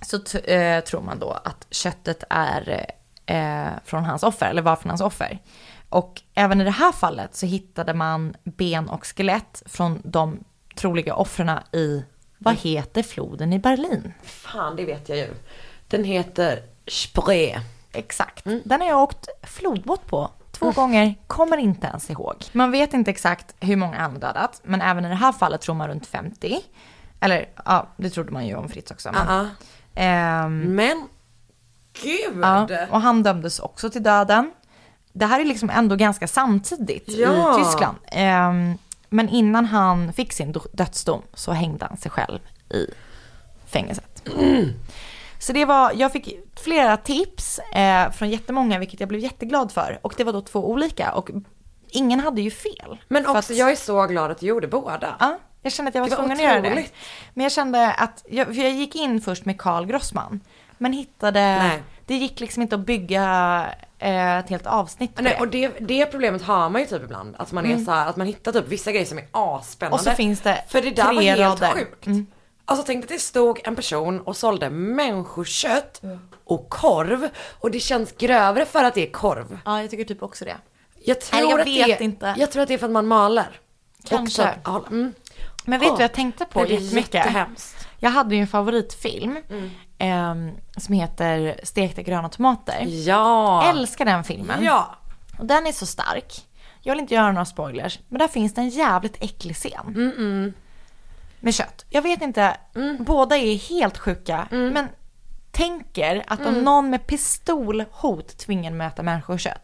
så 0.03 0.19
t- 0.19 0.55
eh, 0.55 0.85
tror 0.85 1.01
man 1.01 1.19
då 1.19 1.31
att 1.31 1.67
köttet 1.71 2.25
är 2.31 2.87
eh, 3.27 3.69
från 3.85 4.05
hans 4.05 4.23
offer, 4.23 4.47
eller 4.51 4.63
var 4.63 4.77
från 4.77 4.91
hans 4.91 5.01
offer. 5.01 5.39
Och 5.89 6.23
även 6.35 6.61
i 6.61 6.65
det 6.65 6.71
här 6.71 6.93
fallet 6.93 7.35
så 7.37 7.47
hittade 7.47 7.95
man 7.95 8.35
ben 8.45 8.89
och 8.89 9.07
skelett 9.07 9.63
från 9.67 10.01
de 10.05 10.45
troliga 10.77 11.15
offren 11.15 11.51
i, 11.73 12.05
vad 12.39 12.55
heter 12.57 13.03
floden 13.03 13.53
i 13.53 13.59
Berlin? 13.59 14.13
Fan 14.23 14.77
det 14.77 14.85
vet 14.85 15.09
jag 15.09 15.19
ju. 15.19 15.29
Den 15.89 16.05
heter 16.05 16.63
Spree. 16.87 17.61
Exakt. 17.93 18.45
Den 18.65 18.81
har 18.81 18.89
jag 18.89 19.03
åkt 19.03 19.29
flodbåt 19.43 20.07
på 20.07 20.31
två 20.53 20.71
gånger, 20.71 21.15
kommer 21.27 21.57
inte 21.57 21.87
ens 21.87 22.11
ihåg. 22.11 22.45
Man 22.53 22.71
vet 22.71 22.95
inte 22.95 23.11
exakt 23.11 23.55
hur 23.61 23.77
många 23.77 23.97
han 23.99 24.21
dödat, 24.21 24.61
men 24.65 24.83
även 24.83 25.05
i 25.05 25.09
det 25.09 25.15
här 25.15 25.33
fallet 25.33 25.61
tror 25.61 25.75
man 25.75 25.89
runt 25.89 26.07
50. 26.07 26.59
Eller 27.21 27.49
ja, 27.65 27.87
det 27.97 28.11
trodde 28.11 28.33
man 28.33 28.47
ju 28.47 28.55
om 28.57 28.69
Fritz 28.69 28.91
också. 28.91 29.13
Men, 29.13 29.27
Ja. 29.37 29.47
Ehm, 29.95 30.61
Men 30.75 31.09
gud. 32.03 32.39
ja, 32.43 32.69
och 32.91 33.01
han 33.01 33.23
dömdes 33.23 33.59
också 33.61 33.91
till 33.91 34.03
döden. 34.03 34.51
Det 35.13 35.27
här 35.27 35.41
är 35.41 35.45
liksom 35.45 35.71
ändå 35.71 35.97
ganska 35.97 36.27
samtidigt 36.29 37.09
Ja. 37.09 37.61
i 37.61 37.65
Tyskland. 37.65 37.97
Ehm, 38.07 38.79
men 39.09 39.29
innan 39.29 39.65
han 39.67 40.13
fick 40.13 40.33
sin 40.33 40.55
do- 40.55 40.69
dödsdom 40.73 41.23
så 41.35 41.53
hängde 41.53 41.87
han 41.89 41.97
sig 41.97 42.11
själv 42.11 42.39
i 42.71 42.87
fängelset. 43.67 44.23
Så 45.39 45.53
det 45.53 45.65
var, 45.65 45.93
jag 45.95 46.13
fick 46.13 46.39
flera 46.57 46.97
tips 46.97 47.59
eh, 47.59 48.11
från 48.11 48.31
jättemånga, 48.31 48.79
vilket 48.79 49.01
jag 49.01 49.09
blev 49.09 49.21
jätteglad 49.21 49.73
för. 49.73 49.99
Och 50.03 50.15
det 50.17 50.25
var 50.25 50.33
då 50.33 50.41
två 50.41 50.71
olika 50.71 51.13
och 51.13 51.31
ingen 51.91 52.21
hade 52.21 52.41
ju 52.43 52.51
fel. 52.51 52.99
Men 53.09 53.27
också 53.27 53.53
att- 53.53 53.59
jag 53.59 53.71
är 53.71 53.77
så 53.77 54.07
glad 54.07 54.31
att 54.31 54.39
du 54.41 54.47
gjorde 54.47 54.67
båda. 54.69 55.17
Ja, 55.21 55.39
jag 55.63 55.73
kände 55.73 55.89
att 55.89 55.95
jag 55.95 56.03
var 56.03 56.09
Det 56.09 56.17
var 56.17 56.23
tvungen 56.23 56.37
att 56.39 56.43
göra 56.45 56.61
det. 56.61 56.69
otroligt. 56.69 56.93
Men 57.35 57.43
jag 57.43 57.53
kände 57.53 57.93
att, 57.93 58.25
jag, 58.29 58.55
jag 58.57 58.71
gick 58.71 58.97
in 58.97 59.21
först 59.21 59.45
med 59.45 59.61
Carl 59.61 59.87
Grossman. 59.87 60.41
Men 60.79 60.93
hittade, 60.93 61.41
Nej. 61.41 61.83
det 62.07 62.15
gick 62.17 62.41
liksom 62.41 62.63
inte 62.63 62.75
att 62.75 62.81
bygga 62.87 63.67
eh, 63.99 64.39
ett 64.39 64.49
helt 64.51 64.67
avsnitt 64.67 65.15
på 65.15 65.23
Nej, 65.23 65.33
det. 65.39 65.41
och 65.41 65.49
det, 65.49 65.69
det 65.81 66.07
problemet 66.07 66.43
har 66.43 66.69
man 66.69 66.81
ju 66.81 66.87
typ 66.87 67.03
ibland. 67.03 67.35
Att 67.39 67.53
man 67.53 67.67
är 67.67 67.79
så 67.79 67.91
här, 67.91 68.07
att 68.07 68.17
man 68.17 68.27
hittar 68.27 68.53
typ 68.53 68.69
vissa 68.69 68.93
grejer 68.93 69.07
som 69.07 69.19
är 69.19 69.25
asspännande. 69.33 69.95
Och 69.95 70.01
så 70.01 70.11
finns 70.11 70.41
det 70.41 70.65
För 70.69 70.83
det 70.83 70.91
där 70.91 71.05
var 71.05 71.13
tre 71.15 71.23
helt 71.31 71.41
rader. 71.63 71.73
sjukt. 71.73 72.07
Mm. 72.07 72.27
Alltså 72.69 72.85
tänk 72.87 73.05
att 73.05 73.09
det 73.09 73.19
stod 73.19 73.61
en 73.65 73.77
person 73.77 74.21
och 74.21 74.37
sålde 74.37 74.71
människokött 74.71 76.03
och 76.45 76.69
korv. 76.69 77.29
Och 77.61 77.71
det 77.71 77.81
känns 77.81 78.13
grövre 78.13 78.67
för 78.67 78.85
att 78.85 78.95
det 78.95 79.09
är 79.09 79.13
korv. 79.13 79.59
Ja, 79.65 79.81
jag 79.81 79.91
tycker 79.91 80.05
typ 80.05 80.23
också 80.23 80.45
det. 80.45 80.57
Jag 81.05 81.21
tror, 81.21 81.41
Nej, 81.41 81.51
jag 81.51 81.61
att, 81.61 81.67
vet 81.67 81.99
det, 81.99 82.05
inte. 82.05 82.35
jag 82.39 82.51
tror 82.53 82.63
att 82.63 82.69
det 82.69 82.75
är 82.75 82.79
för 82.79 82.87
att 82.87 82.93
man 82.93 83.07
maler. 83.07 83.61
Kanske. 84.09 84.55
Ja, 84.65 84.85
mm. 84.91 85.13
Men 85.65 85.81
vet 85.81 85.87
du 85.87 85.93
Åh, 85.93 85.97
vad 85.97 86.03
jag 86.03 86.13
tänkte 86.13 86.45
på 86.45 86.65
det 86.65 86.75
jättemycket? 86.75 87.15
jättehemskt. 87.15 87.89
Jag 87.99 88.11
hade 88.11 88.35
ju 88.35 88.41
en 88.41 88.47
favoritfilm 88.47 89.39
ehm, 89.99 90.51
som 90.77 90.95
heter 90.95 91.61
Stekta 91.63 92.03
gröna 92.03 92.29
tomater. 92.29 92.87
Ja. 92.89 93.65
Jag 93.67 93.77
älskar 93.77 94.05
den 94.05 94.25
filmen. 94.25 94.65
Ja. 94.65 94.97
Och 95.39 95.47
den 95.47 95.67
är 95.67 95.73
så 95.73 95.87
stark. 95.87 96.47
Jag 96.81 96.93
vill 96.95 97.01
inte 97.01 97.15
göra 97.15 97.33
några 97.33 97.45
spoilers, 97.45 97.99
men 98.09 98.19
där 98.19 98.29
finns 98.29 98.55
det 98.55 98.61
en 98.61 98.69
jävligt 98.69 99.17
äcklig 99.21 99.57
scen. 99.57 100.55
Med 101.41 101.55
kött. 101.55 101.85
Jag 101.91 102.03
vet 102.03 102.23
inte, 102.23 102.57
båda 102.99 103.37
är 103.37 103.57
helt 103.57 103.99
sjuka, 103.99 104.47
men 104.51 104.89
tänker 105.51 106.25
att 106.27 106.47
om 106.47 106.55
någon 106.55 106.91
med 106.91 107.07
pistolhot 107.07 108.39
tvingar 108.39 108.71
mig 108.71 108.87
att 108.87 108.93
äta 108.93 109.03
människokött, 109.03 109.63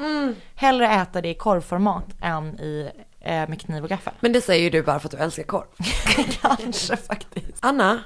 hellre 0.54 0.88
äta 0.88 1.20
det 1.20 1.28
i 1.28 1.34
korvformat 1.34 2.04
än 2.22 2.60
i, 2.60 2.90
eh, 3.20 3.48
med 3.48 3.60
kniv 3.60 3.82
och 3.82 3.88
gaffel. 3.88 4.12
Men 4.20 4.32
det 4.32 4.40
säger 4.40 4.62
ju 4.64 4.70
du 4.70 4.82
bara 4.82 5.00
för 5.00 5.08
att 5.08 5.12
du 5.12 5.16
älskar 5.18 5.42
korv. 5.42 5.66
Kanske 6.40 6.96
faktiskt. 6.96 7.56
Anna, 7.60 8.02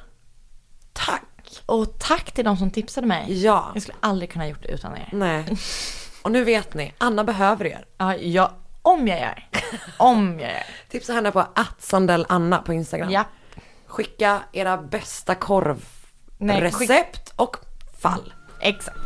tack. 0.93 1.63
Och 1.67 1.99
tack 1.99 2.33
till 2.33 2.45
de 2.45 2.57
som 2.57 2.71
tipsade 2.71 3.07
mig. 3.07 3.43
Ja, 3.45 3.71
Jag 3.75 3.83
skulle 3.83 3.97
aldrig 4.01 4.31
kunna 4.33 4.49
gjort 4.49 4.63
det 4.63 4.69
utan 4.69 4.97
er. 4.97 5.09
nej. 5.13 5.45
Och 6.23 6.33
nu 6.33 6.45
vet 6.45 6.75
ni, 6.75 6.93
Anna 6.99 7.25
behöver 7.25 7.65
er. 7.67 7.85
Ja, 7.99 8.17
ja, 8.17 8.53
om 8.83 9.09
jag 9.09 9.21
gör. 9.21 9.49
Om 9.97 10.41
jag 10.41 10.51
gör. 10.51 10.63
Tipsa 10.89 11.13
henne 11.13 11.31
på 11.31 11.47
atsandelanna 11.55 12.59
på 12.59 12.73
Instagram. 12.73 13.11
Ja. 13.11 13.25
Skicka 13.89 14.43
era 14.53 14.77
bästa 14.77 15.35
korvrecept 15.35 17.33
och 17.37 17.57
fall. 18.03 18.33
Exakt. 18.61 18.99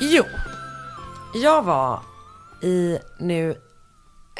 Jo, 0.00 0.24
jag 1.34 1.62
var 1.62 2.00
i 2.62 2.98
nu 3.18 3.56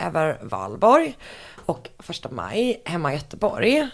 över 0.00 0.38
Valborg 0.42 1.18
och 1.66 1.88
första 1.98 2.28
maj 2.30 2.82
hemma 2.84 3.12
i 3.12 3.16
Göteborg. 3.16 3.88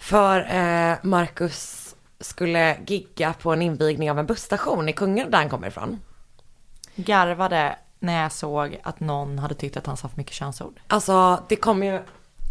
För 0.00 0.40
eh, 0.40 0.96
Marcus 1.02 1.94
skulle 2.20 2.76
gigga 2.86 3.32
på 3.32 3.52
en 3.52 3.62
invigning 3.62 4.10
av 4.10 4.18
en 4.18 4.26
busstation 4.26 4.88
i 4.88 4.92
Kungälv 4.92 5.30
där 5.30 5.38
han 5.38 5.48
kommer 5.48 5.68
ifrån. 5.68 6.00
Garvade 6.94 7.76
när 7.98 8.22
jag 8.22 8.32
såg 8.32 8.80
att 8.82 9.00
någon 9.00 9.38
hade 9.38 9.54
tyckt 9.54 9.76
att 9.76 9.86
han 9.86 9.96
sa 9.96 10.08
för 10.08 10.16
mycket 10.16 10.34
könsord. 10.34 10.80
Alltså 10.88 11.42
det 11.48 11.56
kom 11.56 11.82
ju 11.82 11.94
en, 11.96 12.02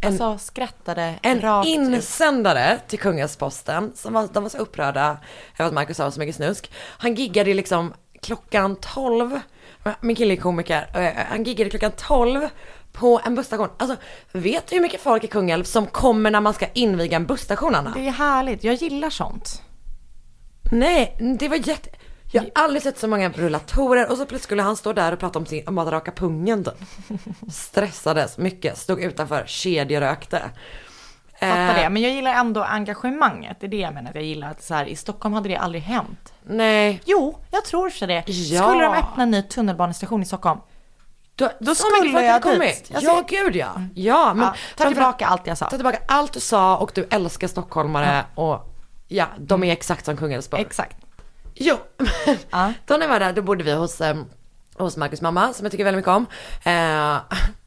Alltså 0.06 0.38
skrattade 0.38 1.16
en 1.22 1.42
rakt 1.42 1.68
ut. 1.68 1.74
insändare 1.74 2.80
till 2.88 3.00
Kungälvsposten 3.00 3.92
som 3.96 4.14
var, 4.14 4.28
de 4.34 4.44
var 4.44 4.50
så 4.50 4.58
upprörda 4.58 5.18
över 5.58 5.68
att 5.68 5.74
Marcus 5.74 5.98
sa 5.98 6.12
så 6.12 6.20
mycket 6.20 6.36
snusk. 6.36 6.72
Han 6.98 7.16
giggade 7.16 7.54
liksom 7.54 7.94
klockan 8.22 8.76
12, 8.76 9.40
min 10.02 10.16
kille 10.16 10.34
är 10.34 10.38
komiker, 10.38 10.90
eh, 10.94 11.26
han 11.30 11.44
giggade 11.44 11.70
klockan 11.70 11.92
12 11.92 12.48
på 12.92 13.22
en 13.26 13.36
busstation. 13.36 13.70
Alltså 13.78 13.98
vet 14.32 14.68
du 14.68 14.76
hur 14.76 14.82
mycket 14.82 15.02
folk 15.02 15.24
i 15.24 15.28
Kungälv 15.28 15.64
som 15.64 15.88
kommer 15.88 16.32
när 16.32 16.42
man 16.42 16.54
ska 16.54 16.68
inviga 16.74 17.16
en 17.16 17.26
busstation 17.26 17.76
Anna? 17.76 17.92
Det 17.96 18.08
är 18.08 18.12
härligt, 18.12 18.64
jag 18.64 18.76
gillar 18.76 19.10
sånt. 19.10 19.62
Nej, 20.72 21.16
det 21.40 21.48
var 21.48 21.56
jätte... 21.56 21.90
Jag 22.32 22.42
har 22.42 22.50
aldrig 22.56 22.84
sett 22.84 23.00
så 23.00 23.08
många 23.08 23.30
rullatorer 23.30 24.12
och 24.12 24.18
så 24.18 24.26
plötsligt 24.26 24.44
skulle 24.44 24.62
han 24.62 24.76
stå 24.76 24.94
där 24.94 25.12
och 25.12 25.20
prata 25.20 25.40
om, 25.40 25.46
sin, 25.46 25.68
om 25.68 25.78
att 25.78 25.88
raka 25.88 26.12
pungen 26.12 26.64
typ. 26.64 26.74
Stressades 27.52 28.38
mycket, 28.38 28.78
stod 28.78 29.02
utanför, 29.02 29.44
kedjerökte. 29.48 30.42
Fattar 31.40 31.70
Eh, 31.70 31.84
det, 31.84 31.90
men 31.90 32.02
jag 32.02 32.12
gillar 32.12 32.32
ändå 32.34 32.64
engagemanget. 32.64 33.58
Det 33.60 33.66
är 33.66 33.70
det 33.70 33.78
jag 33.78 33.94
menar, 33.94 34.12
jag 34.14 34.24
gillar 34.24 34.52
att 34.52 34.64
så 34.64 34.74
här, 34.74 34.86
i 34.86 34.96
Stockholm 34.96 35.34
hade 35.34 35.50
det 35.50 35.56
aldrig 35.56 35.84
hänt. 35.84 36.34
Nej, 36.44 37.02
Jo, 37.06 37.40
jag 37.52 37.66
tror 37.66 37.90
för 37.90 38.08
det. 38.08 38.24
Ja. 38.28 38.64
Skulle 38.68 38.84
de 38.84 38.94
öppna 38.94 39.24
en 39.24 39.32
ny 39.32 39.42
tunnelbanestation 39.42 40.22
i 40.22 40.26
Stockholm? 40.26 40.60
Då, 41.40 41.52
Då 41.60 41.76
skulle 41.76 42.10
jag 42.22 42.32
hade 42.34 42.34
dit. 42.34 42.44
kommit. 42.60 42.90
Jag 42.94 43.04
Ja, 43.04 43.24
gud 43.28 43.56
ja. 43.56 43.82
Ja, 43.96 44.34
men 44.34 44.46
Ja, 44.46 44.54
ta 44.78 44.86
tillbaka 44.88 45.28
allt 45.28 45.48
jag 45.48 45.58
sa. 45.58 45.66
Ta 45.70 45.76
tillbaka 45.76 46.00
allt 46.08 46.34
du 46.34 46.40
sa 46.40 46.78
och 46.78 46.92
du 46.96 47.08
älskar 47.10 47.48
stockholmare 47.48 48.26
och 48.36 48.76
ja, 49.08 49.26
de 49.40 49.64
är 49.64 49.72
exakt 49.72 50.06
som 50.06 50.18
Kungälvsborg. 50.18 50.62
Exakt. 50.62 50.98
Jo, 51.56 51.78
Ja. 52.50 52.74
då 52.86 52.94
när 52.94 53.02
jag 53.02 53.10
var 53.10 53.20
där 53.20 53.34
då 53.34 53.42
bodde 53.42 53.64
vi 53.64 53.74
hos, 53.74 54.02
eh, 54.02 54.16
hos 54.78 54.98
Marcus 54.98 55.22
mamma 55.22 55.54
som 55.54 55.66
jag 55.66 55.72
tycker 55.72 55.84
väldigt 55.84 56.00
mycket 56.00 56.12
om. 56.12 56.26
Eh, 56.64 57.18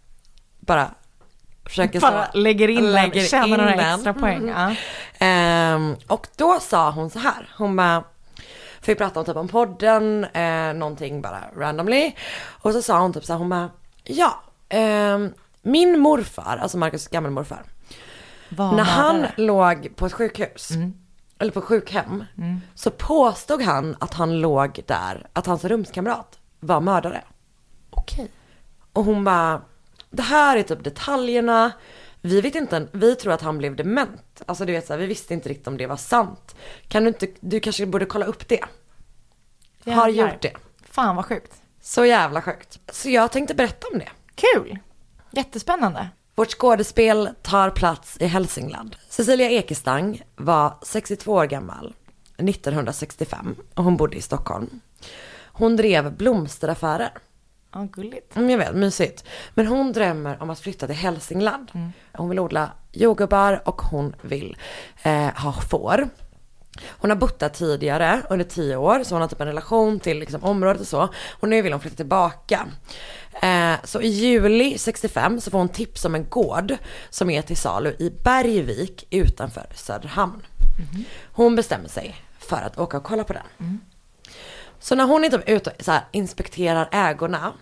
bara 0.60 0.90
försöker 1.66 2.00
Bara 2.00 2.26
så- 2.32 2.38
lägger 2.38 2.68
in 2.68 2.82
den, 2.84 2.92
lägger 2.92 3.24
tjänar 3.24 3.44
in 3.46 3.50
några 3.56 3.76
den. 3.76 3.94
extra 3.94 4.14
poäng. 4.14 4.48
Ja. 4.48 4.74
Ehm, 5.26 5.96
och 6.08 6.26
då 6.36 6.60
sa 6.60 6.90
hon 6.90 7.10
så 7.10 7.18
här, 7.18 7.48
hon 7.58 7.76
bara, 7.76 8.04
för 8.82 8.92
vi 8.92 8.94
pratade 8.94 9.20
om 9.20 9.26
typ 9.26 9.36
om 9.36 9.48
podden, 9.48 10.24
eh, 10.24 10.74
någonting 10.74 11.22
bara 11.22 11.40
randomly. 11.56 12.12
Och 12.62 12.72
så 12.72 12.82
sa 12.82 13.00
hon 13.00 13.12
typ 13.12 13.24
så 13.24 13.32
här, 13.32 13.38
hon 13.38 13.48
bara, 13.48 13.70
ja, 14.04 14.42
ehm, 14.68 15.32
min 15.62 15.98
morfar, 16.00 16.58
alltså 16.62 16.78
Marcus 16.78 17.08
gammelmorfar, 17.08 17.62
Var 18.48 18.72
när 18.72 18.84
han 18.84 19.16
mördare. 19.16 19.32
låg 19.36 19.96
på 19.96 20.06
ett 20.06 20.12
sjukhus, 20.12 20.70
eller 21.38 21.52
på 21.52 21.58
ett 21.58 21.64
sjukhem, 21.64 22.24
så 22.74 22.90
påstod 22.90 23.62
han 23.62 23.96
att 24.00 24.14
han 24.14 24.40
låg 24.40 24.80
där, 24.86 25.26
att 25.32 25.46
hans 25.46 25.64
rumskamrat 25.64 26.38
var 26.60 26.80
mördare. 26.80 27.24
Okej. 27.90 28.30
Och 28.92 29.04
hon 29.04 29.24
bara, 29.24 29.60
det 30.10 30.22
här 30.22 30.56
är 30.56 30.62
typ 30.62 30.84
detaljerna. 30.84 31.72
Vi 32.24 32.40
vet 32.40 32.54
inte, 32.54 32.88
vi 32.92 33.14
tror 33.14 33.32
att 33.32 33.42
han 33.42 33.58
blev 33.58 33.76
dement. 33.76 34.42
Alltså 34.46 34.64
du 34.64 34.72
vet 34.72 34.86
så 34.86 34.92
här, 34.92 35.00
vi 35.00 35.06
visste 35.06 35.34
inte 35.34 35.48
riktigt 35.48 35.66
om 35.66 35.76
det 35.76 35.86
var 35.86 35.96
sant. 35.96 36.54
Kan 36.88 37.02
du 37.02 37.08
inte, 37.08 37.26
du 37.40 37.60
kanske 37.60 37.86
borde 37.86 38.06
kolla 38.06 38.26
upp 38.26 38.48
det. 38.48 38.64
Har 39.84 40.08
Jävlar. 40.08 40.32
gjort 40.32 40.42
det. 40.42 40.52
Fan 40.82 41.16
vad 41.16 41.24
sjukt. 41.26 41.52
Så 41.80 42.04
jävla 42.04 42.42
sjukt. 42.42 42.78
Så 42.92 43.10
jag 43.10 43.32
tänkte 43.32 43.54
berätta 43.54 43.86
om 43.92 43.98
det. 43.98 44.08
Kul. 44.34 44.78
Jättespännande. 45.30 46.08
Vårt 46.34 46.50
skådespel 46.50 47.28
tar 47.42 47.70
plats 47.70 48.16
i 48.20 48.26
Hälsingland. 48.26 48.96
Cecilia 49.08 49.50
Ekestang 49.50 50.22
var 50.36 50.74
62 50.82 51.32
år 51.32 51.44
gammal 51.46 51.94
1965 52.36 53.56
och 53.74 53.84
hon 53.84 53.96
bodde 53.96 54.16
i 54.16 54.22
Stockholm. 54.22 54.80
Hon 55.46 55.76
drev 55.76 56.16
blomsteraffärer. 56.16 57.10
Ja, 57.72 57.88
gulligt. 57.92 58.36
Mm, 58.36 58.50
jag 58.50 58.58
vet, 58.58 58.74
mysigt. 58.74 59.24
Men 59.54 59.66
hon 59.66 59.92
drömmer 59.92 60.42
om 60.42 60.50
att 60.50 60.60
flytta 60.60 60.86
till 60.86 60.96
Hälsingland. 60.96 61.70
Hon 62.12 62.28
vill 62.28 62.38
odla 62.38 62.72
jordgubbar 62.92 63.62
och 63.64 63.82
hon 63.82 64.16
vill 64.22 64.56
eh, 65.02 65.34
ha 65.34 65.52
får. 65.52 66.08
Hon 66.88 67.10
har 67.10 67.16
bott 67.16 67.38
där 67.38 67.48
tidigare 67.48 68.22
under 68.30 68.44
tio 68.44 68.76
år, 68.76 69.04
så 69.04 69.14
hon 69.14 69.20
har 69.22 69.28
typ 69.28 69.40
en 69.40 69.46
relation 69.46 70.00
till 70.00 70.18
liksom, 70.18 70.44
området 70.44 70.80
och 70.80 70.86
så. 70.86 71.08
Och 71.30 71.48
nu 71.48 71.62
vill 71.62 71.72
hon 71.72 71.80
flytta 71.80 71.96
tillbaka. 71.96 72.66
Eh, 73.42 73.74
så 73.84 74.00
i 74.00 74.08
juli 74.08 74.78
65 74.78 75.40
så 75.40 75.50
får 75.50 75.58
hon 75.58 75.68
tips 75.68 76.04
om 76.04 76.14
en 76.14 76.28
gård 76.28 76.76
som 77.10 77.30
är 77.30 77.42
till 77.42 77.56
salu 77.56 77.90
i 77.98 78.10
Bergvik 78.24 79.06
utanför 79.10 79.66
Söderhamn. 79.74 80.42
Hon 81.32 81.56
bestämmer 81.56 81.88
sig 81.88 82.16
för 82.38 82.56
att 82.56 82.78
åka 82.78 82.96
och 82.96 83.04
kolla 83.04 83.24
på 83.24 83.32
den. 83.32 83.80
Så 84.82 84.94
när 84.94 85.04
hon 85.04 85.24
är 85.24 85.28
typ 85.28 85.48
ute 85.48 85.70
och 85.70 85.84
så 85.84 85.92
här, 85.92 86.02
inspekterar 86.12 86.88
ägorna 86.92 87.52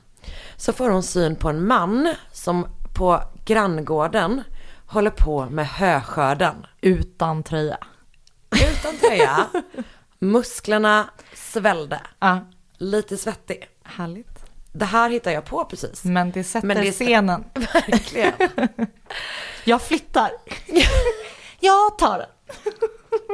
så 0.56 0.72
får 0.72 0.90
hon 0.90 1.02
syn 1.02 1.36
på 1.36 1.48
en 1.48 1.66
man 1.66 2.14
som 2.32 2.66
på 2.94 3.22
granngården 3.44 4.42
håller 4.86 5.10
på 5.10 5.44
med 5.50 5.66
höskörden. 5.68 6.66
Utan 6.80 7.42
tröja. 7.42 7.78
Utan 8.72 8.96
tröja, 8.98 9.46
musklerna 10.18 11.10
svällde, 11.34 12.00
Ja, 12.18 12.40
lite 12.78 13.16
svettig. 13.16 13.68
härligt. 13.84 14.44
Det 14.72 14.84
här 14.84 15.10
hittar 15.10 15.30
jag 15.30 15.44
på 15.44 15.64
precis. 15.64 16.04
Men 16.04 16.30
det 16.30 16.44
sätter 16.44 16.66
Men 16.66 16.76
det 16.76 16.92
scenen. 16.92 17.44
Verkligen. 17.54 18.32
Jag 19.64 19.82
flyttar. 19.82 20.30
jag 21.60 21.98
tar 21.98 22.18
den. 22.18 22.28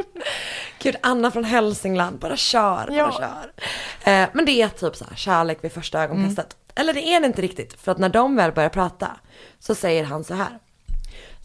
Gud, 0.82 0.96
Anna 1.02 1.30
från 1.30 1.44
Hälsingland, 1.44 2.18
bara 2.18 2.36
kör, 2.36 2.86
bara 2.86 2.96
Ja. 2.96 3.12
kör. 3.18 3.52
Eh, 4.12 4.28
men 4.32 4.44
det 4.44 4.62
är 4.62 4.68
typ 4.68 4.96
så 4.96 5.04
här, 5.04 5.16
kärlek 5.16 5.58
vid 5.64 5.72
första 5.72 6.02
ögonkastet. 6.02 6.56
Eller 6.74 6.92
det 6.94 7.00
är 7.06 7.20
det 7.20 7.26
inte 7.26 7.42
riktigt, 7.42 7.80
för 7.80 7.92
att 7.92 7.98
när 7.98 8.08
de 8.08 8.36
väl 8.36 8.52
börjar 8.52 8.68
prata 8.68 9.10
så 9.58 9.74
säger 9.74 10.04
han 10.04 10.24
så 10.24 10.34
här. 10.34 10.58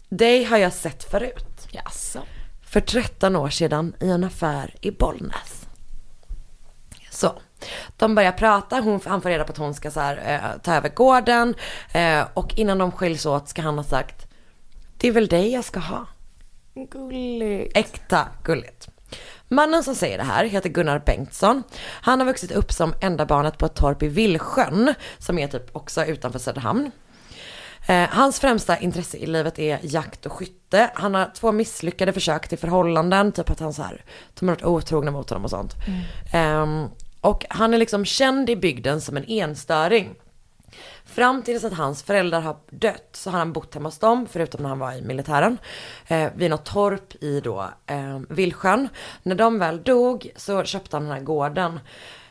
Dig 0.08 0.44
har 0.44 0.56
jag 0.58 0.72
sett 0.72 1.10
förut. 1.10 1.68
Jaså. 1.70 2.20
För 2.66 2.80
13 2.80 3.36
år 3.36 3.48
sedan 3.50 3.94
i 4.00 4.10
en 4.10 4.24
affär 4.24 4.74
i 4.80 4.90
Bollnäs. 4.90 5.66
Så. 7.10 7.32
De 7.96 8.14
börjar 8.14 8.32
prata, 8.32 8.80
hon, 8.80 9.00
han 9.06 9.22
får 9.22 9.28
reda 9.28 9.44
på 9.44 9.52
att 9.52 9.58
hon 9.58 9.74
ska 9.74 9.90
så 9.90 10.00
här, 10.00 10.16
eh, 10.54 10.60
ta 10.62 10.74
över 10.74 10.88
gården. 10.88 11.54
Eh, 11.92 12.26
och 12.34 12.58
innan 12.58 12.78
de 12.78 12.92
skiljs 12.92 13.26
åt 13.26 13.48
ska 13.48 13.62
han 13.62 13.76
ha 13.78 13.84
sagt, 13.84 14.26
det 14.96 15.08
är 15.08 15.12
väl 15.12 15.26
dig 15.26 15.52
jag 15.52 15.64
ska 15.64 15.80
ha. 15.80 16.06
Gulligt. 16.74 17.76
Äkta 17.76 18.28
gulligt. 18.44 18.88
Mannen 19.48 19.84
som 19.84 19.94
säger 19.94 20.18
det 20.18 20.24
här 20.24 20.44
heter 20.44 20.68
Gunnar 20.68 20.98
Bengtsson. 20.98 21.62
Han 21.80 22.20
har 22.20 22.26
vuxit 22.26 22.52
upp 22.52 22.72
som 22.72 22.94
enda 23.00 23.26
barnet 23.26 23.58
på 23.58 23.66
ett 23.66 23.74
torp 23.74 24.02
i 24.02 24.08
Villsjön, 24.08 24.94
som 25.18 25.38
är 25.38 25.48
typ 25.48 25.76
också 25.76 26.04
utanför 26.04 26.38
Söderhamn. 26.38 26.90
Eh, 27.88 28.08
hans 28.10 28.40
främsta 28.40 28.78
intresse 28.78 29.16
i 29.16 29.26
livet 29.26 29.58
är 29.58 29.78
jakt 29.82 30.26
och 30.26 30.32
skytte. 30.32 30.90
Han 30.94 31.14
har 31.14 31.30
två 31.34 31.52
misslyckade 31.52 32.12
försök 32.12 32.48
till 32.48 32.58
förhållanden, 32.58 33.32
typ 33.32 33.50
att 33.50 33.60
han 33.60 33.72
så 33.72 33.82
här, 33.82 34.04
de 34.40 34.48
har 34.48 34.54
varit 34.54 34.64
otrogna 34.64 35.10
mot 35.10 35.30
honom 35.30 35.44
och 35.44 35.50
sånt. 35.50 35.74
Ehm, 36.32 36.88
och 37.20 37.44
han 37.50 37.74
är 37.74 37.78
liksom 37.78 38.04
känd 38.04 38.50
i 38.50 38.56
bygden 38.56 39.00
som 39.00 39.16
en 39.16 39.24
enstöring. 39.28 40.14
Fram 41.12 41.42
tills 41.42 41.64
att 41.64 41.72
hans 41.72 42.02
föräldrar 42.02 42.40
har 42.40 42.56
dött 42.70 43.08
så 43.12 43.30
har 43.30 43.38
han 43.38 43.52
bott 43.52 43.74
hemma 43.74 43.86
hos 43.86 43.98
dem, 43.98 44.26
förutom 44.30 44.62
när 44.62 44.68
han 44.68 44.78
var 44.78 44.92
i 44.92 45.02
militären, 45.02 45.58
eh, 46.06 46.30
vid 46.34 46.50
något 46.50 46.64
torp 46.64 47.22
i 47.22 47.40
då 47.40 47.68
eh, 47.86 48.20
Villsjön. 48.28 48.88
När 49.22 49.34
de 49.34 49.58
väl 49.58 49.82
dog 49.82 50.32
så 50.36 50.64
köpte 50.64 50.96
han 50.96 51.04
den 51.04 51.12
här 51.12 51.20
gården. 51.20 51.80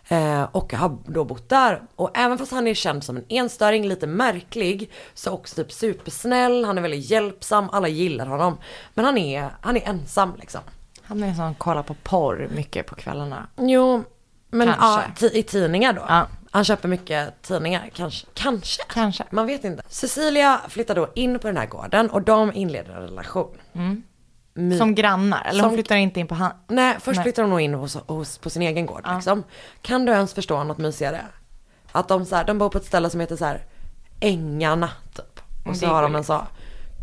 Eh, 0.08 0.44
och 0.44 0.74
har 0.74 0.98
då 1.06 1.26
bott 1.26 1.50
där. 1.50 1.82
Och 1.96 2.18
även 2.18 2.38
fast 2.38 2.52
han 2.52 2.68
är 2.68 2.74
känd 2.74 3.04
som 3.04 3.18
en 3.18 3.26
enstöring, 3.30 3.88
lite 3.88 4.08
märklig, 4.08 4.92
så 5.14 5.32
också 5.32 5.56
typ 5.56 5.72
supersnäll, 5.72 6.66
han 6.66 6.78
är 6.78 6.82
väldigt 6.82 7.10
hjälpsam, 7.10 7.70
alla 7.72 7.88
gillar 7.88 8.26
honom. 8.26 8.58
Men 8.94 9.06
han 9.06 9.18
är, 9.18 9.50
han 9.62 9.78
är 9.78 9.90
ensam 9.90 10.34
liksom. 10.40 10.62
Han 11.02 11.24
är 11.24 11.28
en 11.28 11.36
sån 11.36 11.56
kollar 11.56 11.84
på 11.84 11.94
porr 11.94 12.48
mycket 12.56 12.86
på 12.86 12.96
kvällarna. 12.96 13.48
Jo, 13.58 14.04
men 14.50 14.68
ja, 14.68 15.04
i 15.34 15.44
tidningar 15.44 15.94
då. 15.94 16.06
Ja. 16.08 16.28
Han 16.52 16.64
köper 16.64 16.88
mycket 16.88 17.42
tidningar, 17.42 17.90
kanske. 17.94 18.28
Kanske. 18.34 18.84
Kanske. 18.90 19.24
Man 19.30 19.48
vet 19.48 19.64
inte. 19.64 19.84
Cecilia 19.88 20.62
flyttar 20.70 20.96
då 20.96 21.08
in 21.16 21.40
på 21.40 21.48
den 21.48 21.58
här 21.58 21.66
gården 21.66 22.10
och 22.10 22.22
de 22.22 22.54
inleder 22.54 22.94
en 22.94 23.02
relation. 23.02 23.58
My- 24.54 24.78
Som 24.78 24.96
grannar, 24.96 25.46
eller 25.46 25.62
hon 25.64 25.70
Som- 25.70 25.76
flyttar 25.78 25.96
inte 25.96 26.20
in 26.20 26.28
på 26.28 26.36
han. 26.36 26.52
Nej, 26.68 26.96
först 27.00 27.16
Nej. 27.18 27.24
flyttar 27.24 27.44
hon 27.44 27.50
nog 27.50 27.62
in 27.62 27.74
hos, 27.74 27.96
hos, 28.08 28.38
på 28.38 28.50
sin 28.50 28.62
egen 28.62 28.86
gård 28.86 29.08
liksom. 29.16 29.44
Kan 29.82 30.06
du 30.06 30.12
ens 30.12 30.34
förstå 30.34 30.64
något 30.64 30.78
mysigare? 30.78 31.22
Att 31.92 32.08
de, 32.08 32.26
så 32.26 32.36
här, 32.36 32.44
de 32.44 32.58
bor 32.58 32.70
på 32.70 32.78
ett 32.78 32.86
ställe 32.86 33.10
som 33.10 33.20
heter 33.20 33.36
så 33.36 33.46
här 33.46 33.66
Ängarna 34.20 34.90
typ. 35.16 35.40
Och 35.66 35.76
så 35.78 35.86
Det 35.86 35.90
är 35.92 35.94
har 35.96 36.02
de 36.02 36.16
en 36.16 36.24
så 36.24 36.42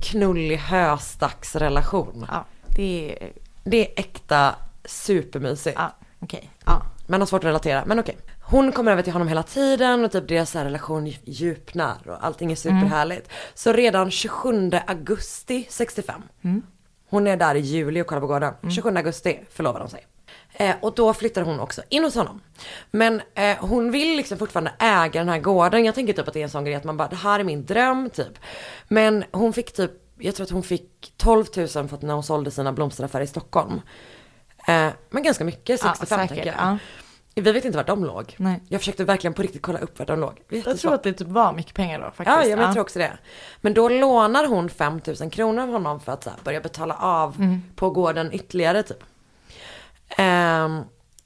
knullig 0.03 0.57
höstacksrelation. 0.57 2.27
Ja, 2.31 2.45
det 2.77 3.13
är, 3.23 3.33
Det 3.65 3.87
är 3.87 4.01
äkta 4.01 4.55
supermysigt. 4.85 5.77
ja, 5.79 5.93
okej. 6.21 6.51
Ja. 6.67 6.83
Men 7.07 7.21
har 7.21 7.27
svårt 7.27 7.41
att 7.45 7.49
relatera, 7.49 7.83
men 7.87 7.99
okej. 7.99 8.17
Hon 8.51 8.73
kommer 8.73 8.93
över 8.93 9.03
till 9.03 9.13
honom 9.13 9.29
hela 9.29 9.43
tiden 9.43 10.05
och 10.05 10.13
typ 10.13 10.29
deras 10.29 10.55
relation 10.55 11.13
djupnar 11.25 12.09
och 12.09 12.25
allting 12.25 12.53
är 12.53 12.57
superhärligt. 12.57 13.31
Så 13.55 13.73
redan 13.73 14.11
27 14.11 14.71
augusti 14.87 15.67
65, 15.71 16.23
hon 17.11 17.27
är 17.27 17.37
där 17.37 17.55
i 17.55 17.61
juli 17.61 18.03
och 18.03 18.07
kollar 18.07 18.21
på 18.21 18.27
gården. 18.27 18.55
27 18.75 18.97
augusti 18.97 19.41
förlovar 19.51 19.81
de 19.81 19.89
sig. 19.89 20.07
Eh, 20.53 20.77
och 20.81 20.95
då 20.95 21.15
flyttar 21.15 21.43
hon 21.43 21.61
också 21.61 21.83
in 21.89 22.05
hos 22.05 22.15
honom. 22.15 22.41
Men 22.91 23.23
eh, 23.35 23.57
hon 23.61 23.91
vill 23.91 24.17
liksom 24.17 24.39
fortfarande 24.39 24.73
äga 24.79 25.21
den 25.21 25.29
här 25.29 25.39
gården. 25.39 25.85
Jag 25.85 25.95
tänker 25.95 26.13
typ 26.13 26.29
att 26.29 26.35
det 26.35 26.41
är 26.41 26.45
en 26.45 26.51
sån 26.51 26.65
grej 26.65 26.75
att 26.75 26.85
man 26.85 26.97
bara, 26.97 27.09
det 27.09 27.17
här 27.17 27.41
är 27.41 27.45
min 27.45 27.67
dröm 27.67 28.11
typ. 28.11 28.39
Men 28.89 29.25
hon 29.33 29.53
fick 29.53 29.73
typ, 29.73 29.91
jag 30.19 30.35
tror 30.35 30.45
att 30.45 30.51
hon 30.51 30.63
fick 30.63 31.13
12 31.17 31.45
000 31.57 31.69
för 31.69 31.95
att 31.95 32.03
när 32.03 32.15
hon 32.15 32.23
sålde 32.23 32.51
sina 32.51 32.73
blomsteraffärer 32.73 33.25
i 33.25 33.27
Stockholm. 33.27 33.81
Eh, 34.69 34.89
men 35.11 35.23
ganska 35.23 35.45
mycket, 35.45 35.81
65 35.81 36.19
säkert, 36.19 36.29
tänker 36.29 36.47
jag. 36.47 36.57
ja. 36.59 36.79
Vi 37.41 37.53
vet 37.53 37.65
inte 37.65 37.77
vart 37.79 37.87
de 37.87 38.05
låg. 38.05 38.35
Nej. 38.39 38.61
Jag 38.69 38.81
försökte 38.81 39.05
verkligen 39.05 39.35
på 39.35 39.43
riktigt 39.43 39.63
kolla 39.63 39.79
upp 39.79 39.99
vart 39.99 40.09
de 40.09 40.21
låg. 40.21 40.41
Jag 40.49 40.79
tror 40.79 40.95
att 40.95 41.03
det 41.03 41.13
typ 41.13 41.29
var 41.29 41.53
mycket 41.53 41.75
pengar 41.75 41.99
då 41.99 42.05
faktiskt. 42.05 42.29
Ja, 42.29 42.45
ja, 42.45 42.57
men 42.57 42.65
jag 42.65 42.73
tror 42.75 42.83
också 42.83 42.99
det. 42.99 43.13
Men 43.61 43.75
då 43.75 43.89
lånar 43.89 44.47
hon 44.47 44.69
5000 44.69 45.31
kronor 45.31 45.63
av 45.63 45.69
honom 45.73 46.01
för 46.01 46.13
att 46.13 46.25
så 46.25 46.31
här, 46.31 46.39
börja 46.45 46.61
betala 46.61 46.95
av 46.95 47.35
Mm. 47.39 47.63
på 47.77 47.91
gården 47.91 48.33
ytterligare 48.33 48.83
typ. 48.83 49.03
Ehm, 50.17 50.81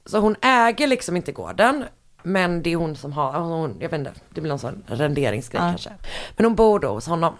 så 0.05 0.17
hon 0.19 0.35
äger 0.41 0.87
liksom 0.87 1.15
inte 1.17 1.31
gården. 1.31 1.85
Men 2.23 2.63
det 2.63 2.71
är 2.71 2.75
hon 2.75 2.95
som 2.95 3.13
har, 3.13 3.39
hon, 3.39 3.77
jag 3.79 3.89
vet 3.89 3.99
inte, 3.99 4.13
det 4.29 4.41
blir 4.41 4.49
någon 4.49 4.59
sån 4.59 4.83
renderingsgrej 4.87 5.61
Ja. 5.63 5.69
kanske. 5.69 5.91
Men 6.37 6.45
hon 6.45 6.55
bor 6.55 6.79
då 6.79 6.87
hos 6.87 7.07
honom. 7.07 7.33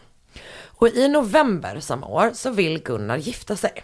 Och 0.66 0.88
i 0.88 1.08
november 1.08 1.80
samma 1.80 2.08
år 2.08 2.32
så 2.34 2.52
vill 2.52 2.84
Gunnar 2.84 3.18
gifta 3.18 3.56
sig. 3.56 3.84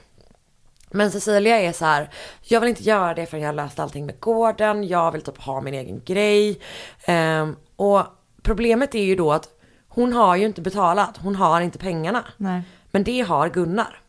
Men 0.92 1.12
Cecilia 1.12 1.60
är 1.60 1.72
så 1.72 1.86
här, 1.86 2.10
jag 2.42 2.60
vill 2.60 2.70
inte 2.70 2.84
göra 2.84 3.14
det 3.14 3.26
förrän 3.26 3.42
jag 3.42 3.50
har 3.50 3.54
löst 3.54 3.80
allting 3.80 4.06
med 4.06 4.20
gården, 4.20 4.88
jag 4.88 5.12
vill 5.12 5.22
typ 5.22 5.38
ha 5.38 5.62
min 5.62 5.74
egen 5.74 6.02
grej. 6.06 6.60
Ehm, 7.06 7.56
och 7.76 8.04
problemet 8.42 8.96
är 8.96 9.04
ju 9.04 9.16
då 9.16 9.32
att 9.32 9.50
hon 9.88 10.14
har 10.14 10.36
ju 10.36 10.46
inte 10.46 10.62
betalat, 10.62 11.18
hon 11.18 11.36
har 11.36 11.62
inte 11.62 11.78
pengarna. 11.78 12.26
Nej. 12.38 12.62
Men 12.92 13.04
det 13.04 13.22
har 13.22 13.50
Gunnar. 13.50 14.02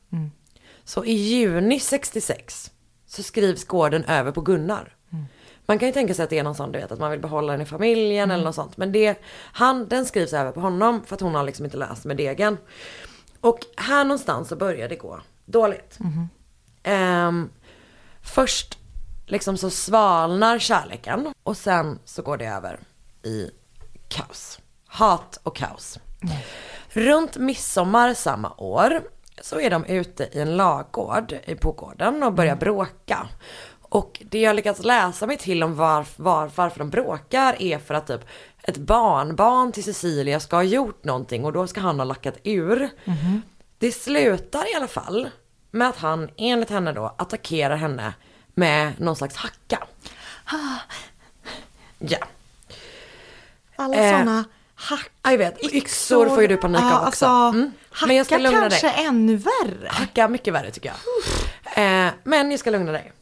Så 0.84 1.04
i 1.04 1.12
juni 1.12 1.80
66 1.80 2.70
så 3.06 3.22
skrivs 3.22 3.64
gården 3.64 4.04
över 4.04 4.32
på 4.32 4.40
Gunnar. 4.40 4.96
Man 5.66 5.78
kan 5.78 5.88
ju 5.88 5.92
tänka 5.92 6.14
sig 6.14 6.22
att 6.22 6.30
det 6.30 6.38
är 6.38 6.42
någon 6.42 6.54
sån, 6.54 6.72
du 6.72 6.78
vet, 6.78 6.92
att 6.92 6.98
man 6.98 7.10
vill 7.10 7.20
behålla 7.20 7.52
den 7.52 7.60
i 7.60 7.64
familjen 7.64 8.30
eller 8.30 8.44
något 8.44 8.54
sånt. 8.54 8.76
Men 8.76 8.92
det, 8.92 9.20
han, 9.52 9.88
den 9.88 10.06
skrivs 10.06 10.32
över 10.32 10.52
på 10.52 10.60
honom 10.60 11.02
för 11.06 11.14
att 11.14 11.20
hon 11.20 11.34
har 11.34 11.44
liksom 11.44 11.64
inte 11.64 11.76
löst 11.76 12.04
med 12.04 12.16
degen. 12.16 12.56
Och 13.40 13.58
här 13.76 14.04
någonstans 14.04 14.48
så 14.48 14.56
börjar 14.56 14.88
det 14.88 14.96
gå 14.96 15.20
dåligt. 15.44 15.98
Ehm, 16.82 17.50
först 18.22 18.78
liksom 19.26 19.56
så 19.56 19.70
svalnar 19.70 20.58
kärleken 20.58 21.34
och 21.42 21.56
sen 21.56 21.98
så 22.04 22.22
går 22.22 22.36
det 22.36 22.46
över 22.46 22.80
i 23.22 23.50
kaos. 24.08 24.58
Hat 24.86 25.40
och 25.42 25.56
kaos. 25.56 25.98
Runt 26.88 27.36
midsommar 27.36 28.14
samma 28.14 28.52
år 28.56 29.02
så 29.42 29.60
är 29.60 29.70
de 29.70 29.84
ute 29.84 30.24
i 30.32 30.40
en 30.40 30.56
lagård 30.56 31.32
i- 31.44 31.54
på 31.54 31.72
gården 31.72 32.22
och 32.22 32.32
börjar 32.32 32.56
bråka. 32.56 33.26
Och 33.82 34.22
det 34.30 34.40
jag 34.40 34.56
lyckats 34.56 34.84
läsa 34.84 35.26
mig 35.26 35.36
till 35.36 35.62
om 35.62 35.74
varf, 35.74 36.14
var, 36.18 36.50
varför 36.54 36.78
de 36.78 36.90
bråkar 36.90 37.56
är 37.62 37.78
för 37.78 37.94
att 37.94 38.06
typ 38.06 38.20
ett 38.62 38.76
barnbarn 38.76 39.72
till 39.72 39.84
Cecilia 39.84 40.40
ska 40.40 40.56
ha 40.56 40.62
gjort 40.62 41.04
någonting 41.04 41.44
och 41.44 41.52
då 41.52 41.66
ska 41.66 41.80
han 41.80 41.98
ha 42.00 42.04
lackat 42.04 42.34
ur. 42.44 42.90
Det 43.78 43.92
slutar 43.92 44.72
i 44.72 44.74
alla 44.76 44.88
fall 44.88 45.28
med 45.70 45.88
att 45.88 45.96
han 45.96 46.30
enligt 46.36 46.70
henne 46.70 46.92
då 46.92 47.14
attackerar 47.18 47.76
henne 47.76 48.14
med 48.54 49.00
någon 49.00 49.16
slags 49.16 49.36
hacka. 49.36 49.78
Ja. 51.98 52.18
Alla 53.76 53.96
Eh, 53.96 54.10
sådana 54.12 54.44
hack... 54.74 55.10
Jag 55.22 55.38
vet, 55.38 55.64
yxor 55.74 56.28
får 56.28 56.42
ju 56.42 56.48
du 56.48 56.56
panik 56.56 56.80
av 56.80 56.86
också. 56.86 57.26
Alltså, 57.26 57.26
Mm. 57.26 57.72
Men 58.06 58.16
jag 58.16 58.26
ska 58.26 58.34
hacka 58.34 58.42
lugna 58.42 58.60
kanske 58.60 58.86
dig. 58.86 59.04
ännu 59.06 59.36
värre. 59.36 59.88
Hacka 59.88 60.28
mycket 60.28 60.54
värre 60.54 60.70
tycker 60.70 60.92
jag. 61.74 62.06
Eh, 62.06 62.12
men 62.24 62.50
jag 62.50 62.60
ska 62.60 62.70
lugna 62.70 62.92
dig. 62.92 63.12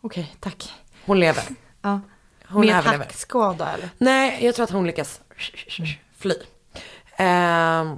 Okej, 0.00 0.36
tack. 0.40 0.74
Hon 1.06 1.20
lever. 1.20 1.44
Ja. 1.82 2.00
Hon 2.48 2.66
Med 2.66 2.76
överlever. 2.76 3.04
hackskada 3.04 3.72
eller? 3.72 3.90
Nej, 3.98 4.44
jag 4.44 4.54
tror 4.54 4.64
att 4.64 4.70
hon 4.70 4.86
lyckas 4.86 5.20
fly. 6.18 6.34
Eh, 7.16 7.94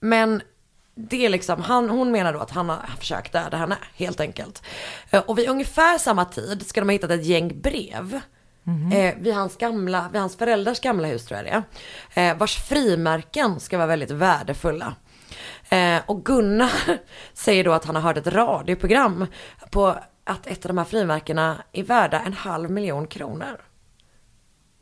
men 0.00 0.42
det 0.98 1.26
är 1.26 1.28
liksom, 1.28 1.62
han, 1.62 1.90
hon 1.90 2.10
menar 2.10 2.32
då 2.32 2.38
att 2.38 2.50
han 2.50 2.68
har 2.68 2.78
försökt 2.98 3.32
döda 3.32 3.56
henne, 3.56 3.76
helt 3.96 4.20
enkelt. 4.20 4.62
Eh, 5.10 5.20
och 5.20 5.38
vid 5.38 5.48
ungefär 5.48 5.98
samma 5.98 6.24
tid 6.24 6.66
ska 6.66 6.80
de 6.80 6.88
ha 6.88 6.92
hittat 6.92 7.10
ett 7.10 7.24
gäng 7.24 7.60
brev. 7.60 8.20
Eh, 8.92 9.14
vid, 9.18 9.34
hans 9.34 9.56
gamla, 9.56 10.08
vid 10.12 10.20
hans 10.20 10.36
föräldrars 10.36 10.80
gamla 10.80 11.08
hus 11.08 11.26
tror 11.26 11.40
jag 11.40 11.46
det 11.46 11.64
är. 12.14 12.30
Eh, 12.30 12.36
vars 12.36 12.56
frimärken 12.56 13.60
ska 13.60 13.76
vara 13.76 13.86
väldigt 13.86 14.10
värdefulla. 14.10 14.94
Eh, 15.68 16.00
och 16.06 16.24
Gunnar 16.24 16.72
säger 17.34 17.64
då 17.64 17.72
att 17.72 17.84
han 17.84 17.94
har 17.94 18.02
hört 18.02 18.16
ett 18.16 18.26
radioprogram 18.26 19.26
på 19.70 19.96
att 20.24 20.46
ett 20.46 20.64
av 20.64 20.68
de 20.68 20.78
här 20.78 20.84
frimärkena 20.84 21.62
är 21.72 21.82
värda 21.82 22.20
en 22.20 22.32
halv 22.32 22.70
miljon 22.70 23.06
kronor. 23.06 23.60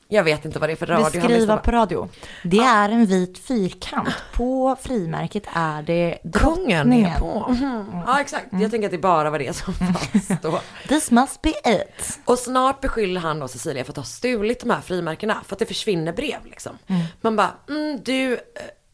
Jag 0.08 0.24
vet 0.24 0.44
inte 0.44 0.58
vad 0.58 0.68
det 0.68 0.72
är 0.72 0.76
för 0.76 0.86
radio 0.86 1.20
Beskriva 1.20 1.56
på. 1.56 1.70
radio. 1.70 2.08
Det 2.44 2.58
är 2.58 2.88
en 2.88 3.06
vit 3.06 3.38
fyrkant. 3.38 4.08
På 4.34 4.76
frimärket 4.80 5.42
är 5.54 5.82
det 5.82 6.18
Kungen 6.32 6.92
är 6.92 7.18
på. 7.18 7.46
Mhm. 7.48 8.02
Ja 8.06 8.20
exakt, 8.20 8.46
jag 8.52 8.70
tänker 8.70 8.86
att 8.88 8.92
det 8.92 8.98
bara 8.98 9.30
var 9.30 9.38
det 9.38 9.56
som 9.56 9.74
fanns 10.12 10.28
då. 10.42 10.60
This 10.88 11.10
must 11.10 11.42
be 11.42 11.50
it. 11.50 12.18
Och 12.24 12.38
snart 12.38 12.80
beskyller 12.80 13.20
han 13.20 13.38
då 13.38 13.48
Cecilia 13.48 13.84
för 13.84 13.92
att 13.92 13.96
ha 13.96 14.04
stulit 14.04 14.60
de 14.60 14.70
här 14.70 14.80
frimärkena 14.80 15.36
för 15.46 15.54
att 15.54 15.58
det 15.58 15.66
försvinner 15.66 16.12
brev 16.12 16.44
liksom. 16.44 16.78
Man 17.20 17.36
bara, 17.36 17.50
mm, 17.68 18.00
du 18.04 18.32
eh, 18.34 18.38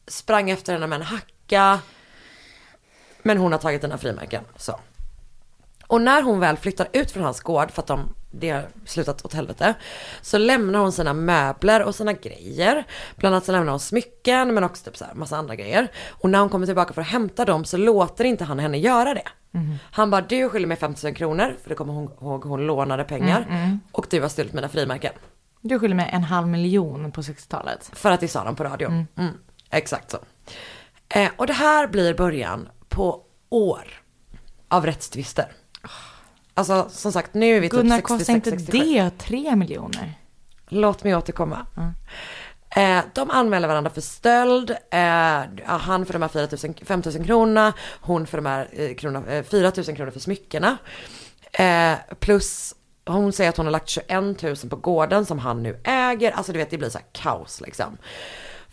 sprang 0.08 0.50
efter 0.50 0.72
henne 0.72 0.86
med 0.86 0.96
en 0.96 1.06
hacka. 1.06 1.78
Men 3.22 3.38
hon 3.38 3.52
har 3.52 3.58
tagit 3.58 3.82
dina 3.82 3.98
frimärken. 3.98 4.44
Så. 4.56 4.80
Och 5.86 6.00
när 6.00 6.22
hon 6.22 6.40
väl 6.40 6.56
flyttar 6.56 6.88
ut 6.92 7.10
från 7.10 7.24
hans 7.24 7.40
gård 7.40 7.70
för 7.70 7.82
att 7.82 7.86
de, 7.88 8.14
det 8.32 8.50
har 8.50 8.68
slutat 8.86 9.24
åt 9.24 9.34
helvete. 9.34 9.74
Så 10.22 10.38
lämnar 10.38 10.78
hon 10.78 10.92
sina 10.92 11.12
möbler 11.12 11.82
och 11.82 11.94
sina 11.94 12.12
grejer. 12.12 12.84
Bland 13.16 13.34
annat 13.34 13.44
så 13.44 13.52
lämnar 13.52 13.70
hon 13.70 13.80
smycken 13.80 14.54
men 14.54 14.64
också 14.64 14.84
typ 14.84 14.96
så 14.96 15.04
här 15.04 15.14
massa 15.14 15.36
andra 15.36 15.56
grejer. 15.56 15.88
Och 16.08 16.30
när 16.30 16.38
hon 16.40 16.48
kommer 16.48 16.66
tillbaka 16.66 16.94
för 16.94 17.00
att 17.00 17.08
hämta 17.08 17.44
dem 17.44 17.64
så 17.64 17.76
låter 17.76 18.24
inte 18.24 18.44
han 18.44 18.58
henne 18.58 18.78
göra 18.78 19.14
det. 19.14 19.28
Han 19.90 20.10
bara, 20.10 20.20
du 20.20 20.48
skyller 20.48 20.66
mig 20.66 20.76
50 20.76 21.06
000 21.06 21.14
kronor 21.14 21.56
för 21.62 21.68
det 21.68 21.74
kommer 21.74 21.92
hon 21.92 22.04
ihåg 22.04 22.44
hon 22.44 22.66
lånade 22.66 23.04
pengar. 23.04 23.46
Och 23.92 24.06
du 24.10 24.20
har 24.20 24.28
stulit 24.28 24.52
mina 24.52 24.68
frimärken. 24.68 25.12
Du 25.60 25.78
skyller 25.78 25.94
mig 25.94 26.10
en 26.12 26.24
halv 26.24 26.48
miljon 26.48 27.12
på 27.12 27.20
60-talet. 27.22 27.90
För 27.92 28.10
att 28.10 28.20
det 28.20 28.28
sa 28.28 28.44
de 28.44 28.56
på 28.56 28.64
radio. 28.64 28.88
Mm. 29.16 29.32
Exakt 29.70 30.10
så. 30.10 30.18
Eh, 31.08 31.30
och 31.36 31.46
det 31.46 31.52
här 31.52 31.86
blir 31.86 32.14
början 32.14 32.68
på 32.88 33.20
år 33.48 33.84
av 34.68 34.86
rättstvister. 34.86 35.46
Alltså 36.54 36.88
som 36.90 37.12
sagt 37.12 37.34
nu 37.34 37.56
är 37.56 37.60
vi 37.60 37.68
Gunnar, 37.68 37.96
typ 37.96 38.04
kostar 38.04 38.24
66, 38.24 38.46
inte 38.46 38.72
67. 38.72 38.94
det 38.94 39.10
tre 39.10 39.56
miljoner? 39.56 40.14
Låt 40.68 41.04
mig 41.04 41.16
återkomma. 41.16 41.66
Eh, 42.76 43.04
de 43.14 43.30
anmäler 43.30 43.68
varandra 43.68 43.90
för 43.90 44.00
stöld. 44.00 44.70
Eh, 44.70 45.42
han 45.66 46.06
för 46.06 46.12
de 46.12 46.22
här 46.22 46.28
4 46.28 46.48
000, 46.64 46.74
5 46.86 47.02
000 47.04 47.24
kronorna. 47.26 47.72
Hon 48.00 48.26
för 48.26 48.38
de 48.38 48.46
här 48.46 48.68
eh, 48.72 48.94
krona, 48.94 49.26
eh, 49.26 49.44
4 49.44 49.72
000 49.76 49.96
kronor 49.96 50.10
för 50.10 50.20
smyckena. 50.20 50.76
Eh, 51.52 51.94
plus 52.20 52.74
hon 53.06 53.32
säger 53.32 53.50
att 53.50 53.56
hon 53.56 53.66
har 53.66 53.70
lagt 53.70 53.88
21 53.88 54.42
000 54.42 54.56
på 54.70 54.76
gården 54.76 55.26
som 55.26 55.38
han 55.38 55.62
nu 55.62 55.80
äger. 55.84 56.32
Alltså 56.32 56.52
du 56.52 56.58
vet 56.58 56.70
det 56.70 56.78
blir 56.78 56.88
så 56.88 56.98
här 56.98 57.06
kaos 57.12 57.60
liksom. 57.60 57.98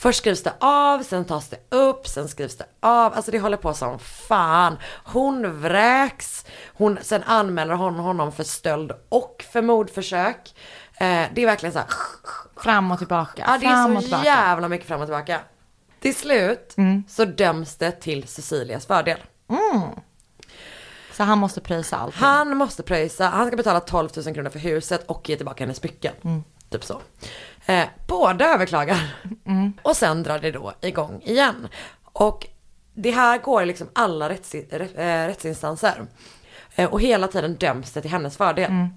Först 0.02 0.20
skrivs 0.20 0.44
det 0.44 0.54
av, 0.60 1.04
sen 1.04 1.26
tas 1.26 1.50
det 1.50 1.76
upp, 1.76 2.08
sen 2.08 2.28
skrivs 2.28 2.56
det 2.58 2.66
av. 2.80 3.14
Alltså 3.14 3.32
det 3.32 3.40
håller 3.40 3.58
på 3.58 3.74
som 3.74 4.00
fan. 4.00 4.78
Hon 5.04 5.62
vräks. 5.62 6.46
Hon, 6.74 7.00
sen 7.02 7.24
anmäler 7.24 7.74
hon 7.74 7.96
honom 7.96 8.32
för 8.32 8.44
stöld 8.44 8.92
och 9.10 9.46
för 9.52 9.62
mordförsök. 9.62 10.56
Eh, 10.94 11.26
det 11.34 11.42
är 11.42 11.46
verkligen 11.46 11.74
så 11.74 11.80
här. 11.80 11.88
Fram 12.64 12.92
och 12.92 12.98
tillbaka. 12.98 13.44
Ja, 13.48 13.54
det 13.54 13.60
fram 13.68 13.98
är 13.98 14.02
så 14.02 14.26
jävla 14.26 14.68
mycket 14.68 14.88
fram 14.88 15.02
och 15.02 15.08
tillbaka. 15.08 15.40
Till 16.00 16.16
slut 16.16 16.74
Mm. 16.78 17.04
så 17.10 17.26
döms 17.26 17.76
det 17.76 17.92
till 17.92 18.28
Cecilias 18.28 18.86
fördel. 18.86 19.18
Så 21.14 21.24
han 21.24 21.38
måste 21.38 21.62
pröjsa 21.62 21.98
allt. 21.98 22.16
Han 22.16 22.58
måste 22.58 22.84
pröjsa, 22.84 23.28
han 23.28 23.48
ska 23.48 23.56
betala 23.58 23.80
12 23.80 24.10
000 24.26 24.34
kronor 24.34 24.50
för 24.50 24.60
huset 24.60 25.04
och 25.08 25.30
ge 25.30 25.36
tillbaka 25.36 25.64
hennes 25.64 25.78
smycken. 25.78 26.14
Mm. 26.24 26.44
Typ 26.70 26.84
så. 26.84 27.02
Eh, 27.70 27.88
båda 28.08 28.46
överklagar. 28.46 29.16
Och 29.82 29.96
sen 29.98 30.24
drar 30.24 30.40
det 30.40 30.52
då 30.52 30.74
igång 30.82 31.22
igen. 31.26 31.68
Och 32.04 32.48
det 32.94 33.12
här 33.12 33.38
går 33.38 33.66
liksom 33.66 33.88
alla 33.94 34.30
rätts, 34.30 34.56
rätt, 34.56 34.98
eh, 34.98 35.28
rättsinstanser. 35.28 36.06
Eh, 36.76 36.90
och 36.90 37.02
hela 37.02 37.28
tiden 37.28 37.56
döms 37.56 37.92
det 37.92 38.02
till 38.02 38.12
hennes 38.12 38.38
fördel. 38.38 38.72
Mm. 38.72 38.88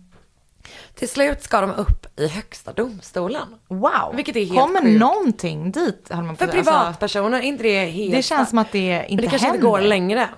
Till 0.94 1.08
slut 1.08 1.42
ska 1.42 1.60
de 1.60 1.70
upp 1.70 2.20
i 2.20 2.28
högsta 2.28 2.72
domstolen. 2.72 3.48
Wow. 3.68 4.12
Vilket 4.14 4.36
är 4.36 4.44
helt 4.44 4.60
Kommer 4.60 4.80
sjukt. 4.82 5.00
någonting 5.00 5.72
dit? 5.72 6.06
höll 6.10 6.24
man 6.24 6.36
För. 6.36 6.44
Alltså, 6.44 6.58
privatpersoner, 6.58 7.38
är 7.38 7.42
inte 7.42 7.62
det 7.62 7.86
helt... 7.86 8.12
det 8.12 8.22
känns 8.22 8.48
som 8.48 8.58
att 8.58 8.72
det 8.72 9.04
inte 9.08 9.14
Men 9.14 9.16
det 9.16 9.30
kanske 9.30 9.46
händer. 9.46 9.58
inte 9.58 9.66
går 9.66 9.80
längre. 9.80 10.28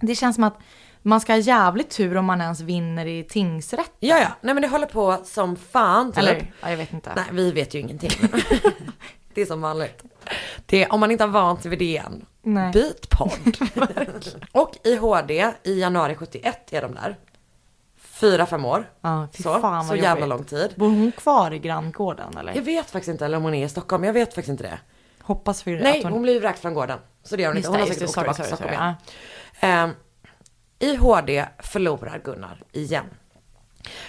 Det 0.00 0.14
känns 0.14 0.34
som 0.34 0.44
att 0.44 0.58
man 1.02 1.20
ska 1.20 1.32
ha 1.32 1.38
jävligt 1.38 1.90
tur 1.90 2.16
om 2.16 2.24
man 2.24 2.40
ens 2.40 2.60
vinner 2.60 3.06
i 3.06 3.24
tingsrätt. 3.24 3.92
Ja, 4.00 4.18
ja. 4.18 4.28
Nej 4.40 4.54
men 4.54 4.62
det 4.62 4.68
håller 4.68 4.86
på 4.86 5.18
som 5.24 5.56
fan 5.56 6.12
typ. 6.12 6.18
Eller? 6.18 6.52
Ja, 6.62 6.70
jag 6.70 6.76
vet 6.76 6.92
inte. 6.92 7.12
Nej, 7.16 7.24
vi 7.32 7.52
vet 7.52 7.74
ju 7.74 7.78
ingenting. 7.78 8.10
det 9.34 9.40
är 9.40 9.46
som 9.46 9.60
vanligt. 9.60 10.02
Det, 10.66 10.86
om 10.86 11.00
man 11.00 11.10
inte 11.10 11.24
har 11.24 11.28
vant 11.28 11.62
sig 11.62 11.70
vid 11.70 11.78
det 11.78 11.96
än, 11.96 12.26
Nej. 12.42 12.72
byt 12.72 13.10
podd. 13.10 13.56
och 14.52 14.76
i 14.84 14.96
HD, 14.96 15.52
i 15.62 15.80
januari 15.80 16.14
71 16.14 16.72
är 16.72 16.82
de 16.82 16.94
där. 16.94 17.16
Fyra, 18.20 18.46
fem 18.46 18.64
år. 18.64 18.90
Ja, 19.00 19.28
fy 19.32 19.42
så 19.42 19.84
så 19.88 19.96
jävla 19.96 20.26
lång 20.26 20.44
tid. 20.44 20.70
Bor 20.76 20.88
hon 20.88 21.12
kvar 21.12 21.50
i 21.50 21.58
granngården 21.58 22.36
eller? 22.38 22.54
Jag 22.54 22.62
vet 22.62 22.90
faktiskt 22.90 23.08
inte 23.08 23.24
eller 23.24 23.36
om 23.36 23.42
hon 23.42 23.54
är 23.54 23.64
i 23.64 23.68
Stockholm, 23.68 24.04
jag 24.04 24.12
vet 24.12 24.34
faktiskt 24.34 24.48
inte 24.48 24.62
det. 24.62 24.78
Hoppas 25.22 25.62
för 25.62 25.70
Nej, 25.70 25.98
att 25.98 26.02
hon... 26.04 26.12
hon 26.12 26.22
blir 26.22 26.40
vräkt 26.40 26.58
från 26.58 26.74
gården. 26.74 26.98
Så 27.22 27.36
det 27.36 27.42
gör 27.42 27.50
hon 27.50 27.56
inte. 27.56 27.66
Just 27.66 27.68
Hon 27.68 27.76
det, 27.76 27.82
har 27.82 27.94
säkert 27.94 28.02
åkt 28.02 28.12
sorry, 28.12 28.24
tillbaka 28.24 28.42
till 28.42 28.56
sorry, 28.56 28.56
Stockholm 28.56 28.94
sorry. 29.60 29.70
igen. 29.70 29.88
Ehm, 29.90 29.90
I 30.78 30.96
HD 30.96 31.44
förlorar 31.58 32.18
Gunnar 32.24 32.62
igen. 32.72 33.04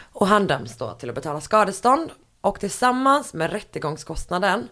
Och 0.01 0.27
han 0.27 0.47
döms 0.47 0.77
då 0.77 0.91
till 0.93 1.09
att 1.09 1.15
betala 1.15 1.41
skadestånd 1.41 2.11
och 2.41 2.59
tillsammans 2.59 3.33
med 3.33 3.51
rättegångskostnaden, 3.51 4.67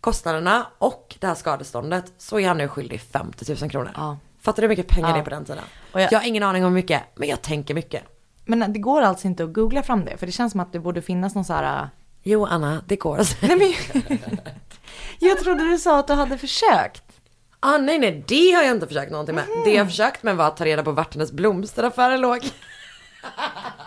kostnaderna 0.00 0.66
och 0.78 1.16
det 1.20 1.26
här 1.26 1.34
skadeståndet 1.34 2.12
så 2.18 2.40
är 2.40 2.48
han 2.48 2.58
nu 2.58 2.68
skyldig 2.68 3.00
50 3.00 3.56
000 3.60 3.70
kronor. 3.70 3.90
Ja. 3.96 4.18
Fattar 4.40 4.62
du 4.62 4.66
hur 4.66 4.68
mycket 4.68 4.88
pengar 4.88 5.08
Ja. 5.08 5.14
det 5.14 5.20
är 5.20 5.24
på 5.24 5.30
den 5.30 5.44
tiden? 5.44 5.62
Jag- 5.92 6.12
jag... 6.12 6.18
har 6.18 6.26
ingen 6.26 6.42
aning 6.42 6.64
om 6.64 6.70
hur 6.72 6.74
mycket, 6.74 7.02
men 7.14 7.28
jag 7.28 7.42
tänker 7.42 7.74
mycket. 7.74 8.02
Men 8.44 8.72
det 8.72 8.78
går 8.78 9.02
alltså 9.02 9.26
inte 9.26 9.44
att 9.44 9.52
googla 9.52 9.82
fram 9.82 10.04
det? 10.04 10.16
För 10.16 10.26
det 10.26 10.32
känns 10.32 10.52
som 10.52 10.60
att 10.60 10.72
det 10.72 10.80
borde 10.80 11.02
finnas 11.02 11.34
någon 11.34 11.44
så 11.44 11.52
här... 11.52 11.82
äh, 11.82 11.88
Jo 12.22 12.46
Anna, 12.46 12.82
det 12.86 12.96
går. 12.96 13.20
Nej 13.46 13.56
men... 13.56 14.18
jag 15.18 15.38
trodde 15.38 15.64
du 15.64 15.78
sa 15.78 15.98
att 15.98 16.06
du 16.06 16.12
hade 16.12 16.38
försökt. 16.38 17.02
Ah, 17.60 17.78
nej 17.78 17.98
nej, 17.98 18.24
det 18.28 18.52
har 18.52 18.62
jag 18.62 18.72
inte 18.72 18.86
försökt 18.86 19.12
någonting 19.12 19.34
med. 19.34 19.44
Det 19.64 19.70
jag 19.70 19.84
har 19.84 19.90
försökt 19.90 20.22
med 20.22 20.36
var 20.36 20.46
att 20.46 20.56
ta 20.56 20.64
reda 20.64 20.82
på 20.82 20.92
vart 20.92 21.14
hennes 21.14 21.32
blomsteraffär 21.32 22.18
låg. 22.18 22.40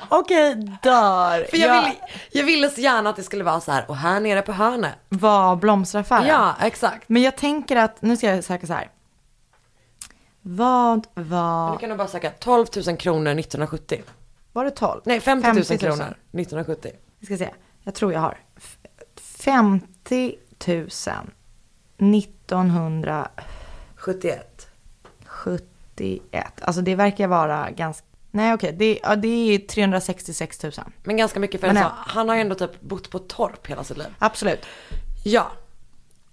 Okej, 0.09 0.55
dör. 0.83 1.45
För 1.49 1.57
jag, 1.57 1.81
ville, 1.81 1.95
jag 2.31 2.43
ville 2.43 2.69
så 2.69 2.81
gärna 2.81 3.09
att 3.09 3.15
det 3.15 3.23
skulle 3.23 3.43
vara 3.43 3.61
så 3.61 3.71
här, 3.71 3.85
och 3.89 3.95
här 3.97 4.19
nere 4.19 4.41
på 4.41 4.51
hörnet. 4.51 4.93
var 5.09 5.55
blomsteraffären. 5.55 6.27
Ja, 6.27 6.55
exakt. 6.61 7.09
Men 7.09 7.21
jag 7.21 7.37
tänker 7.37 7.75
att, 7.75 8.01
nu 8.01 8.17
ska 8.17 8.27
jag 8.27 8.43
söka 8.43 8.67
så 8.67 8.73
här. 8.73 8.89
Vad 10.41 11.07
Du 11.15 11.23
var, 11.23 11.77
kan 11.77 11.89
nog 11.89 11.97
bara 11.97 12.07
söka 12.07 12.29
12 12.29 12.65
000 12.87 12.97
kronor 12.97 13.31
1970. 13.31 14.01
var 14.53 14.65
det 14.65 14.71
12? 14.71 15.01
Nej, 15.05 15.19
50 15.19 15.47
000, 15.47 15.55
50 15.55 15.73
000. 15.73 15.79
kronor 15.79 16.03
1970. 16.05 16.91
Vi 17.19 17.25
ska 17.25 17.37
se, 17.37 17.49
jag 17.83 17.95
tror 17.95 18.13
jag 18.13 18.19
har. 18.19 18.37
F- 18.57 18.77
50 19.21 20.35
000 20.67 20.87
1971. 20.87 23.27
71. 25.25 26.61
Alltså 26.61 26.81
det 26.81 26.95
verkar 26.95 27.27
vara 27.27 27.71
ganska, 27.71 28.05
nej 28.31 28.53
okej, 28.53 28.73
det, 28.73 28.99
ja, 29.03 29.15
det 29.15 29.27
är 29.27 29.59
366 29.59 30.63
000. 30.63 30.71
Men 31.03 31.17
ganska 31.17 31.39
mycket 31.39 31.61
för 31.61 31.67
en 31.67 31.77
han 31.91 32.29
har 32.29 32.35
ju 32.35 32.41
ändå 32.41 32.55
typ 32.55 32.81
bott 32.81 33.09
på 33.09 33.19
torp 33.19 33.67
hela 33.67 33.83
sitt 33.83 33.97
liv. 33.97 34.07
Absolut. 34.19 34.65
Ja. 35.23 35.51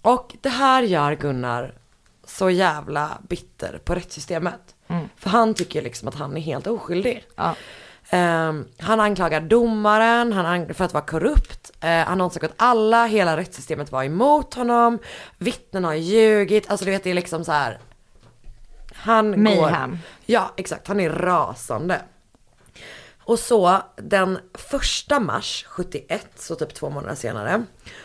Och 0.01 0.35
det 0.41 0.49
här 0.49 0.83
gör 0.83 1.15
Gunnar 1.15 1.73
så 2.23 2.49
jävla 2.49 3.17
bitter 3.27 3.79
på 3.85 3.95
rättssystemet. 3.95 4.75
För 5.15 5.29
han 5.29 5.53
tycker 5.53 5.81
liksom 5.81 6.07
att 6.07 6.15
han 6.15 6.37
är 6.37 6.41
helt 6.41 6.67
oskyldig. 6.67 7.25
Ja. 7.35 7.55
Ehm, 8.09 8.65
han 8.79 8.99
anklagar 8.99 9.41
domaren 9.41 10.33
han 10.33 10.45
ang- 10.45 10.73
för 10.73 10.85
att 10.85 10.93
vara 10.93 11.05
korrupt. 11.05 11.71
Uh, 11.83 11.89
han 11.89 12.21
ansåg 12.21 12.45
att 12.45 12.53
alla, 12.57 13.05
hela 13.05 13.37
rättssystemet 13.37 13.91
var 13.91 14.03
emot 14.03 14.53
honom. 14.53 14.99
Vittnen 15.37 15.83
har 15.83 15.93
ljugit. 15.93 16.69
Alltså 16.71 16.85
du 16.85 16.91
vet 16.91 17.03
det 17.03 17.09
är 17.09 17.13
liksom 17.13 17.45
så 17.45 17.51
här. 17.51 17.79
Han 18.93 19.43
Mayhem. 19.43 19.89
går. 19.89 19.99
Ja 20.25 20.53
exakt, 20.57 20.87
han 20.87 20.99
är 20.99 21.09
rasande. 21.09 22.01
Och 23.23 23.39
så 23.39 23.81
den 23.95 24.39
första 24.53 25.19
mars 25.19 25.65
71, 25.67 26.27
så 26.35 26.55
typ 26.55 26.73
två 26.73 26.89
månader 26.89 27.15
senare, 27.15 27.63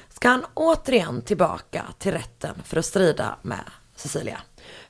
ska 0.09 0.29
han 0.29 0.45
återigen 0.55 1.23
tillbaka 1.23 1.85
till 1.99 2.13
rätten 2.13 2.55
för 2.65 2.77
att 2.77 2.85
strida 2.85 3.37
med 3.43 3.65
Cecilia. 3.97 4.41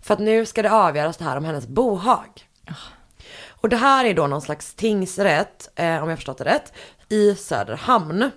För 0.00 0.14
att 0.14 0.20
nu 0.20 0.46
ska 0.46 0.62
det 0.62 0.72
avgöras 0.72 1.16
det 1.16 1.24
här 1.24 1.36
om 1.36 1.44
hennes 1.44 1.66
bohag. 1.66 2.46
Och 3.62 3.68
det 3.68 3.76
här 3.76 4.04
är 4.04 4.14
då 4.14 4.26
någon 4.26 4.42
slags 4.42 4.74
tingsrätt, 4.74 5.70
eh, 5.74 6.02
om 6.02 6.08
jag 6.08 6.18
förstått 6.18 6.38
det 6.38 6.44
rätt, 6.44 6.72
i 7.08 7.34
Söderhamn. 7.34 8.30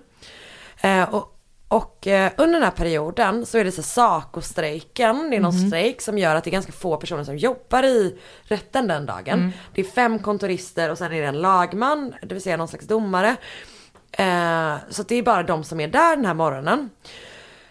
Eh, 0.80 1.14
och 1.14 1.32
och 1.68 2.06
eh, 2.06 2.32
under 2.36 2.52
den 2.52 2.62
här 2.62 2.70
perioden 2.70 3.46
så 3.46 3.58
är 3.58 3.64
det 3.64 3.72
så 3.72 3.82
SACO-strejken, 3.82 5.30
det 5.30 5.36
är 5.36 5.40
någon 5.40 5.52
strejk 5.68 6.02
som 6.02 6.18
gör 6.18 6.34
att 6.34 6.44
det 6.44 6.50
är 6.50 6.52
ganska 6.52 6.72
få 6.72 6.96
personer 6.96 7.24
som 7.24 7.36
jobbar 7.36 7.82
i 7.82 8.18
rätten 8.42 8.88
den 8.88 9.06
dagen. 9.06 9.52
Det 9.74 9.80
är 9.80 9.84
fem 9.84 10.18
kontorister 10.18 10.90
och 10.90 10.98
sen 10.98 11.12
är 11.12 11.20
det 11.20 11.26
en 11.26 11.40
lagman, 11.40 12.14
det 12.22 12.34
vill 12.34 12.42
säga 12.42 12.56
någon 12.56 12.68
slags 12.68 12.86
domare. 12.86 13.36
Eh, 14.12 14.74
så 14.90 15.02
det 15.02 15.14
är 15.14 15.22
bara 15.22 15.42
de 15.42 15.64
som 15.64 15.80
är 15.80 15.88
där 15.88 16.16
den 16.16 16.24
här 16.24 16.34
morgonen. 16.34 16.90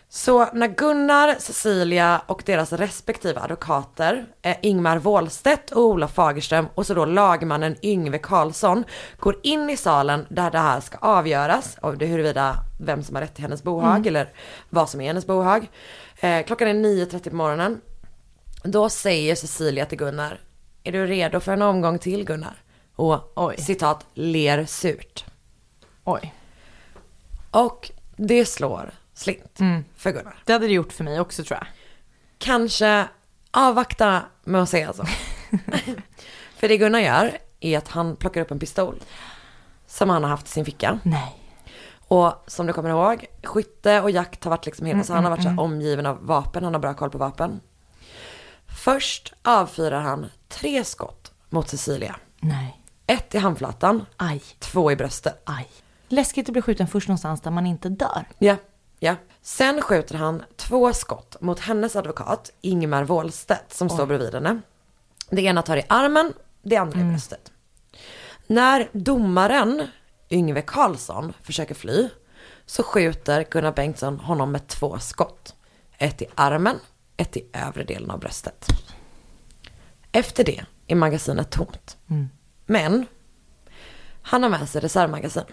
Så 0.09 0.45
när 0.53 0.67
Gunnar, 0.67 1.35
Cecilia 1.39 2.21
och 2.27 2.43
deras 2.45 2.73
respektive 2.73 3.41
advokater, 3.41 4.25
eh, 4.41 4.57
Ingmar 4.61 4.97
Wåhlstedt 4.97 5.71
och 5.71 5.81
Olof 5.81 6.13
Fagerström 6.13 6.67
och 6.75 6.85
så 6.85 6.93
då 6.93 7.05
lagmannen 7.05 7.75
Yngve 7.81 8.17
Karlsson 8.17 8.83
går 9.19 9.39
in 9.43 9.69
i 9.69 9.77
salen 9.77 10.25
där 10.29 10.51
det 10.51 10.59
här 10.59 10.79
ska 10.79 10.97
avgöras, 10.97 11.77
av 11.81 11.97
det 11.97 12.05
huruvida 12.05 12.57
vem 12.79 13.03
som 13.03 13.15
har 13.15 13.21
rätt 13.21 13.35
till 13.35 13.43
hennes 13.43 13.63
bohag 13.63 14.07
eller 14.07 14.33
vad 14.69 14.89
som 14.89 15.01
är 15.01 15.07
hennes 15.07 15.27
bohag. 15.27 15.69
Eh, 16.19 16.45
klockan 16.45 16.67
är 16.67 16.73
9.30 16.73 17.29
på 17.29 17.35
morgonen. 17.35 17.81
Då 18.63 18.89
säger 18.89 19.35
Cecilia 19.35 19.85
till 19.85 19.97
Gunnar, 19.97 20.39
är 20.83 20.91
du 20.91 21.05
redo 21.05 21.39
för 21.39 21.53
en 21.53 21.61
omgång 21.61 21.99
till 21.99 22.25
Gunnar? 22.25 22.55
Och 22.95 23.31
Oj. 23.35 23.57
citat, 23.57 24.05
ler 24.13 24.65
surt. 24.65 25.25
Oj. 26.03 26.33
Och 27.51 27.91
det 28.15 28.45
slår 28.45 28.91
slint 29.15 29.59
för 29.95 30.11
Gunnar. 30.11 30.37
Det 30.45 30.53
hade 30.53 30.67
det 30.67 30.73
gjort 30.73 30.93
för 30.93 31.03
mig 31.03 31.19
också 31.19 31.43
tror 31.43 31.57
jag. 31.59 31.67
kanske 32.37 33.07
avvakta 33.51 34.21
med 34.43 34.61
att 34.61 34.69
säga 34.69 34.93
så. 34.93 35.05
För 36.57 36.67
det 36.67 36.77
Gunnar 36.77 36.99
gör 36.99 37.37
är 37.59 37.77
att 37.77 37.87
han 37.87 38.15
plockar 38.15 38.41
upp 38.41 38.51
en 38.51 38.59
pistol 38.59 38.95
som 39.87 40.09
han 40.09 40.23
har 40.23 40.29
haft 40.29 40.47
i 40.47 40.51
sin 40.51 40.65
ficka. 40.65 40.99
Nej. 41.03 41.41
Och 42.07 42.33
som 42.47 42.67
du 42.67 42.73
kommer 42.73 42.89
ihåg, 42.89 43.25
skytte 43.43 44.01
och 44.01 44.11
jakt 44.11 44.43
har 44.43 44.51
varit 44.51 44.65
liksom 44.65 44.85
hela, 44.85 45.03
så 45.03 45.13
han 45.13 45.23
har 45.23 45.31
varit 45.31 45.43
så 45.43 45.49
här 45.49 45.59
omgiven 45.59 46.05
av 46.05 46.25
vapen, 46.25 46.63
han 46.63 46.73
har 46.73 46.81
bra 46.81 46.93
koll 46.93 47.09
på 47.09 47.17
vapen. 47.17 47.59
Först 48.83 49.33
avfyrar 49.43 50.01
han 50.01 50.25
tre 50.47 50.83
skott 50.83 51.31
mot 51.49 51.69
Cecilia. 51.69 52.15
Nej. 52.39 52.81
Ett 53.07 53.35
i 53.35 53.37
handflatan, 53.37 54.05
Aj. 54.17 54.41
två 54.59 54.91
i 54.91 54.95
bröstet. 54.95 55.41
Aj. 55.45 55.67
Läskigt 56.07 56.49
att 56.49 56.53
bli 56.53 56.61
skjuten 56.61 56.87
först 56.87 57.07
någonstans 57.07 57.41
där 57.41 57.51
man 57.51 57.65
inte 57.65 57.89
dör. 57.89 58.25
Ja, 58.37 58.55
ja. 59.05 59.15
Sen 59.41 59.81
skjuter 59.81 60.15
han 60.15 60.43
två 60.55 60.93
skott 60.93 61.41
mot 61.41 61.59
hennes 61.59 61.95
advokat, 61.95 62.51
Ingmar 62.61 63.03
Wåhlstedt, 63.03 63.73
som 63.73 63.89
står 63.89 64.05
bredvid 64.05 64.33
henne. 64.33 64.61
Det 65.29 65.41
ena 65.41 65.61
tar 65.61 65.77
i 65.77 65.85
armen, 65.89 66.33
det 66.63 66.77
andra 66.77 66.99
i 66.99 67.03
bröstet. 67.03 67.51
När 68.47 68.89
domaren, 68.91 69.87
Yngve 70.29 70.61
Karlsson, 70.61 71.33
försöker 71.41 71.75
fly, 71.75 72.09
så 72.65 72.83
skjuter 72.83 73.45
Gunnar 73.51 73.71
Bengtsson 73.71 74.19
honom 74.19 74.51
med 74.51 74.67
två 74.67 74.99
skott. 74.99 75.55
Ett 75.97 76.21
i 76.21 76.25
armen, 76.35 76.79
ett 77.17 77.37
i 77.37 77.45
övre 77.53 77.83
delen 77.83 78.11
av 78.11 78.19
bröstet. 78.19 78.67
Efter 80.11 80.43
det 80.43 80.65
är 80.87 80.95
magasinet 80.95 81.51
tomt. 81.51 81.97
Men 82.65 83.05
han 84.21 84.43
har 84.43 84.49
med 84.49 84.69
sig 84.69 84.81
reservmagasin. 84.81 85.43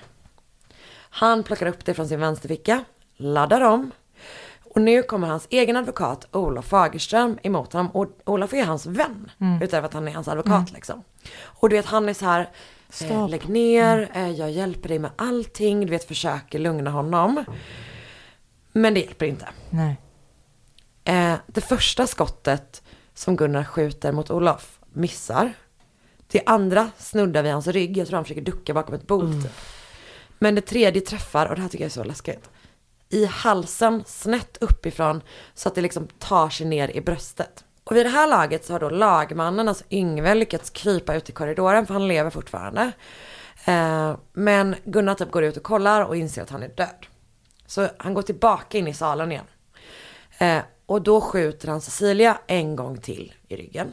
Han 0.94 1.42
plockar 1.42 1.66
upp 1.66 1.84
det 1.84 1.94
från 1.94 2.08
sin 2.08 2.20
vänsterficka, 2.20 2.84
laddar 3.22 3.60
om 3.60 3.90
Och 4.74 4.80
nu 4.80 5.02
kommer 5.02 5.28
hans 5.28 5.46
egen 5.50 5.76
advokat 5.76 6.28
Olof 6.32 6.64
Fagerström 6.66 7.38
emot 7.42 7.72
honom. 7.72 7.90
Och 7.90 8.06
Olof 8.24 8.52
är 8.54 8.64
hans 8.64 8.86
vän. 8.86 9.30
Utöver 9.62 9.86
att 9.88 9.94
han 9.94 10.08
är 10.08 10.12
hans 10.12 10.28
advokat 10.28 10.72
liksom. 10.72 11.02
Och 11.42 11.68
du 11.68 11.76
vet 11.76 11.86
han 11.86 12.08
är 12.08 12.14
så 12.14 12.24
här, 12.24 12.50
eh, 13.00 13.28
lägg 13.28 13.48
ner, 13.48 14.10
eh, 14.14 14.30
jag 14.30 14.50
hjälper 14.50 14.88
dig 14.88 14.98
med 14.98 15.10
allting. 15.16 15.80
Du 15.80 15.90
vet 15.90 16.04
försöker 16.04 16.58
lugna 16.58 16.90
honom. 16.90 17.44
Men 18.72 18.94
det 18.94 19.00
hjälper 19.00 19.26
inte. 19.26 19.48
Nej. 19.70 19.96
Eh, 21.04 21.34
det 21.46 21.60
första 21.60 22.06
skottet 22.06 22.82
som 23.14 23.36
Gunnar 23.36 23.64
skjuter 23.64 24.12
mot 24.12 24.30
Olof 24.30 24.78
missar. 24.92 25.52
Det 26.26 26.42
andra 26.46 26.90
snuddar 26.98 27.42
vid 27.42 27.52
hans 27.52 27.66
rygg. 27.66 27.96
Jag 27.96 28.06
tror 28.06 28.16
han 28.16 28.24
försöker 28.24 28.42
ducka 28.42 28.74
bakom 28.74 28.94
ett 28.94 29.06
bord. 29.06 29.42
typ. 29.42 29.52
Men 30.38 30.54
det 30.54 30.60
tredje 30.60 31.00
träffar, 31.00 31.46
och 31.46 31.56
det 31.56 31.62
här 31.62 31.68
tycker 31.68 31.84
jag 31.84 31.88
är 31.90 31.92
så 31.92 32.04
läskigt. 32.04 32.50
I 33.12 33.24
halsen, 33.24 34.04
snett 34.06 34.58
uppifrån, 34.60 35.22
så 35.54 35.68
att 35.68 35.74
det 35.74 35.80
liksom 35.80 36.08
tar 36.18 36.48
sig 36.48 36.66
ner 36.66 36.96
i 36.96 37.00
bröstet. 37.00 37.64
Och 37.84 37.96
vid 37.96 38.06
det 38.06 38.10
här 38.10 38.26
laget 38.26 38.64
så 38.64 38.72
har 38.72 38.80
då 38.80 38.88
lagmannen, 38.88 39.68
alltså 39.68 39.84
Yngve, 39.90 40.34
lyckats 40.34 40.70
krypa 40.70 41.14
ut 41.14 41.28
i 41.28 41.32
korridoren, 41.32 41.86
för 41.86 41.94
han 41.94 42.08
lever 42.08 42.30
fortfarande. 42.30 42.92
Eh, 43.64 44.16
men 44.32 44.76
Gunnar 44.84 45.14
typ 45.14 45.30
går 45.30 45.44
ut 45.44 45.56
och 45.56 45.62
kollar 45.62 46.04
och 46.04 46.16
inser 46.16 46.42
att 46.42 46.50
han 46.50 46.62
är 46.62 46.68
död. 46.68 47.06
Så 47.66 47.88
han 47.98 48.14
går 48.14 48.22
tillbaka 48.22 48.78
in 48.78 48.88
i 48.88 48.94
salen 48.94 49.32
igen. 49.32 49.46
Eh, 50.38 50.62
och 50.86 51.02
då 51.02 51.20
skjuter 51.20 51.68
han 51.68 51.80
Cecilia 51.80 52.38
en 52.46 52.76
gång 52.76 52.98
till 52.98 53.32
i 53.48 53.56
ryggen. 53.56 53.92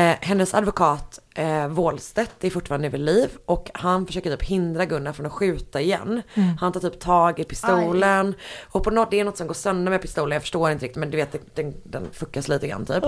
Eh, 0.00 0.16
hennes 0.20 0.54
advokat 0.54 1.18
eh, 1.34 1.68
Wåhlstedt 1.68 2.44
är 2.44 2.50
fortfarande 2.50 2.88
vid 2.88 3.00
liv 3.00 3.30
och 3.46 3.70
han 3.74 4.06
försöker 4.06 4.30
typ 4.30 4.42
hindra 4.42 4.84
Gunnar 4.84 5.12
från 5.12 5.26
att 5.26 5.32
skjuta 5.32 5.80
igen. 5.80 6.22
Han 6.60 6.72
tar 6.72 6.80
typ 6.80 7.00
tag 7.00 7.40
i 7.40 7.44
pistolen 7.44 8.34
och 8.70 8.84
på 8.84 8.90
något, 8.90 9.10
det 9.10 9.20
är 9.20 9.24
något 9.24 9.36
som 9.36 9.46
går 9.46 9.54
sönder 9.54 9.90
med 9.90 10.02
pistolen, 10.02 10.32
jag 10.32 10.42
förstår 10.42 10.70
inte 10.70 10.84
riktigt 10.84 11.00
men 11.00 11.10
du 11.10 11.16
vet 11.16 11.56
den, 11.56 11.74
den, 11.84 12.08
fuckas 12.12 12.48
lite 12.48 12.68
grann 12.68 12.86
typ. 12.86 13.04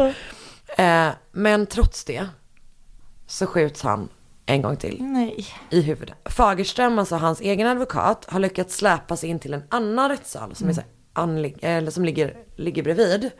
Eh, 0.79 1.09
men 1.33 1.67
trots 1.67 2.05
det 2.05 2.27
så 3.27 3.47
skjuts 3.47 3.83
han 3.83 4.09
en 4.47 4.63
gång 4.63 4.77
till 4.77 4.97
Nej. 5.01 5.47
i 5.71 5.81
huvudet. 5.81 6.17
Fagerström, 6.25 6.99
alltså 6.99 7.17
hans 7.17 7.41
egen 7.41 7.67
advokat, 7.67 8.27
har 8.29 8.41
lyckats 8.41 8.77
släpa 8.77 9.17
sig 9.17 9.29
in 9.29 9.39
till 9.39 9.55
en 9.55 9.63
annan 9.69 10.09
rättssal 10.09 10.55
som, 10.55 10.69
är 10.69 10.73
så 10.73 10.81
här 10.81 10.91
anlig- 11.13 11.59
eller 11.63 11.91
som 11.91 12.05
ligger, 12.05 12.37
ligger 12.57 12.83
bredvid. 12.83 13.31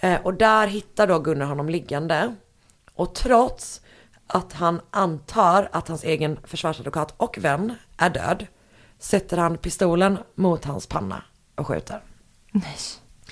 Eh, 0.00 0.20
och 0.22 0.34
där 0.34 0.66
hittar 0.66 1.06
då 1.06 1.18
Gunnar 1.18 1.46
honom 1.46 1.68
liggande. 1.68 2.34
Och 3.00 3.14
trots 3.14 3.80
att 4.26 4.52
han 4.52 4.80
antar 4.90 5.68
att 5.72 5.88
hans 5.88 6.04
egen 6.04 6.38
försvarsadvokat 6.44 7.14
och 7.16 7.38
vän 7.38 7.74
är 7.96 8.10
död, 8.10 8.46
sätter 8.98 9.36
han 9.36 9.56
pistolen 9.56 10.18
mot 10.34 10.64
hans 10.64 10.86
panna 10.86 11.22
och 11.56 11.66
skjuter. 11.66 12.02
Nej. 12.50 12.76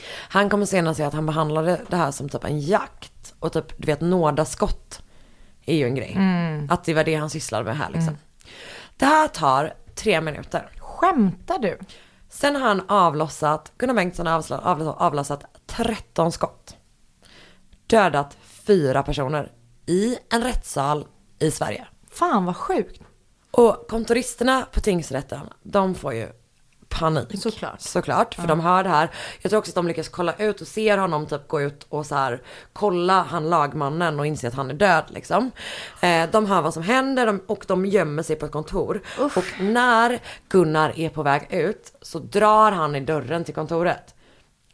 Han 0.09 0.51
kommer 0.51 0.67
senare 0.67 0.95
säga 0.95 1.09
att 1.09 1.15
han 1.15 1.27
behandlade 1.27 1.81
det 1.89 1.97
här 1.97 2.11
som 2.11 2.29
typ 2.29 2.45
en 2.45 2.61
jakt. 2.61 3.35
Och 3.39 3.53
typ, 3.53 3.79
du 3.79 3.87
vet, 3.87 4.01
nådaskott 4.01 5.03
är 5.65 5.75
ju 5.75 5.85
en 5.85 5.95
grej. 5.95 6.19
Att 6.71 6.85
det 6.85 6.95
var 6.95 7.05
det 7.05 7.15
han 7.15 7.31
sysslade 7.31 7.65
med 7.65 7.77
här 7.77 7.91
liksom. 7.91 8.17
Det 8.97 9.07
här 9.07 9.29
tar 9.29 9.75
tre 9.95 10.21
minuter. 10.21 10.71
Skämtar 10.79 11.59
du? 11.59 11.79
Sen 12.29 12.57
har 12.57 12.69
han 12.69 12.83
avlossat, 12.89 13.73
Gunnar 13.79 13.95
Bengtsson 13.95 14.27
har 14.27 14.35
avlossat, 14.35 15.01
avlossat 15.01 15.45
13 15.67 16.33
skott. 16.33 16.77
Dödat 17.87 18.37
fyra 18.69 19.03
personer 19.03 19.53
i 19.89 20.19
en 20.31 20.43
rättssal 20.43 21.07
i 21.39 21.51
Sverige. 21.51 21.87
Fan 22.11 22.45
vad 22.45 22.57
sjukt. 22.57 23.01
Och 23.51 23.87
kontoristerna 23.89 24.67
på 24.73 24.81
tingsrätten, 24.81 25.41
de 25.63 25.95
får 25.95 26.15
ju 26.15 26.29
panik. 26.89 27.43
Såklart. 27.43 27.81
Såklart, 27.81 28.35
för 28.35 28.47
de 28.47 28.61
hör 28.61 28.85
det 28.85 28.91
här. 28.91 29.11
Jag 29.41 29.51
tror 29.51 29.59
också 29.59 29.71
att 29.71 29.75
de 29.75 29.89
lyckas 29.89 30.09
kolla 30.09 30.35
ut 30.39 30.61
och 30.61 30.67
ser 30.67 30.99
honom 30.99 31.27
typ 31.27 31.49
gå 31.49 31.61
ut 31.61 31.87
och 31.89 32.07
så 32.07 32.15
här 32.15 32.43
kolla 32.73 33.23
han 33.23 33.51
lagmannen 33.51 34.21
och 34.21 34.27
inse 34.27 34.49
att 34.49 34.55
han 34.55 34.71
är 34.71 34.75
död 34.75 35.05
liksom. 35.09 35.51
Eh, 36.01 36.31
de 36.31 36.47
hör 36.47 36.63
vad 36.63 36.75
som 36.75 36.83
händer 36.83 37.27
de, 37.27 37.41
och 37.47 37.65
de 37.69 37.87
gömmer 37.87 38.23
sig 38.23 38.37
på 38.37 38.47
ett 38.47 38.53
kontor. 38.53 39.01
Och 39.19 39.61
när 39.61 40.19
Gunnar 40.49 40.93
är 40.97 41.09
på 41.09 41.23
väg 41.23 41.47
ut 41.51 41.93
så 42.03 42.19
drar 42.19 42.73
han 42.73 42.95
i 42.95 43.01
dörren 43.01 43.45
till 43.45 43.55
kontoret. 43.55 44.15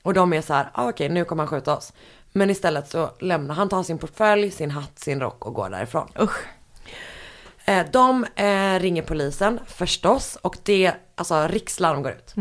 Och 0.02 0.14
de 0.14 0.32
är 0.32 0.42
så 0.42 0.54
här, 0.54 0.70
ah, 0.72 0.88
okej 0.88 1.08
nu 1.08 1.24
kommer 1.24 1.42
han 1.42 1.48
skjuta 1.48 1.76
oss. 1.76 1.92
Men 2.36 2.50
istället 2.50 2.88
så 2.90 3.10
lämnar 3.20 3.54
han, 3.54 3.68
tar 3.68 3.82
sin 3.82 3.98
portfölj, 3.98 4.50
sin 4.50 4.70
hatt, 4.70 4.98
sin 4.98 5.20
rock 5.20 5.46
och 5.46 5.54
går 5.54 5.70
därifrån. 5.70 6.08
Usch. 6.20 6.36
Eh, 7.64 7.86
de 7.92 8.24
eh, 8.36 8.80
ringer 8.80 9.02
polisen 9.02 9.60
förstås 9.66 10.38
och 10.42 10.56
det, 10.62 10.92
alltså 11.14 11.46
rikslarm 11.48 12.02
går 12.02 12.12
ut. 12.12 12.34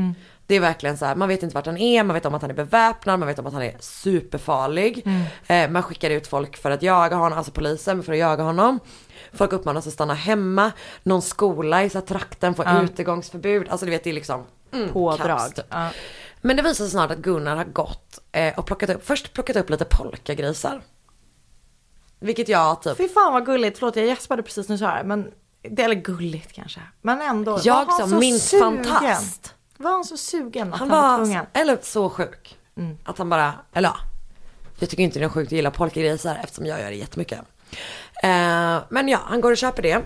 Det 0.47 0.55
är 0.55 0.59
verkligen 0.59 0.97
så 0.97 1.05
här, 1.05 1.15
man 1.15 1.27
vet 1.27 1.43
inte 1.43 1.55
vart 1.55 1.65
han 1.65 1.77
är, 1.77 2.03
man 2.03 2.13
vet 2.13 2.25
om 2.25 2.33
att 2.35 2.41
han 2.41 2.51
är 2.51 2.55
beväpnad, 2.55 3.19
man 3.19 3.27
vet 3.27 3.39
om 3.39 3.45
att 3.47 3.53
han 3.53 3.61
är 3.61 3.75
superfarlig. 3.79 5.07
Eh, 5.47 5.69
man 5.69 5.83
skickar 5.83 6.09
ut 6.09 6.27
folk 6.27 6.57
för 6.57 6.71
att 6.71 6.81
jaga 6.81 7.15
honom, 7.15 7.37
alltså 7.37 7.51
polisen 7.51 8.03
för 8.03 8.11
att 8.13 8.19
jaga 8.19 8.43
honom. 8.43 8.79
Folk 9.33 9.53
uppmanas 9.53 9.87
att 9.87 9.93
stanna 9.93 10.13
hemma, 10.13 10.71
någon 11.03 11.21
skola 11.21 11.83
i 11.83 11.89
så 11.89 11.97
här, 11.99 12.05
trakten 12.05 12.53
får 12.55 12.65
Ja. 12.65 12.81
utegångsförbud. 12.81 13.69
Alltså 13.69 13.85
du 13.85 13.91
vet 13.91 14.03
det 14.03 14.09
är 14.09 14.13
liksom 14.13 14.43
mm, 14.73 14.89
Pådrag. 14.89 15.39
kaos, 15.39 15.53
typ. 15.53 15.65
Men 16.45 16.55
det 16.57 16.61
visar 16.63 16.85
sig 16.85 16.89
snart 16.91 17.11
att 17.11 17.17
Gunnar 17.17 17.55
har 17.55 17.63
gått 17.65 18.19
eh, 18.31 18.59
och 18.59 18.65
plockat 18.65 18.89
upp, 18.89 19.05
först 19.05 19.33
plockat 19.33 19.55
upp 19.55 19.69
lite 19.69 19.85
polkagrisar. 19.85 20.81
Vilket 22.19 22.49
jag 22.49 22.81
typ 22.81 22.97
Fy 22.97 23.07
fan 23.09 23.33
vad 23.33 23.45
gulligt, 23.45 23.79
förlåt 23.79 23.95
jag 23.95 24.05
gäspade 24.05 24.43
precis 24.43 24.67
du 24.67 24.77
sa 24.77 24.95
det. 24.95 25.03
Men 25.03 25.31
det 25.61 25.81
är 25.81 25.85
eller 25.85 26.01
gulligt 26.01 26.51
kanske. 26.53 26.79
Men 27.01 27.21
ändå. 27.21 27.59
Jag 27.63 27.93
som 27.93 28.09
så 28.09 28.15
minst 28.19 28.59
fantast. 28.59 29.53
Var 29.77 29.91
han 29.91 30.05
så 30.05 30.17
sugen 30.17 30.73
att 30.73 30.79
Han 30.79 30.91
han, 30.91 31.01
var 31.01 31.17
tvungen? 31.25 31.45
eller 31.53 31.77
så 31.81 32.09
sjuk. 32.09 32.57
Att 33.03 33.17
han 33.17 33.29
bara, 33.29 33.53
eller 33.73 33.89
ja. 33.89 33.95
Jag 34.79 34.89
tycker 34.89 35.03
inte 35.03 35.19
det 35.19 35.25
är 35.25 35.29
sjukt 35.29 35.47
att 35.47 35.51
gilla 35.51 35.71
polkagrisar 35.71 36.39
eftersom 36.43 36.65
jag 36.65 36.79
gör 36.79 36.89
det 36.89 36.95
jättemycket. 36.95 37.39
Eh, 38.23 38.77
men 38.89 39.07
ja, 39.07 39.19
han 39.23 39.41
går 39.41 39.51
och 39.51 39.57
köper 39.57 39.81
det. 39.83 40.01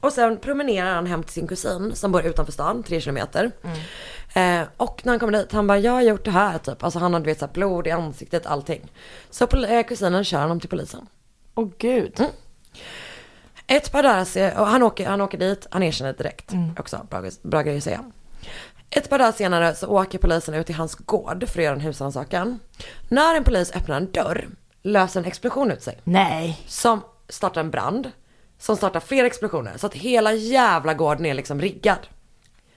Och 0.00 0.12
sen 0.12 0.36
promenerar 0.36 0.94
han 0.94 1.06
hem 1.06 1.22
till 1.22 1.32
sin 1.32 1.46
kusin 1.46 1.94
som 1.96 2.12
bor 2.12 2.22
utanför 2.26 2.52
stan, 2.52 2.82
tre 2.82 3.00
kilometer. 3.00 3.50
Eh, 4.34 4.62
och 4.76 5.00
när 5.04 5.12
han 5.12 5.20
kommer 5.20 5.32
dit, 5.38 5.52
han 5.52 5.66
bara, 5.66 5.78
jag 5.78 5.92
har 5.92 6.02
gjort 6.02 6.24
det 6.24 6.30
här 6.30 6.58
typ. 6.58 6.82
Alltså 6.84 6.98
han 6.98 7.12
hade 7.14 7.26
vet 7.26 7.38
så 7.38 7.46
här, 7.46 7.52
blod 7.52 7.86
i 7.86 7.90
ansiktet, 7.90 8.46
allting. 8.46 8.92
Så 9.30 9.44
eh, 9.64 9.86
kusinen 9.86 10.24
kör 10.24 10.40
honom 10.42 10.60
till 10.60 10.68
polisen. 10.68 11.06
Åh 11.54 11.68
gud. 11.78 12.24
Ett 13.66 13.92
par 13.92 14.02
dagar 14.02 14.24
se- 14.24 14.52
och 14.52 14.66
han 14.66 14.82
åker, 14.82 15.08
han 15.08 15.20
åker 15.20 15.38
dit, 15.38 15.66
han 15.70 15.82
erkänner 15.82 16.12
direkt. 16.12 16.52
Också 16.78 17.06
bra, 17.10 17.22
bra 17.42 17.62
grej 17.62 17.76
att 17.76 17.84
säga. 17.84 18.04
Ett 18.90 19.10
par 19.10 19.18
dagar 19.18 19.32
senare 19.32 19.74
så 19.74 19.86
åker 19.88 20.18
polisen 20.18 20.54
ut 20.54 20.66
till 20.66 20.74
hans 20.74 20.94
gård 20.94 21.48
för 21.48 21.58
att 21.58 21.64
göra 21.64 21.74
en 21.74 21.80
husrannsakan. 21.80 22.58
När 23.08 23.34
en 23.34 23.44
polis 23.44 23.72
öppnar 23.76 23.96
en 23.96 24.12
dörr 24.12 24.48
löser 24.82 25.20
en 25.20 25.26
explosion 25.26 25.70
ut 25.70 25.82
sig. 25.82 26.00
Nej. 26.04 26.60
Som 26.66 27.00
startar 27.28 27.60
en 27.60 27.70
brand. 27.70 28.10
Som 28.60 28.76
startar 28.76 29.00
fler 29.00 29.24
explosioner. 29.24 29.76
Så 29.76 29.86
att 29.86 29.94
hela 29.94 30.32
jävla 30.32 30.94
gården 30.94 31.26
är 31.26 31.34
liksom 31.34 31.60
riggad. 31.60 31.98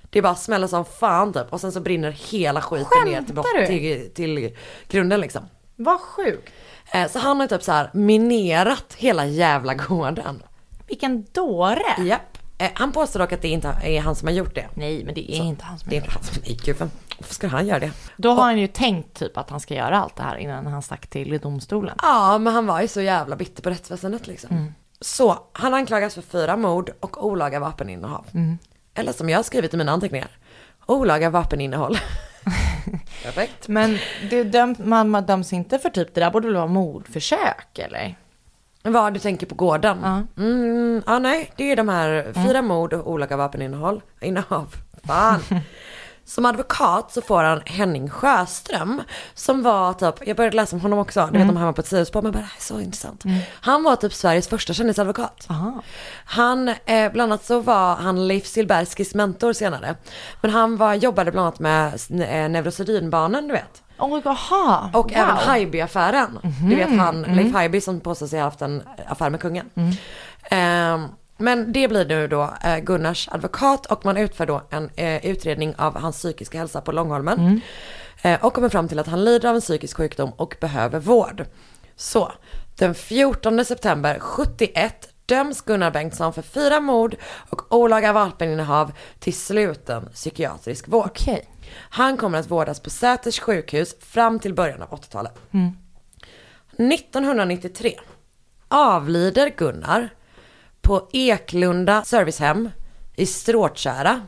Det 0.10 0.22
bara 0.22 0.36
smäller 0.36 0.68
som 0.68 0.86
fan 0.86 1.34
typ. 1.34 1.54
Och 1.54 1.62
sen 1.62 1.72
så 1.72 1.80
brinner 1.82 2.12
hela 2.12 2.62
skiten 2.62 2.88
ner 3.06 3.22
till, 3.22 3.36
Skämtar 3.36 3.60
du? 3.62 3.68
till, 3.68 4.10
till 4.14 4.58
grunden 4.88 5.22
liksom. 5.22 5.42
Vad 5.76 6.00
sjukt. 6.00 6.50
Eh, 6.94 7.08
Så 7.12 7.20
han 7.20 7.40
har 7.40 7.48
typ 7.48 7.64
så 7.64 7.72
här 7.72 7.90
minerat 7.94 8.94
hela 8.98 9.26
jävla 9.26 9.74
gården. 9.74 10.44
Vilken 10.88 11.26
dåre. 11.32 11.82
Japp. 12.06 12.38
Eh, 12.58 12.70
Han 12.74 12.92
påstår 12.92 13.20
dock 13.20 13.32
att 13.32 13.42
det 13.42 13.48
inte 13.48 13.68
är 13.84 14.02
han 14.02 14.16
som 14.16 14.28
har 14.28 14.36
gjort 14.36 14.56
det. 14.56 14.68
Nej 14.76 15.04
men 15.06 15.14
det 15.16 15.32
är 15.32 15.44
inte 15.44 15.66
han 15.66 15.80
som 15.80 15.90
Det 15.90 15.96
är 15.96 16.02
inte 16.02 16.12
han 16.14 16.24
som, 16.24 16.44
gud, 16.66 16.76
vem- 16.80 16.92
varför 17.20 17.34
ska 17.34 17.48
han 17.48 17.68
göra 17.68 17.80
det? 17.80 17.92
Då 18.18 18.32
har 18.32 18.44
han 18.44 18.60
ju 18.60 18.68
tänkt 18.68 19.14
typ 19.20 19.38
att 19.38 19.50
han 19.50 19.60
ska 19.60 19.74
göra 19.76 19.98
allt 20.00 20.16
det 20.16 20.24
här 20.24 20.38
innan 20.38 20.68
han 20.68 20.82
stack 20.82 21.08
till 21.08 21.40
domstolen. 21.40 21.96
Ja, 22.02 22.38
men 22.38 22.54
han 22.54 22.66
var 22.66 22.82
ju 22.82 22.88
så 22.88 23.02
jävla 23.02 23.36
bitter 23.36 23.64
på 23.64 23.70
rättsväsendet 23.70 24.28
liksom. 24.28 24.74
Så, 25.04 25.40
han 25.54 25.74
anklagas 25.74 26.14
för 26.16 26.22
fyra 26.22 26.58
mord 26.58 26.92
och 27.00 27.26
olaga 27.26 27.60
vapeninnehav. 27.60 28.26
Eller 28.94 29.12
som 29.12 29.30
jag 29.30 29.38
har 29.38 29.44
skrivit 29.44 29.74
i 29.74 29.78
mina 29.78 29.92
anteckningar, 29.92 30.28
olaga 30.86 31.30
vapeninnehåll. 31.30 31.98
Perfekt. 33.24 33.68
Men 33.68 33.98
det 34.30 34.44
döm, 34.44 34.76
man, 34.80 35.10
man 35.10 35.26
döms 35.26 35.54
inte 35.54 35.80
för 35.80 35.90
typ, 35.90 36.14
det 36.14 36.22
där 36.22 36.32
borde 36.32 36.48
väl 36.48 36.56
vara 36.56 36.68
mordförsök 36.68 37.80
eller? 37.80 38.16
Vad 38.84 39.14
du 39.14 39.20
tänker 39.20 39.46
på 39.46 39.56
gården? 39.56 40.00
Ja. 40.04 40.44
Mm, 40.44 41.04
ja, 41.06 41.20
nej, 41.20 41.52
det 41.56 41.72
är 41.72 41.76
de 41.76 41.90
här 41.90 42.32
fyra 42.34 42.62
mord 42.62 42.94
och 42.94 43.12
olaga 43.12 43.38
vapeninnehåll. 43.38 44.02
Innehav. 44.22 44.76
Fan. 45.04 45.42
Som 46.26 46.46
advokat 46.46 47.12
så 47.12 47.22
får 47.22 47.44
han 47.44 47.62
Henning 47.66 48.10
Sjöström 48.10 49.02
som 49.34 49.64
var 49.64 49.94
typ, 49.94 50.28
jag 50.28 50.38
började 50.38 50.56
läsa 50.56 50.76
om 50.76 50.82
honom 50.82 51.00
också, 51.00 51.30
du 51.32 51.40
vet 51.40 51.50
om 51.50 51.56
han 51.56 51.66
var 51.66 51.74
på 51.74 51.82
ett 51.82 51.88
sidospår, 51.88 52.22
men 52.22 52.32
bara 52.32 52.40
det 52.40 52.46
här 52.46 52.58
är 52.58 52.62
så 52.62 52.80
intressant. 52.80 53.24
Han 53.62 53.84
var 53.84 53.96
typ 53.96 54.14
Sveriges 54.14 54.48
första 54.48 54.74
kändisadvokat. 54.74 55.46
Aha. 55.50 55.82
Han, 56.26 56.68
eh, 56.68 57.12
bland 57.12 57.32
annat 57.32 57.46
så 57.46 57.60
var 57.60 57.96
han 57.96 58.28
Leif 58.28 58.46
Silberskis 58.46 59.16
mentor 59.16 59.54
senare. 59.54 59.96
Men 60.42 60.52
han 60.52 60.78
var, 60.78 60.94
jobbade 60.94 61.32
bland 61.32 61.48
annat 61.48 61.60
med 61.60 61.94
eh, 62.10 62.50
Neurosedynbarnen, 62.50 63.48
du 63.48 63.54
vet. 63.54 63.84
Oj, 63.98 64.22
jaha. 64.26 64.90
Och 64.94 65.12
wow. 65.12 65.18
även 65.18 65.38
Haijby-affären. 65.38 66.40
Du 66.70 66.76
vet 66.76 66.98
han, 66.98 67.22
Leif 67.22 67.54
Haijby 67.54 67.82
som 67.82 68.00
påstår 68.00 68.28
sig 68.28 68.40
ha 68.40 68.46
haft 68.48 68.62
en 68.62 68.84
affär 69.08 69.30
med 69.30 69.40
kungen. 69.40 69.70
Ehm, 70.44 71.08
men 71.44 71.74
det 71.74 71.88
blir 71.88 72.06
nu 72.06 72.28
då 72.28 72.54
eh, 72.64 72.78
Gunnars 72.78 73.30
advokat 73.32 73.86
och 73.86 74.06
man 74.06 74.18
utför 74.18 74.46
då 74.46 74.62
en 74.70 74.90
eh, 74.96 75.26
utredning 75.26 75.76
av 75.78 75.98
hans 75.98 76.18
psykiska 76.18 76.58
hälsa 76.58 76.82
på 76.82 76.92
Långholmen. 76.92 77.62
eh, 78.22 78.46
och 78.46 78.54
kommer 78.54 78.70
fram 78.70 78.88
till 78.88 79.00
att 79.00 79.08
han 79.08 79.26
lider 79.26 79.50
av 79.50 79.56
en 79.56 79.62
psykisk 79.62 79.98
sjukdom 79.98 80.30
och 80.30 80.56
behöver 80.62 81.00
vård. 81.00 81.46
Så, 81.96 82.32
den 82.78 82.96
14 82.96 83.66
september 83.66 84.20
71 84.20 85.10
döms 85.26 85.62
Gunnar 85.62 85.92
Bengtsson 85.92 86.34
för 86.34 86.42
fyra 86.42 86.80
mord 86.80 87.16
och 87.50 87.76
olaga 87.76 88.14
vapeninnehav 88.14 88.92
till 89.20 89.34
sluten 89.34 90.10
psykiatrisk 90.14 90.88
vård. 90.88 91.06
Okej. 91.06 91.50
Han 91.76 92.18
kommer 92.18 92.40
att 92.40 92.52
vårdas 92.52 92.80
på 92.80 92.90
Säters 92.90 93.40
sjukhus 93.40 93.96
fram 94.00 94.40
till 94.40 94.54
början 94.54 94.82
av 94.82 94.90
80-talet. 94.90 95.34
1993 96.78 98.00
avlider 98.68 99.50
Gunnar 99.58 100.10
på 100.84 101.08
Eklunda 101.14 102.04
servicehem 102.04 102.70
i 103.16 103.26
Stråtjära. 103.26 104.22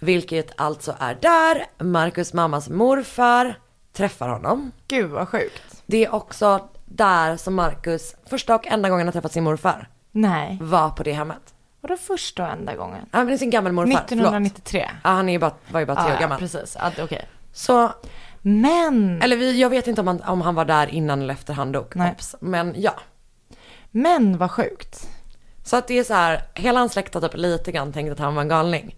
Vilket 0.00 0.60
alltså 0.60 0.94
är 0.98 1.18
där 1.22 1.66
Marcus 1.84 2.32
mammas 2.32 2.68
morfar 2.68 3.54
träffar 3.92 4.28
honom. 4.28 4.72
Gud 4.88 5.10
vad 5.10 5.28
sjukt. 5.28 5.82
Det 5.86 6.04
är 6.04 6.14
också 6.14 6.68
där 6.84 7.36
som 7.36 7.54
Marcus 7.54 8.14
första 8.26 8.54
och 8.54 8.66
enda 8.66 8.88
gången 8.88 9.06
har 9.06 9.12
träffat 9.12 9.32
sin 9.32 9.44
morfar. 9.44 9.88
Nej. 10.12 10.58
Var 10.60 10.90
på 10.90 11.02
det 11.02 11.12
hemmet. 11.12 11.54
Vadå 11.80 11.96
första 11.96 12.42
och 12.42 12.48
enda 12.52 12.74
gången? 12.76 13.06
Han 13.10 13.28
är 13.28 13.36
sin 13.36 13.50
gammal 13.50 13.72
morfar, 13.72 13.90
förlåt. 13.92 14.06
1993. 14.26 14.90
Ja, 15.04 15.10
han 15.10 15.28
är 15.28 15.32
ju 15.32 15.38
bara, 15.38 15.54
var 15.72 15.80
ju 15.80 15.86
bara 15.86 15.96
tre 15.96 16.04
Ja, 16.04 16.08
år 16.08 16.14
ja, 16.14 16.20
gammal. 16.20 16.38
precis. 16.38 16.76
Ja, 16.80 16.90
det- 16.96 17.02
Okej. 17.02 17.28
Så, 17.52 17.90
Men, 18.42 19.22
eller 19.22 19.36
vi, 19.36 19.60
jag 19.60 19.70
vet 19.70 19.86
inte 19.86 20.00
om 20.00 20.06
han, 20.06 20.22
om 20.22 20.40
han 20.40 20.54
var 20.54 20.64
där 20.64 20.86
innan 20.86 21.22
eller 21.22 21.34
efter 21.34 21.54
han 21.54 21.72
dog. 21.72 21.92
Nej. 21.96 22.16
Men 22.40 22.74
ja. 22.76 22.92
men 23.90 24.38
vad 24.38 24.50
sjukt. 24.50 25.08
Så 25.64 25.76
att 25.76 25.88
det 25.88 25.98
är 25.98 26.04
så 26.04 26.14
här, 26.14 26.42
hela 26.54 26.78
hans 26.78 26.92
släkt 26.92 27.14
har 27.14 27.20
typ 27.20 27.34
lite 27.36 27.72
grann 27.72 27.92
tänkt 27.92 28.12
att 28.12 28.18
han 28.18 28.34
var 28.34 28.42
en 28.42 28.48
galning. 28.48 28.96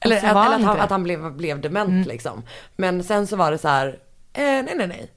Eller, 0.00 0.16
att, 0.16 0.22
eller 0.22 0.34
han 0.34 0.52
att, 0.54 0.62
han, 0.62 0.80
att 0.80 0.90
han 0.90 1.02
blev, 1.02 1.32
blev 1.32 1.60
dement 1.60 2.06
liksom. 2.06 2.42
Men 2.76 3.04
sen 3.04 3.26
så 3.26 3.36
var 3.36 3.50
det 3.50 3.58
så 3.58 3.68
här, 3.68 3.86
eh, 4.32 4.42
nej 4.42 4.72
nej 4.76 4.86
nej. 4.86 5.10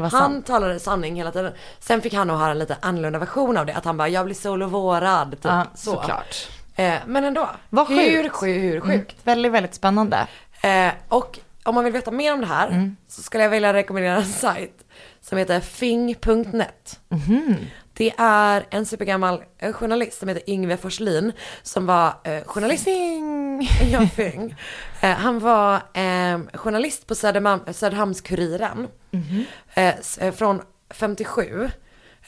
Han 0.00 0.10
sant. 0.10 0.46
talade 0.46 0.80
sanning 0.80 1.16
hela 1.16 1.32
tiden. 1.32 1.52
Sen 1.78 2.00
fick 2.00 2.14
han 2.14 2.26
nog 2.28 2.38
höra 2.38 2.50
en 2.50 2.58
lite 2.58 2.76
annorlunda 2.80 3.18
version 3.18 3.56
av 3.56 3.66
det. 3.66 3.74
Att 3.74 3.84
han 3.84 3.96
bara, 3.96 4.08
jag 4.08 4.24
blir 4.24 4.34
solovårad. 4.34 5.30
Typ. 5.30 5.44
Ja, 5.44 5.66
så. 5.74 5.90
såklart. 5.90 6.48
Eh, 6.76 6.94
men 7.06 7.24
ändå. 7.24 7.48
Vad 7.70 7.88
Hur, 7.88 8.22
sjukt. 8.22 8.34
sju, 8.36 8.52
hur 8.58 8.80
sjukt. 8.80 9.12
Mm, 9.12 9.24
väldigt, 9.24 9.52
väldigt 9.52 9.74
spännande. 9.74 10.26
Eh, 10.62 10.92
och 11.08 11.38
om 11.62 11.74
man 11.74 11.84
vill 11.84 11.92
veta 11.92 12.10
mer 12.10 12.32
om 12.32 12.40
det 12.40 12.46
här 12.46 12.68
Mm. 12.68 12.96
så 13.08 13.22
skulle 13.22 13.42
jag 13.42 13.50
vilja 13.50 13.72
rekommendera 13.72 14.16
en 14.16 14.24
sajt 14.24 14.84
som 15.20 15.38
heter 15.38 15.60
fing.net. 15.60 17.00
Mhm. 17.08 17.56
Det 17.96 18.12
är 18.18 18.66
en 18.70 18.86
supergammal 18.86 19.42
eh, 19.58 19.72
journalist 19.72 20.18
som 20.18 20.28
heter 20.28 20.50
Yngve 20.50 20.76
Forslin 20.76 21.32
som 21.62 21.86
var 21.86 22.14
eh, 22.24 22.44
journalist. 22.44 22.84
Fing. 22.84 23.68
Ja, 23.90 24.06
Fing. 24.16 24.56
Eh, 25.00 25.10
han 25.10 25.38
var 25.38 25.74
eh, 25.76 26.38
journalist 26.54 27.06
på 27.06 27.14
Södermalm, 27.14 27.60
Söderhamns-Kuriren 27.66 28.88
s- 29.74 30.18
eh, 30.18 30.32
från 30.32 30.62
57. 30.90 31.70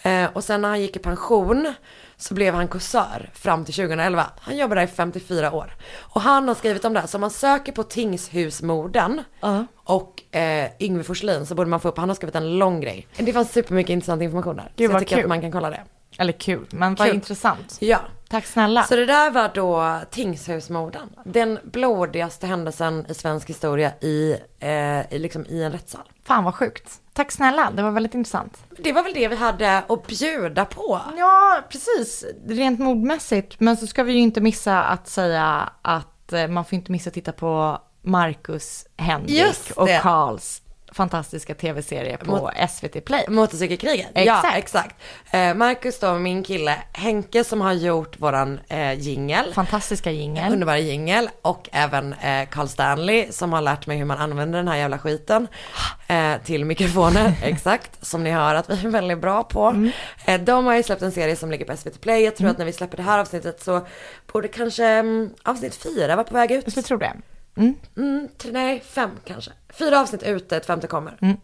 Eh, 0.02 0.28
och 0.32 0.44
sen 0.44 0.62
när 0.62 0.68
han 0.68 0.80
gick 0.80 0.96
i 0.96 0.98
pension 0.98 1.74
så 2.16 2.34
blev 2.34 2.54
han 2.54 2.68
kursör 2.68 3.30
fram 3.34 3.64
till 3.64 3.74
2011. 3.74 4.26
Han 4.40 4.56
jobbade 4.56 4.80
där 4.80 4.86
i 4.86 4.90
54 4.90 5.52
år. 5.52 5.74
Och 5.98 6.20
han 6.20 6.48
har 6.48 6.54
skrivit 6.54 6.84
om 6.84 6.92
det 6.92 7.00
här, 7.00 7.06
så 7.06 7.16
om 7.16 7.20
man 7.20 7.30
söker 7.30 7.72
på 7.72 7.82
Tingshusmorden 7.82 9.22
Ja. 9.40 9.66
och 9.84 10.36
eh, 10.36 10.70
Yngve 10.80 11.04
Forslin 11.04 11.46
så 11.46 11.54
borde 11.54 11.70
man 11.70 11.80
få 11.80 11.88
upp, 11.88 11.98
han 11.98 12.08
har 12.08 12.16
skrivit 12.16 12.34
en 12.34 12.58
lång 12.58 12.80
grej. 12.80 13.06
Det 13.16 13.32
fanns 13.32 13.52
supermycket 13.52 13.90
intressant 13.90 14.22
information 14.22 14.56
där. 14.56 14.72
Gud, 14.76 14.90
så 14.90 14.94
jag 14.94 15.00
tycker 15.00 15.16
kul. 15.16 15.24
att 15.24 15.28
man 15.28 15.40
kan 15.40 15.52
kolla 15.52 15.70
det. 15.70 15.80
Eller 16.18 16.32
kul, 16.32 16.66
men 16.70 16.94
vad 16.94 17.08
Kul. 17.08 17.14
intressant. 17.14 17.76
Ja. 17.80 17.98
Tack 18.28 18.46
snälla. 18.46 18.82
Så 18.82 18.96
det 18.96 19.06
där 19.06 19.30
var 19.30 19.50
då 19.54 20.00
Tingshusmorden. 20.10 21.10
Den 21.24 21.58
blodigaste 21.64 22.46
händelsen 22.46 23.06
i 23.08 23.14
svensk 23.14 23.48
historia 23.48 23.92
i, 24.00 24.36
eh, 24.58 25.18
liksom 25.18 25.46
i 25.46 25.62
en 25.62 25.72
rättssal. 25.72 26.02
Fan 26.24 26.44
vad 26.44 26.54
sjukt. 26.54 27.00
Tack 27.12 27.32
snälla, 27.32 27.70
det 27.70 27.82
var 27.82 27.90
väldigt 27.90 28.14
intressant. 28.14 28.58
Det 28.78 28.92
var 28.92 29.02
väl 29.02 29.14
det 29.14 29.28
vi 29.28 29.36
hade 29.36 29.78
att 29.78 30.06
bjuda 30.06 30.64
på. 30.64 31.00
Ja, 31.16 31.62
precis. 31.68 32.24
Rent 32.46 32.80
mordmässigt. 32.80 33.60
Men 33.60 33.76
så 33.76 33.86
ska 33.86 34.02
vi 34.02 34.12
ju 34.12 34.18
inte 34.18 34.40
missa 34.40 34.82
att 34.84 35.08
säga 35.08 35.72
att 35.82 36.32
eh, 36.32 36.48
man 36.48 36.64
får 36.64 36.74
inte 36.74 36.92
missa 36.92 37.08
att 37.08 37.14
titta 37.14 37.32
på 37.32 37.78
Marcus, 38.02 38.86
Henrik 38.96 39.70
och. 39.76 39.88
Karls 40.02 40.62
fantastiska 40.96 41.54
tv-serie 41.54 42.16
på 42.16 42.30
Mot- 42.30 42.70
SVT 42.70 43.04
Play. 43.04 43.24
Motorcykelkriget. 43.28 44.08
Ja, 44.14 44.42
Exakt. 44.56 44.96
Eh, 45.30 45.54
Marcus 45.54 45.98
då, 45.98 46.14
min 46.14 46.42
kille 46.42 46.76
Henke 46.92 47.44
som 47.44 47.60
har 47.60 47.72
gjort 47.72 48.20
våran 48.20 48.60
eh, 48.68 48.92
jingel. 48.92 49.54
Fantastiska 49.54 50.10
jingel. 50.10 50.52
Underbara 50.52 50.78
jingel 50.78 51.30
och 51.42 51.68
även 51.72 52.12
eh, 52.12 52.48
Carl 52.48 52.68
Stanley 52.68 53.32
som 53.32 53.52
har 53.52 53.60
lärt 53.60 53.86
mig 53.86 53.98
hur 53.98 54.04
man 54.04 54.18
använder 54.18 54.58
den 54.58 54.68
här 54.68 54.76
jävla 54.76 54.98
skiten 54.98 55.48
eh, 56.06 56.32
till 56.44 56.64
mikrofoner, 56.64 57.32
exakt, 57.42 58.06
som 58.06 58.24
ni 58.24 58.30
hör 58.30 58.54
att 58.54 58.70
vi 58.70 58.84
är 58.86 58.88
väldigt 58.88 59.18
bra 59.18 59.42
på. 59.42 59.64
Mm. 59.64 59.90
Eh, 60.24 60.40
de 60.40 60.66
har 60.66 60.74
ju 60.74 60.82
släppt 60.82 61.02
en 61.02 61.12
serie 61.12 61.36
som 61.36 61.50
ligger 61.50 61.64
på 61.64 61.76
SVT 61.76 62.00
Play, 62.00 62.24
jag 62.24 62.36
tror 62.36 62.48
att 62.50 62.58
när 62.58 62.64
vi 62.64 62.72
släpper 62.72 62.96
det 62.96 63.02
här 63.02 63.18
avsnittet 63.18 63.62
så 63.62 63.86
borde 64.32 64.48
kanske 64.48 64.84
mm, 64.86 65.30
avsnitt 65.42 65.74
fyra 65.74 66.16
vara 66.16 66.24
på 66.24 66.34
väg 66.34 66.50
ut. 66.52 66.64
Jag 66.64 66.72
skulle 66.72 66.82
tro 66.84 66.96
det. 66.96 67.12
Mm, 67.56 68.28
tre, 68.38 68.52
nej, 68.52 68.80
fem 68.80 69.10
kanske. 69.24 69.50
Fyra 69.78 70.00
avsnitt 70.00 70.22
ute, 70.22 70.56
ett 70.56 70.66
femte 70.66 70.86
kommer. 70.86 71.36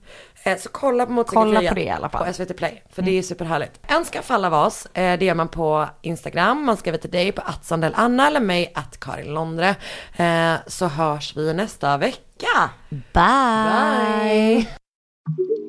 Eh, 0.44 0.58
så 0.58 0.68
kolla 0.68 1.06
på 1.06 1.12
Motorcykelkriget 1.12 1.52
Mm. 1.52 1.62
Kolla 1.62 1.68
på 1.70 1.74
det 1.74 1.84
i 1.84 1.90
alla 1.90 2.08
fall. 2.08 2.22
Mm. 2.22 2.32
På 2.32 2.34
SVT 2.34 2.56
Play, 2.56 2.82
för 2.90 3.02
det 3.02 3.18
är 3.18 3.22
superhärligt. 3.22 3.80
Önska 3.90 4.22
fall 4.22 4.44
av 4.44 4.54
oss, 4.54 4.86
eh, 4.86 5.18
det 5.18 5.24
gör 5.24 5.34
man 5.34 5.48
på 5.48 5.88
Instagram. 6.02 6.64
Man 6.64 6.76
skriver 6.76 6.98
till 6.98 7.10
dig 7.10 7.32
på 7.32 7.42
att 7.44 7.64
Sandell 7.64 7.92
Anna 7.96 8.26
eller 8.26 8.40
mig 8.40 8.72
att 8.74 9.00
Karin 9.00 9.34
Londre. 9.34 9.68
Eh, 10.16 10.54
så 10.66 10.86
hörs 10.86 11.36
vi 11.36 11.54
nästa 11.54 11.96
vecka. 11.98 12.70
Bye! 12.90 14.66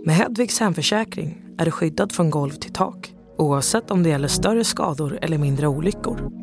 Med 0.05 0.15
Hedvigs 0.15 0.59
hemförsäkring 0.59 1.41
är 1.59 1.65
du 1.65 1.71
skyddad 1.71 2.11
från 2.11 2.29
golv 2.29 2.51
till 2.51 2.73
tak 2.73 3.13
oavsett 3.37 3.91
om 3.91 4.03
det 4.03 4.09
gäller 4.09 4.27
större 4.27 4.63
skador 4.63 5.19
eller 5.21 5.37
mindre 5.37 5.67
olyckor. 5.67 6.42